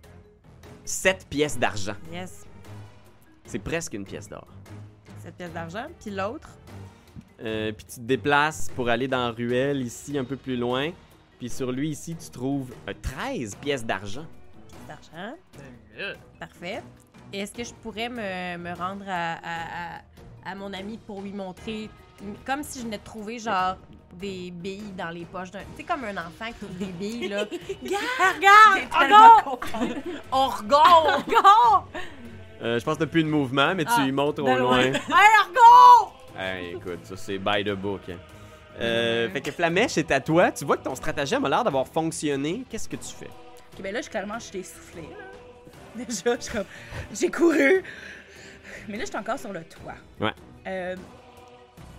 7 0.84 1.26
pièces 1.30 1.58
d'argent. 1.58 1.96
Yes. 2.12 2.46
C'est 3.46 3.60
presque 3.60 3.94
une 3.94 4.04
pièce 4.06 4.28
d'or. 4.28 4.48
Cette 5.24 5.36
pièce 5.36 5.52
d'argent. 5.54 5.86
Puis 6.02 6.12
l'autre? 6.12 6.50
Euh, 7.42 7.72
puis 7.72 7.86
tu 7.86 7.96
te 7.96 8.02
déplaces 8.02 8.70
pour 8.76 8.90
aller 8.90 9.08
dans 9.08 9.28
la 9.28 9.32
ruelle 9.32 9.82
ici, 9.82 10.18
un 10.18 10.24
peu 10.26 10.36
plus 10.36 10.58
loin. 10.58 10.90
Puis 11.40 11.50
sur 11.50 11.72
lui 11.72 11.90
ici, 11.92 12.16
tu 12.16 12.30
trouves 12.30 12.74
euh, 12.90 12.94
13 13.02 13.56
pièces 13.56 13.86
d'argent. 13.86 14.26
pièce 14.88 15.00
d'argent. 15.12 16.16
Parfait. 16.40 16.82
Est-ce 17.32 17.52
que 17.54 17.64
je 17.64 17.74
pourrais 17.74 18.10
me, 18.10 18.58
me 18.58 18.74
rendre 18.74 19.06
à, 19.08 19.34
à- 19.34 19.98
à- 19.98 20.02
à 20.46 20.56
mon 20.56 20.72
ami 20.74 20.98
pour 21.06 21.22
lui 21.22 21.32
montrer, 21.34 21.90
comme 22.46 22.64
si 22.64 22.80
je 22.80 22.84
venais 22.86 22.98
de 22.98 23.04
trouver, 23.04 23.40
genre, 23.40 23.76
des 24.14 24.52
billes 24.52 24.94
dans 24.98 25.10
les 25.10 25.26
poches 25.26 25.52
d'un. 25.52 25.60
Tu 25.60 25.66
sais, 25.78 25.84
comme 25.84 26.04
un 26.06 26.18
enfant 26.18 26.48
qui 26.48 26.54
trouve 26.54 26.78
des 26.78 26.86
billes, 26.86 27.28
là. 27.28 27.46
regarde! 27.82 28.90
Regarde! 28.92 29.98
On 30.32 30.48
regarde! 30.48 31.24
Regarde! 31.28 31.84
Euh, 32.62 32.80
je 32.80 32.84
pense 32.86 32.96
que 32.96 33.00
t'as 33.04 33.06
plus 33.10 33.24
de 33.24 33.30
mouvement, 33.30 33.76
mais 33.76 33.86
tu 33.86 33.92
Ah, 33.96 34.06
y 34.08 34.12
montres 34.12 34.42
au 34.42 34.48
de 34.48 34.52
loin. 34.60 34.80
Hey, 34.82 34.92
regarde! 35.00 36.12
Hey, 36.40 36.76
écoute, 36.76 37.00
ça 37.06 37.16
c'est 37.18 37.38
by 37.38 37.64
the 37.64 37.72
book. 37.74 38.02
hein. 38.10 38.18
Euh, 38.80 39.30
Fait 39.32 39.42
que 39.42 39.52
Flamèche 39.52 39.98
est 39.98 40.12
à 40.12 40.20
toi. 40.20 40.52
Tu 40.52 40.64
vois 40.66 40.78
que 40.78 40.84
ton 40.84 40.96
stratagème 40.96 41.44
a 41.46 41.50
l'air 41.50 41.64
d'avoir 41.64 41.88
fonctionné. 41.88 42.64
Qu'est-ce 42.70 42.88
que 42.90 42.96
tu 42.96 43.14
fais? 43.14 43.26
Ok, 43.76 43.82
ben 43.82 43.94
là, 43.94 44.02
je 44.02 44.10
carrément, 44.10 44.38
je 44.40 44.50
t'ai 44.52 44.64
soufflé, 44.64 45.02
là. 45.04 45.26
Déjà, 46.06 46.36
je 46.36 46.42
suis 46.44 46.52
comme. 46.52 46.66
J'ai 47.14 47.30
couru! 47.32 47.84
Mais 48.88 48.98
là, 48.98 49.04
je 49.04 49.10
suis 49.10 49.18
encore 49.18 49.40
sur 49.40 49.52
le 49.54 49.64
toit. 49.64 49.96
Ouais. 50.20 50.34
Euh, 50.68 50.96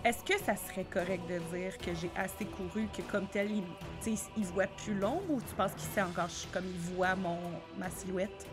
Est-ce 0.05 0.23
que 0.23 0.39
ça 0.43 0.55
serait 0.57 0.85
correct 0.85 1.23
de 1.29 1.39
dire 1.57 1.77
que 1.77 1.93
j'ai 1.95 2.11
assez 2.17 2.45
couru 2.45 2.87
que, 2.97 3.03
comme 3.03 3.27
tel, 3.27 3.51
il, 3.51 4.45
voit 4.45 4.67
plus 4.85 4.95
long 4.95 5.21
ou 5.29 5.41
tu 5.41 5.55
penses 5.57 5.73
qu'il 5.73 5.89
sait 5.91 6.03
encore 6.03 6.29
comme 6.53 6.65
il 6.65 6.95
voit 6.95 7.17
mon, 7.17 7.39
ma 7.77 7.91
silhouette? 7.91 8.47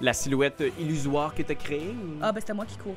La 0.00 0.12
silhouette 0.12 0.60
euh, 0.62 0.70
illusoire 0.78 1.34
que 1.34 1.42
t'as 1.42 1.54
créée? 1.54 1.90
ou- 1.90 2.18
Ah, 2.22 2.32
ben 2.32 2.40
c'était 2.40 2.54
moi 2.54 2.64
qui 2.66 2.76
cours. 2.78 2.96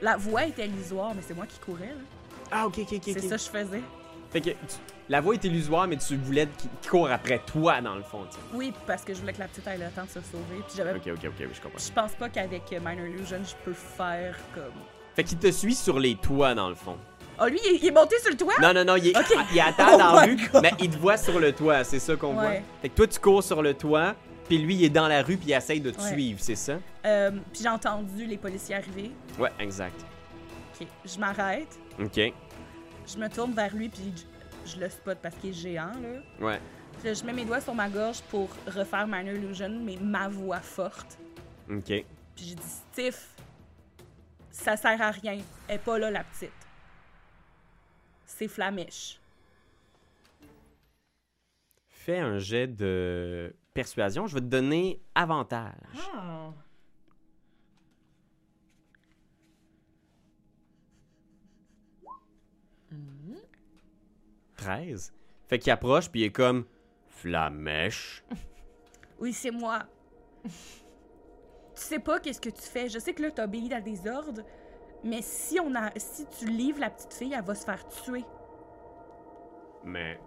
La 0.00 0.16
voix 0.16 0.44
était 0.46 0.66
illusoire, 0.66 1.14
mais 1.14 1.22
c'est 1.26 1.34
moi 1.34 1.46
qui 1.46 1.58
courais, 1.60 1.88
là. 1.88 2.02
Ah, 2.50 2.66
ok, 2.66 2.78
ok, 2.78 2.92
ok. 2.94 3.02
C'est 3.04 3.20
ça 3.20 3.36
que 3.36 3.42
je 3.42 3.50
faisais. 3.50 3.82
Fait 4.30 4.40
que 4.40 4.50
tu- 4.50 4.56
la 5.08 5.20
voix 5.20 5.34
est 5.34 5.44
illusoire, 5.44 5.86
mais 5.86 5.98
tu 5.98 6.16
voulais 6.16 6.48
qu'il 6.58 6.70
court 6.90 7.10
après 7.10 7.40
toi, 7.40 7.80
dans 7.82 7.96
le 7.96 8.02
fond, 8.02 8.24
tu 8.30 8.36
sais. 8.36 8.42
Oui, 8.54 8.72
parce 8.86 9.04
que 9.04 9.12
je 9.12 9.20
voulais 9.20 9.32
que 9.34 9.40
la 9.40 9.48
petite 9.48 9.66
ait 9.66 9.76
le 9.76 9.90
temps 9.90 10.04
de 10.04 10.08
se 10.08 10.20
sauver. 10.20 10.62
Puis 10.66 10.76
j'avais. 10.76 10.92
Ok, 10.92 11.02
ok, 11.06 11.24
ok, 11.26 11.34
oui, 11.40 11.46
je 11.52 11.60
comprends. 11.60 11.78
Je 11.78 11.92
pense 11.92 12.12
pas 12.12 12.28
qu'avec 12.30 12.62
euh, 12.72 12.80
Minor 12.80 13.06
Illusion, 13.06 13.40
je 13.44 13.54
peux 13.64 13.74
faire 13.74 14.36
comme. 14.54 14.72
Fait 15.14 15.24
qu'il 15.24 15.38
te 15.38 15.50
suit 15.50 15.74
sur 15.74 15.98
les 15.98 16.14
toits, 16.16 16.54
dans 16.54 16.68
le 16.68 16.74
fond. 16.76 16.96
Oh, 17.40 17.46
lui, 17.46 17.58
il, 17.64 17.78
il 17.82 17.86
est 17.88 17.90
monté 17.90 18.18
sur 18.20 18.30
le 18.30 18.36
toit? 18.36 18.54
Non, 18.60 18.72
non, 18.74 18.84
non, 18.84 18.96
il 18.96 19.08
est, 19.08 19.16
Ok. 19.18 19.34
il 19.52 19.58
est 19.58 19.60
à 19.60 19.72
terre 19.72 19.90
Oh 19.94 19.98
dans 19.98 20.12
la 20.14 20.26
my 20.26 20.34
rue, 20.34 20.48
God. 20.52 20.62
mais 20.62 20.72
il 20.80 20.90
te 20.90 20.96
voit 20.98 21.16
sur 21.16 21.38
le 21.40 21.52
toit, 21.52 21.84
c'est 21.84 21.98
ça 21.98 22.16
qu'on 22.16 22.34
voit. 22.34 22.52
Fait 22.82 22.88
que 22.88 22.94
toi, 22.94 23.06
tu 23.06 23.18
cours 23.18 23.42
sur 23.42 23.62
le 23.62 23.74
toit, 23.74 24.14
puis 24.48 24.58
lui, 24.58 24.74
il 24.74 24.84
est 24.84 24.88
dans 24.90 25.08
la 25.08 25.22
rue, 25.22 25.36
puis 25.36 25.48
il 25.50 25.52
essaye 25.54 25.80
de 25.80 25.90
te 25.90 26.00
Ouais. 26.00 26.12
suivre, 26.12 26.38
c'est 26.42 26.54
ça? 26.56 26.74
Euh, 27.06 27.30
puis 27.52 27.62
j'ai 27.62 27.68
entendu 27.68 28.26
les 28.26 28.36
policiers 28.36 28.74
arriver. 28.76 29.10
Ouais, 29.38 29.50
exact. 29.58 30.00
Ok, 30.80 30.86
je 31.04 31.18
m'arrête. 31.18 31.78
Ok, 32.02 32.16
Je 33.12 33.18
me 33.18 33.28
tourne 33.28 33.52
vers 33.52 33.74
lui, 33.74 33.88
puis 33.88 34.12
je, 34.66 34.72
je 34.74 34.80
le 34.80 34.88
spot 34.90 35.18
parce 35.22 35.34
qu'il 35.36 35.50
est 35.50 35.54
géant, 35.54 35.92
là. 36.02 36.46
ouais. 36.46 36.60
Puis 36.98 37.08
là, 37.08 37.14
je 37.14 37.24
mets 37.24 37.32
mes 37.32 37.44
doigts 37.46 37.62
sur 37.62 37.74
ma 37.74 37.88
gorge 37.88 38.20
pour 38.30 38.50
refaire 38.66 39.06
Minor 39.06 39.34
Illusion, 39.34 39.70
mais 39.82 39.96
ma 40.02 40.28
voix 40.28 40.60
forte. 40.60 41.16
Ok. 41.70 41.84
Puis 41.86 42.04
j'ai 42.36 42.54
dit, 42.54 42.62
Stiff, 42.92 43.28
ça 44.50 44.76
sert 44.76 45.00
à 45.00 45.10
rien. 45.10 45.38
Elle 45.68 45.76
est 45.76 45.78
pas 45.78 45.98
là, 45.98 46.10
la 46.10 46.24
petite. 46.24 46.52
C'est 48.32 48.48
Flamèche. 48.48 49.20
Fais 51.88 52.18
un 52.18 52.38
jet 52.38 52.68
de 52.68 53.54
persuasion. 53.74 54.26
Je 54.26 54.34
vais 54.34 54.40
te 54.40 54.46
donner 54.46 55.02
avantage. 55.14 55.74
Oh. 56.16 56.54
13. 64.56 65.12
Fait 65.48 65.58
qu'il 65.58 65.72
approche, 65.72 66.08
puis 66.10 66.20
il 66.20 66.24
est 66.24 66.32
comme 66.32 66.64
Flamèche. 67.08 68.24
Oui, 69.18 69.34
c'est 69.34 69.50
moi. 69.50 69.84
tu 70.42 70.50
sais 71.74 71.98
pas 71.98 72.20
qu'est-ce 72.20 72.40
que 72.40 72.48
tu 72.48 72.62
fais. 72.62 72.88
Je 72.88 72.98
sais 72.98 73.12
que 73.12 73.20
là, 73.20 73.30
t'obéis 73.30 73.70
à 73.74 73.82
des 73.82 74.08
ordres, 74.08 74.40
mais 75.02 75.22
si 75.22 75.58
on 75.60 75.74
a, 75.74 75.90
si 75.98 76.26
tu 76.26 76.46
livres 76.46 76.80
la 76.80 76.90
petite 76.90 77.14
fille, 77.14 77.32
elle 77.32 77.44
va 77.44 77.54
se 77.54 77.64
faire 77.64 77.86
tuer. 77.88 78.24
Mais 79.84 80.20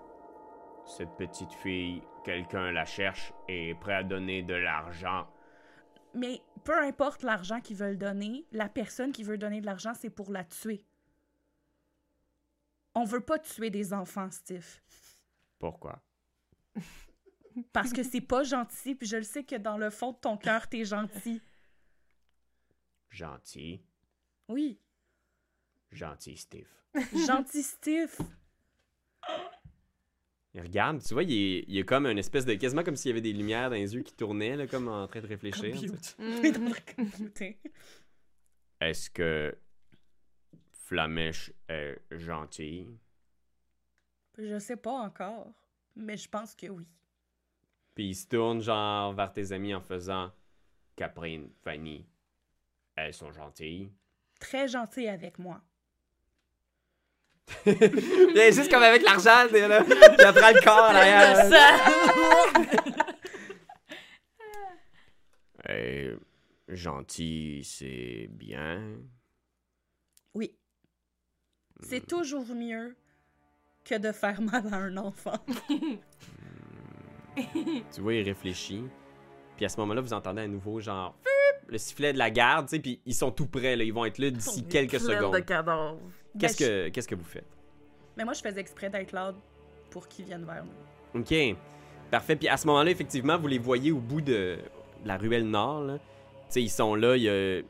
cette 0.86 1.16
petite 1.16 1.52
fille, 1.54 2.02
quelqu'un 2.24 2.72
la 2.72 2.86
cherche 2.86 3.34
et 3.48 3.70
est 3.70 3.76
prêt 3.76 3.96
à 3.96 4.04
donner 4.04 4.42
de 4.44 4.56
l'argent. 4.56 5.28
Mais 6.14 6.42
peu 6.64 6.78
importe 6.78 7.24
l'argent 7.24 7.60
qu'ils 7.62 7.78
veulent 7.78 7.98
donner, 7.98 8.46
la 8.52 8.70
personne 8.70 9.12
qui 9.12 9.24
veut 9.24 9.38
donner 9.38 9.62
de 9.62 9.66
l'argent, 9.66 9.94
c'est 9.94 10.10
pour 10.10 10.32
la 10.32 10.44
tuer. 10.44 10.86
On 12.96 13.04
veut 13.04 13.22
pas 13.22 13.40
tuer 13.40 13.70
des 13.70 13.94
enfants, 13.94 14.30
Steve. 14.30 14.80
Pourquoi? 15.58 16.04
Parce 17.72 17.92
que 17.92 18.04
c'est 18.04 18.22
pas 18.22 18.44
gentil, 18.44 18.96
puis 18.96 19.08
je 19.08 19.18
le 19.18 19.24
sais 19.24 19.44
que 19.44 19.56
dans 19.56 19.78
le 19.78 19.90
fond 19.90 20.12
de 20.12 20.18
ton 20.18 20.38
cœur, 20.38 20.68
t'es 20.68 20.86
gentil. 20.86 21.42
Gentil. 23.10 23.84
Oui, 24.50 24.80
Gentil, 25.94 26.38
Steve. 26.38 26.68
gentil 27.28 27.64
Steve. 27.64 28.18
Il 30.54 30.62
regarde, 30.62 31.02
tu 31.02 31.14
vois, 31.14 31.24
il 31.24 31.32
est, 31.32 31.66
il 31.68 31.78
est 31.80 31.86
comme 31.86 32.06
une 32.06 32.18
espèce 32.18 32.46
de. 32.46 32.54
quasiment 32.56 32.84
comme 32.84 32.96
s'il 32.96 33.10
y 33.10 33.12
avait 33.12 33.22
des 33.22 33.34
lumières 33.34 33.70
dans 33.70 33.76
les 33.76 33.96
yeux 33.96 34.04
qui 34.04 34.14
tournaient, 34.14 34.56
là, 34.56 34.68
comme 34.68 34.88
en 34.88 35.08
train 35.08 35.22
de 35.22 35.28
réfléchir. 35.28 35.76
computer. 36.96 37.60
Est-ce 38.80 39.10
que. 39.10 39.58
Flamèche 40.72 41.52
est 41.70 41.98
gentil? 42.12 42.88
Je 44.38 44.60
sais 44.60 44.76
pas 44.76 44.92
encore, 44.92 45.52
mais 45.96 46.18
je 46.18 46.28
pense 46.30 46.54
que 46.54 46.68
oui. 46.68 46.86
Puis 47.96 48.10
il 48.10 48.16
se 48.16 48.28
tourne, 48.28 48.62
genre, 48.62 49.14
vers 49.14 49.32
tes 49.32 49.52
amis 49.54 49.74
en 49.74 49.82
faisant. 49.82 50.32
Caprine, 50.96 51.50
Fanny, 51.64 52.06
elles 52.96 53.14
sont 53.14 53.32
gentilles. 53.32 53.92
Très 54.44 54.68
gentil 54.68 55.08
avec 55.08 55.40
moi. 55.40 55.62
Juste 57.66 58.70
comme 58.70 58.84
avec 58.84 59.02
l'argent, 59.02 59.48
t'es 59.50 59.66
là. 59.66 59.78
Après 60.28 60.54
le 60.54 60.62
corps, 60.62 60.92
là. 60.94 61.50
Euh, 65.70 66.18
gentil, 66.68 67.62
c'est 67.64 68.28
bien. 68.30 68.98
Oui. 70.34 70.54
C'est 71.80 72.06
toujours 72.06 72.54
mieux 72.54 72.98
que 73.86 73.98
de 73.98 74.12
faire 74.12 74.42
mal 74.42 74.68
à 74.74 74.76
un 74.76 74.98
enfant. 74.98 75.40
Tu 77.38 78.02
vois, 78.02 78.14
il 78.14 78.28
réfléchit. 78.28 78.84
Puis 79.56 79.66
à 79.66 79.70
ce 79.70 79.80
moment-là, 79.80 80.02
vous 80.02 80.12
entendez 80.12 80.42
à 80.42 80.48
nouveau, 80.50 80.82
genre, 80.82 81.16
le 81.68 81.78
sifflet 81.78 82.14
de 82.14 82.18
la 82.18 82.30
garde, 82.30 82.68
tu 82.68 82.76
sais, 82.76 82.82
puis 82.82 83.00
ils 83.06 83.16
sont 83.16 83.32
tout 83.32 83.48
près, 83.48 83.76
là. 83.76 83.84
Ils 83.84 83.94
vont 83.94 84.06
être 84.06 84.18
là 84.18 84.30
d'ici 84.30 84.64
quelques 84.64 85.00
secondes. 85.00 85.34
de 85.34 85.40
cadavres. 85.40 86.00
Qu'est-ce 86.40 86.58
Ben, 86.64 86.68
que, 86.68 86.90
qu'est-ce 86.90 87.08
que 87.08 87.16
vous 87.16 87.24
faites? 87.24 87.46
Mais 88.18 88.24
moi, 88.24 88.34
je 88.34 88.42
faisais 88.42 88.60
exprès 88.60 88.90
d'être 88.90 89.12
loud 89.12 89.36
pour 89.90 90.08
qu'ils 90.08 90.26
viennent 90.26 90.46
vers 90.46 90.64
nous. 90.64 91.20
OK. 91.22 91.58
Parfait. 92.12 92.36
Puis 92.36 92.48
à 92.48 92.58
ce 92.58 92.68
moment-là, 92.68 92.92
effectivement, 92.92 93.38
vous 93.38 93.48
les 93.48 93.58
voyez 93.60 93.92
au 93.92 94.00
bout 94.00 94.22
de 94.22 94.58
la 95.06 95.18
ruelle 95.18 95.48
nord, 95.48 95.82
là. 95.82 95.98
Tu 95.98 96.02
sais, 96.50 96.62
ils 96.64 96.70
sont 96.70 96.96
là, 96.96 97.16
il 97.18 97.24
y 97.24 97.30
a... 97.30 97.62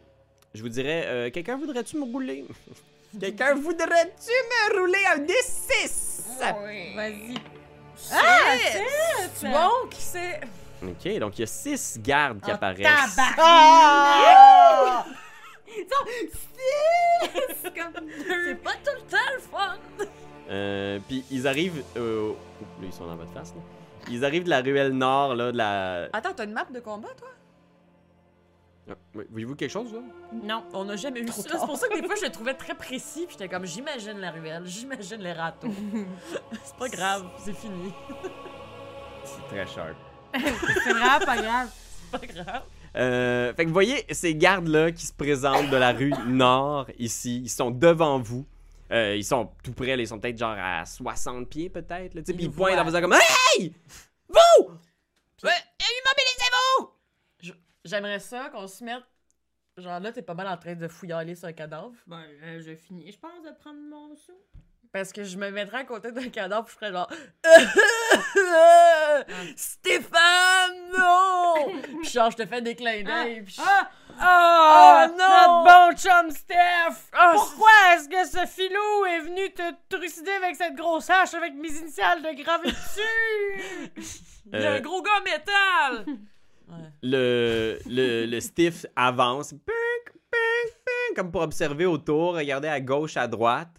Je 0.54 0.62
vous 0.62 0.70
dirais, 0.70 1.04
euh, 1.08 1.30
quelqu'un 1.32 1.58
voudrait-tu 1.58 1.98
me 1.98 2.04
rouler? 2.04 2.46
quelqu'un 3.20 3.56
voudrait-tu 3.56 4.32
me 4.32 4.80
rouler 4.80 5.00
un 5.16 5.20
D6? 5.20 6.40
Vas-y. 6.96 7.36
Ah! 8.12 8.56
C'est 9.34 9.50
bon 9.50 9.88
qui 9.90 10.02
c'est? 10.02 10.42
OK, 10.84 11.20
donc 11.20 11.38
il 11.38 11.42
y 11.42 11.44
a 11.44 11.48
six 11.48 12.00
gardes 12.02 12.42
qui 12.42 12.52
apparaissent. 12.52 13.18
Ah! 13.38 15.06
C'est 17.64 18.64
pas 18.64 18.74
tout 18.74 18.92
le 18.96 19.02
temps 19.10 19.18
le 19.34 19.40
fun. 19.40 19.78
Euh, 20.50 21.00
puis 21.08 21.24
ils 21.32 21.48
arrivent... 21.48 21.84
Euh... 21.98 22.34
oh, 22.34 22.38
là, 22.82 22.88
ils 22.88 22.94
sont 22.94 23.08
dans 23.08 23.16
votre 23.16 23.32
face, 23.32 23.54
là. 23.56 23.62
Ils 24.10 24.26
arrivent 24.26 24.44
de 24.44 24.50
la 24.50 24.62
ruelle 24.62 24.92
nord, 24.92 25.36
là, 25.36 25.52
de 25.52 25.58
la... 25.58 26.10
Attends, 26.14 26.34
t'as 26.36 26.46
une 26.46 26.52
map 26.52 26.66
de 26.66 26.80
combat, 26.80 27.10
toi? 27.18 27.30
Ah, 28.90 28.94
oui, 29.16 29.24
Voyez-vous 29.32 29.56
quelque 29.56 29.72
chose, 29.72 29.94
là? 29.94 30.00
Non. 30.44 30.64
On 30.74 30.84
n'a 30.84 30.98
jamais 30.98 31.22
eu 31.22 31.26
Trop 31.26 31.42
ça. 31.42 31.58
C'est 31.58 31.66
pour 31.66 31.78
ça 31.78 31.88
que 31.88 32.00
des 32.00 32.06
fois, 32.06 32.16
je 32.20 32.26
le 32.26 32.32
trouvais 32.32 32.54
très 32.54 32.76
précis. 32.76 33.26
Puis 33.26 33.38
j'étais 33.40 33.48
comme, 33.48 33.66
j'imagine 33.66 34.20
la 34.20 34.32
ruelle, 34.32 34.64
j'imagine 34.66 35.22
les 35.22 35.32
râteaux. 35.32 35.72
c'est 36.64 36.76
pas 36.76 36.90
grave, 36.90 37.26
c'est 37.38 37.56
fini. 37.56 37.94
C'est 39.24 39.48
très 39.48 39.66
sharp. 39.66 39.96
C'est 40.34 40.92
vraiment 40.94 41.20
pas 41.26 41.42
grave. 41.42 41.70
C'est 42.12 42.20
pas 42.20 42.28
grave. 42.28 42.64
Euh, 42.96 43.54
fait 43.56 43.64
que 43.64 43.68
vous 43.70 43.74
voyez 43.74 44.06
ces 44.12 44.36
gardes-là 44.36 44.92
qui 44.92 45.06
se 45.06 45.14
présentent 45.14 45.70
de 45.72 45.78
la 45.78 45.92
rue 45.94 46.14
Nord, 46.28 46.88
ici. 47.00 47.42
Ils 47.44 47.50
sont 47.50 47.72
devant 47.72 48.20
vous. 48.20 48.46
Euh, 48.92 49.16
ils 49.16 49.26
sont 49.26 49.50
tout 49.64 49.72
près, 49.74 49.96
là, 49.96 50.04
ils 50.04 50.08
sont 50.08 50.20
peut-être 50.20 50.38
genre 50.38 50.56
à 50.58 50.86
60 50.86 51.50
pieds, 51.50 51.70
peut-être. 51.70 52.14
là, 52.14 52.22
tu 52.22 52.28
sais, 52.28 52.32
Ils 52.34 52.36
Puis 52.36 52.44
ils 52.46 52.48
nous 52.50 52.54
pointent 52.54 52.78
en 52.78 52.86
faisant 52.86 53.02
comme 53.02 53.14
Hey! 53.58 53.74
Vous! 54.30 54.66
Puis- 55.38 55.48
Ouais, 55.48 55.52
immobilisez-vous! 55.80 56.90
J'aimerais 57.86 58.20
ça 58.20 58.50
qu'on 58.50 58.68
se 58.68 58.84
mette. 58.84 59.04
Genre 59.78 60.00
là, 60.00 60.12
t'es 60.12 60.22
pas 60.22 60.36
mal 60.36 60.48
en 60.48 60.58
train 60.58 60.76
de 60.76 60.88
fouillaler 60.88 61.34
sur 61.36 61.48
un 61.48 61.54
cadavre. 61.54 61.92
Ben, 62.06 62.24
euh, 62.44 62.62
je 62.66 62.76
finis, 62.76 63.12
je 63.12 63.18
pense, 63.18 63.44
de 63.44 63.52
prendre 63.60 63.80
mon 63.90 64.16
sou. 64.16 64.32
Parce 64.94 65.12
que 65.12 65.24
je 65.24 65.38
me 65.38 65.50
mettrais 65.50 65.80
à 65.80 65.84
côté 65.86 66.12
d'un 66.12 66.30
cadavre, 66.30 66.66
puis 66.66 66.74
je 66.74 66.78
ferais 66.78 66.92
genre. 66.92 67.10
Stéphane, 69.56 70.92
non! 70.98 71.54
puis 72.02 72.10
genre, 72.12 72.30
je 72.32 72.38
te 72.38 72.46
fais 72.46 72.62
des 72.62 72.76
clins 72.76 73.04
d'œil. 73.04 73.42
puis 73.42 73.56
Ah! 73.60 73.90
Ah! 74.20 75.08
Oh, 75.10 75.16
non! 75.18 75.28
Notre 75.28 75.64
bon 75.64 75.96
chum 75.98 76.30
Steph! 76.30 77.10
Pourquoi 77.34 77.70
est-ce 77.96 78.08
que 78.08 78.24
ce 78.28 78.46
filou 78.46 79.06
est 79.08 79.22
venu 79.22 79.52
te 79.54 79.64
trucider 79.90 80.30
avec 80.32 80.56
cette 80.56 80.76
grosse 80.76 81.10
hache 81.10 81.34
avec 81.34 81.56
mes 81.56 81.70
initiales 81.72 82.22
de 82.22 82.32
gravé 82.44 82.70
dessus? 82.70 83.92
Il 84.54 84.60
y 84.60 84.64
a 84.66 84.74
Euh, 84.74 84.78
un 84.78 84.82
gros 84.82 85.02
gars 85.02 85.22
métal! 85.26 86.06
ouais. 86.08 86.84
Le, 87.02 87.80
le, 87.88 88.26
le 88.28 88.40
stiff 88.40 88.86
avance, 88.96 89.50
ping, 89.54 90.14
ping, 90.32 90.72
ping, 90.86 91.16
comme 91.16 91.32
pour 91.32 91.42
observer 91.42 91.88
autour, 91.88 92.36
regarder 92.36 92.68
à 92.68 92.80
gauche, 92.80 93.18
à 93.18 93.26
droite. 93.28 93.72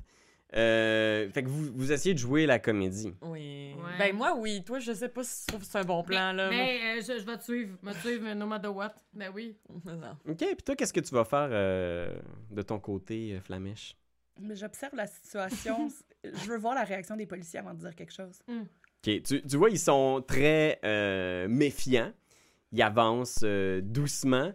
Euh, 0.56 1.28
fait 1.30 1.42
que 1.42 1.48
vous, 1.48 1.72
vous 1.74 1.90
essayez 1.92 2.14
de 2.14 2.18
jouer 2.20 2.46
la 2.46 2.58
comédie. 2.60 3.12
Oui. 3.22 3.74
Ouais. 3.76 3.98
Ben, 3.98 4.14
moi, 4.16 4.34
oui. 4.36 4.62
Toi, 4.64 4.78
je 4.78 4.92
sais 4.92 5.08
pas 5.08 5.24
si 5.24 5.40
tu 5.40 5.46
trouves 5.48 5.60
que 5.62 5.66
c'est 5.66 5.78
un 5.78 5.84
bon 5.84 6.02
plan, 6.04 6.32
là. 6.32 6.48
Mais 6.48 6.98
euh, 6.98 7.00
je, 7.02 7.18
je 7.18 7.26
vais 7.26 7.36
te 7.36 7.42
suivre. 7.42 7.76
Je 7.82 7.88
vais 7.88 7.94
te 7.94 7.98
suivre 7.98 8.32
no 8.34 8.46
matter 8.46 8.68
what. 8.68 8.94
Ben 9.12 9.32
oui. 9.34 9.56
Ok, 10.28 10.36
puis 10.38 10.56
toi, 10.64 10.76
qu'est-ce 10.76 10.92
que 10.92 11.00
tu 11.00 11.12
vas 11.14 11.24
faire 11.24 11.48
euh, 11.50 12.14
de 12.50 12.62
ton 12.62 12.78
côté, 12.78 13.32
euh, 13.34 13.40
Flamèche? 13.40 13.96
Mais 14.40 14.54
j'observe 14.54 14.94
la 14.94 15.06
situation. 15.08 15.88
je 16.24 16.48
veux 16.50 16.58
voir 16.58 16.74
la 16.74 16.84
réaction 16.84 17.16
des 17.16 17.26
policiers 17.26 17.58
avant 17.58 17.74
de 17.74 17.80
dire 17.80 17.94
quelque 17.96 18.12
chose. 18.12 18.38
Ok, 18.48 19.22
tu, 19.22 19.42
tu 19.42 19.56
vois, 19.56 19.70
ils 19.70 19.78
sont 19.78 20.24
très 20.26 20.78
euh, 20.84 21.48
méfiants. 21.48 22.12
Ils 22.72 22.82
avancent 22.82 23.40
euh, 23.44 23.80
doucement. 23.82 24.52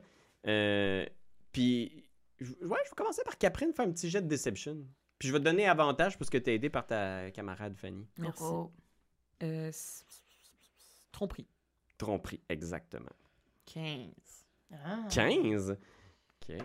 Euh, 0.47 1.05
puis, 1.51 2.03
je- 2.39 2.51
ouais, 2.65 2.77
je 2.85 2.89
vais 2.89 2.95
commencer 2.95 3.21
par 3.23 3.37
Caprine 3.37 3.73
faire 3.73 3.85
un 3.85 3.91
petit 3.91 4.09
jet 4.09 4.21
de 4.21 4.27
Deception. 4.27 4.77
Puis 5.19 5.27
je 5.27 5.33
vais 5.33 5.39
te 5.39 5.43
donner 5.43 5.67
avantage 5.67 6.17
parce 6.17 6.29
que 6.29 6.37
tu 6.37 6.49
es 6.49 6.55
aidé 6.55 6.69
par 6.69 6.87
ta 6.87 7.29
camarade 7.31 7.75
Fanny. 7.75 8.07
Merci. 8.17 8.41
Oh. 8.43 8.71
Euh, 9.43 9.67
s- 9.69 10.05
s- 10.09 10.23
tromperie. 11.11 11.47
Tromperie, 11.97 12.41
exactement. 12.49 13.09
15. 13.65 14.09
Ah. 14.73 14.99
15? 15.09 15.71
Ok. 15.71 16.55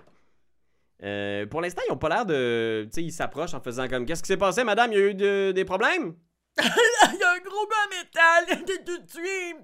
Euh, 1.03 1.47
pour 1.47 1.61
l'instant, 1.61 1.83
ils 1.89 1.93
ont 1.93 1.97
pas 1.99 2.09
l'air 2.09 2.25
de. 2.25 2.85
Tu 2.87 2.95
sais, 2.95 3.03
ils 3.03 3.13
s'approchent 3.13 3.55
en 3.55 3.61
faisant 3.61 3.89
comme 3.89 4.07
Qu'est-ce 4.07 4.23
qui 4.23 4.29
s'est 4.29 4.37
passé, 4.37 4.63
madame? 4.63 4.93
Il 4.93 4.99
y 4.99 5.03
a 5.03 5.07
eu 5.09 5.15
de- 5.15 5.53
des 5.53 5.65
problèmes? 5.65 6.15
Il 6.59 7.19
y 7.19 7.23
a 7.23 7.33
un 7.33 7.41
gros 7.41 7.67
gars 7.67 7.89
métal, 7.91 8.45
il 8.49 8.53
a 8.53 8.61
été 8.61 8.85
tout 8.85 9.03
tué. 9.07 9.55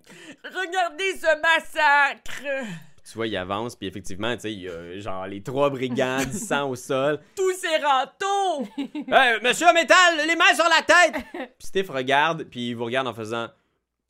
Regardez 0.44 1.16
ce 1.16 1.40
massacre. 1.40 2.66
Tu 3.04 3.14
vois, 3.16 3.26
ils 3.26 3.36
avancent, 3.36 3.76
puis 3.76 3.88
effectivement, 3.88 4.34
tu 4.34 4.42
sais, 4.42 4.52
il 4.52 4.60
y 4.62 4.68
a 4.68 4.98
genre 5.00 5.26
les 5.26 5.42
trois 5.42 5.70
brigands 5.70 6.24
du 6.30 6.38
sang 6.38 6.68
au 6.68 6.76
sol. 6.76 7.20
Tous 7.36 7.52
ces 7.54 7.76
râteaux. 7.78 8.66
Hey, 9.12 9.40
monsieur 9.42 9.72
Métal, 9.72 10.26
les 10.26 10.36
mains 10.36 10.54
sur 10.54 10.66
la 10.68 10.82
tête! 10.82 11.24
puis 11.32 11.66
Steve 11.66 11.90
regarde, 11.90 12.44
puis 12.44 12.70
il 12.70 12.74
vous 12.74 12.84
regarde 12.84 13.08
en 13.08 13.14
faisant 13.14 13.48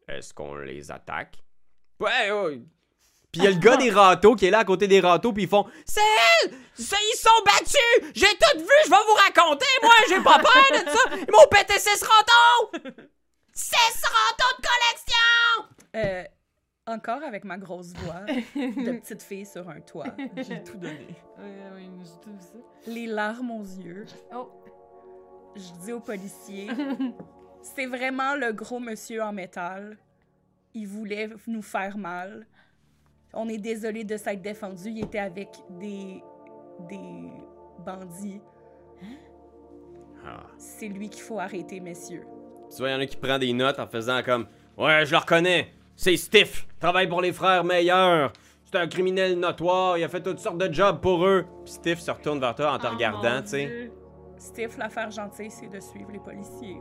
Est-ce 0.09 0.35
qu'on 0.35 0.57
les 0.57 0.91
attaque? 0.91 1.37
Ouais, 2.01 2.31
ouais. 2.31 2.61
Puis 3.33 3.43
il 3.43 3.45
y 3.45 3.47
a 3.47 3.51
le 3.51 3.59
gars 3.59 3.77
des 3.77 3.91
râteaux 3.91 4.35
qui 4.35 4.47
est 4.47 4.51
là 4.51 4.59
à 4.61 4.65
côté 4.65 4.89
des 4.89 5.01
râteaux, 5.01 5.33
puis 5.33 5.45
ils 5.45 5.49
font 5.49 5.67
C'est 5.87 6.01
elle! 6.45 6.53
Ils 6.79 7.17
sont 7.17 7.31
battus! 7.45 8.11
J'ai 8.15 8.27
tout 8.27 8.59
vu, 8.59 8.67
je 8.85 8.91
vais 8.91 8.97
vous 8.97 9.15
raconter, 9.15 9.67
moi, 9.83 9.93
j'ai 10.09 10.21
pas 10.21 10.39
peur 10.39 10.65
de 10.73 10.91
ça! 10.91 11.17
Ils 11.17 11.31
m'ont 11.33 11.47
pété 11.51 11.79
six 11.79 12.03
râteaux! 12.03 12.91
Six 13.53 14.03
râteaux 14.03 14.57
de 14.59 14.67
collection! 14.67 15.69
Euh, 15.97 16.25
encore 16.87 17.23
avec 17.23 17.45
ma 17.45 17.59
grosse 17.59 17.93
voix 17.95 18.21
de 18.27 18.99
petite 18.99 19.23
fille 19.23 19.47
sur 19.47 19.69
un 19.69 19.81
toit. 19.81 20.15
J'ai 20.37 20.63
tout 20.63 20.79
donné. 20.79 21.17
Oui, 21.39 21.49
oui, 21.75 21.89
j'ai 22.05 22.21
tout 22.21 22.33
vu 22.33 22.41
ça. 22.41 22.59
Les 22.87 23.07
larmes 23.07 23.51
aux 23.51 23.65
yeux. 23.65 24.05
Oh. 24.35 24.51
Je 25.57 25.85
dis 25.85 25.93
aux 25.93 26.01
policiers 26.01 26.69
C'est 27.63 27.87
vraiment 27.87 28.35
le 28.35 28.53
gros 28.53 28.79
monsieur 28.79 29.23
en 29.23 29.33
métal. 29.33 29.97
Il 30.75 30.87
voulait 30.87 31.31
nous 31.47 31.63
faire 31.63 31.97
mal. 31.97 32.47
On 33.33 33.49
est 33.49 33.59
désolé 33.59 34.05
de 34.05 34.17
s'être 34.17 34.43
défendu. 34.43 34.91
Il 34.91 35.05
était 35.05 35.19
avec 35.19 35.49
des. 35.79 36.23
des 36.89 37.31
bandits. 37.85 38.41
Ah. 40.25 40.47
C'est 40.59 40.89
lui 40.89 41.09
qu'il 41.09 41.23
faut 41.23 41.39
arrêter, 41.39 41.81
messieurs. 41.81 42.27
Tu 42.71 42.77
vois, 42.79 42.91
il 42.91 42.93
y 42.93 42.95
en 42.97 43.01
a 43.01 43.07
qui 43.07 43.17
prend 43.17 43.39
des 43.39 43.53
notes 43.53 43.79
en 43.79 43.87
faisant 43.87 44.23
comme 44.23 44.47
Ouais, 44.77 45.05
je 45.07 45.11
le 45.13 45.19
reconnais. 45.19 45.73
C'est 46.03 46.17
Steve. 46.17 46.65
Travaille 46.79 47.07
pour 47.11 47.21
les 47.21 47.31
frères 47.31 47.63
meilleurs. 47.63 48.33
C'est 48.65 48.77
un 48.79 48.89
criminel 48.89 49.39
notoire. 49.39 49.99
Il 49.99 50.05
a 50.05 50.09
fait 50.09 50.23
toutes 50.23 50.39
sortes 50.39 50.57
de 50.57 50.73
jobs 50.73 50.99
pour 50.99 51.27
eux. 51.27 51.45
Puis 51.67 51.75
Steve 51.75 51.99
se 51.99 52.11
retourne 52.11 52.41
vers 52.41 52.55
toi 52.55 52.73
en 52.73 52.79
te 52.79 52.87
Oh, 52.87 52.95
regardant, 52.95 53.43
tu 53.43 53.49
sais. 53.49 53.93
Steve, 54.39 54.79
l'affaire 54.79 55.11
gentille, 55.11 55.51
c'est 55.51 55.69
de 55.69 55.79
suivre 55.79 56.11
les 56.11 56.19
policiers. 56.19 56.79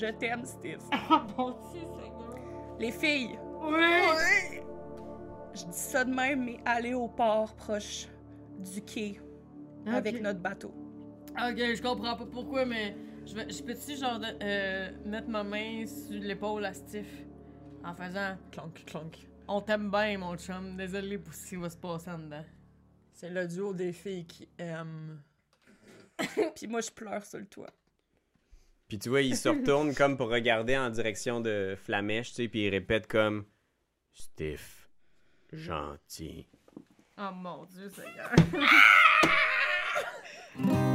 Je 0.00 0.06
t'aime, 0.18 0.46
Steve. 0.46 0.78
Ah, 1.10 1.26
mon 1.36 1.50
Dieu, 1.50 1.80
Seigneur. 1.82 2.34
Les 2.78 2.90
filles, 2.92 3.38
Oui! 3.60 4.60
je 5.52 5.64
dis 5.64 5.68
ça 5.72 6.04
de 6.04 6.14
même, 6.14 6.42
mais 6.44 6.56
allez 6.64 6.94
au 6.94 7.08
port 7.08 7.54
proche 7.54 8.06
du 8.58 8.80
quai 8.80 9.20
avec 9.86 10.14
Ok. 10.16 10.22
notre 10.22 10.40
bateau. 10.40 10.72
Ok, 11.36 11.56
je 11.58 11.82
comprends 11.82 12.16
pas 12.16 12.24
pourquoi, 12.32 12.64
mais 12.64 12.96
je, 13.28 13.34
vais- 13.34 13.50
je 13.50 13.62
peux-tu 13.62 13.96
genre 13.96 14.18
de- 14.18 14.38
euh, 14.42 14.90
mettre 15.04 15.28
ma 15.28 15.44
main 15.44 15.86
sur 15.86 16.20
l'épaule 16.20 16.64
à 16.64 16.74
Steve 16.74 17.06
en 17.84 17.94
faisant 17.94 18.36
clonk 18.50 18.84
clonk. 18.86 19.16
On 19.46 19.60
t'aime 19.60 19.90
bien, 19.90 20.18
mon 20.18 20.36
chum. 20.36 20.76
Désolé 20.76 21.18
pour 21.18 21.32
ce 21.34 21.48
qui 21.48 21.56
va 21.56 21.70
se 21.70 21.76
passer 21.76 22.10
en 22.10 22.18
dedans. 22.18 22.44
C'est 23.12 23.30
le 23.30 23.46
duo 23.48 23.72
des 23.72 23.92
filles 23.92 24.26
qui 24.26 24.48
aiment. 24.58 25.22
Puis 26.56 26.66
moi, 26.66 26.80
je 26.80 26.90
pleure 26.90 27.24
sur 27.24 27.38
le 27.38 27.46
toit. 27.46 27.70
Puis 28.88 28.98
tu 28.98 29.08
vois, 29.10 29.20
il 29.22 29.36
se 29.36 29.48
retourne 29.48 29.94
comme 29.94 30.16
pour 30.16 30.28
regarder 30.30 30.76
en 30.76 30.88
direction 30.90 31.40
de 31.40 31.74
Flamèche, 31.76 32.30
tu 32.30 32.34
sais, 32.36 32.48
puis 32.48 32.64
il 32.64 32.70
répète 32.70 33.06
comme 33.06 33.44
Stiff, 34.14 34.88
gentil. 35.52 36.48
Oh 37.18 37.30
mon 37.34 37.64
dieu, 37.66 37.90
Seigneur. 37.90 38.30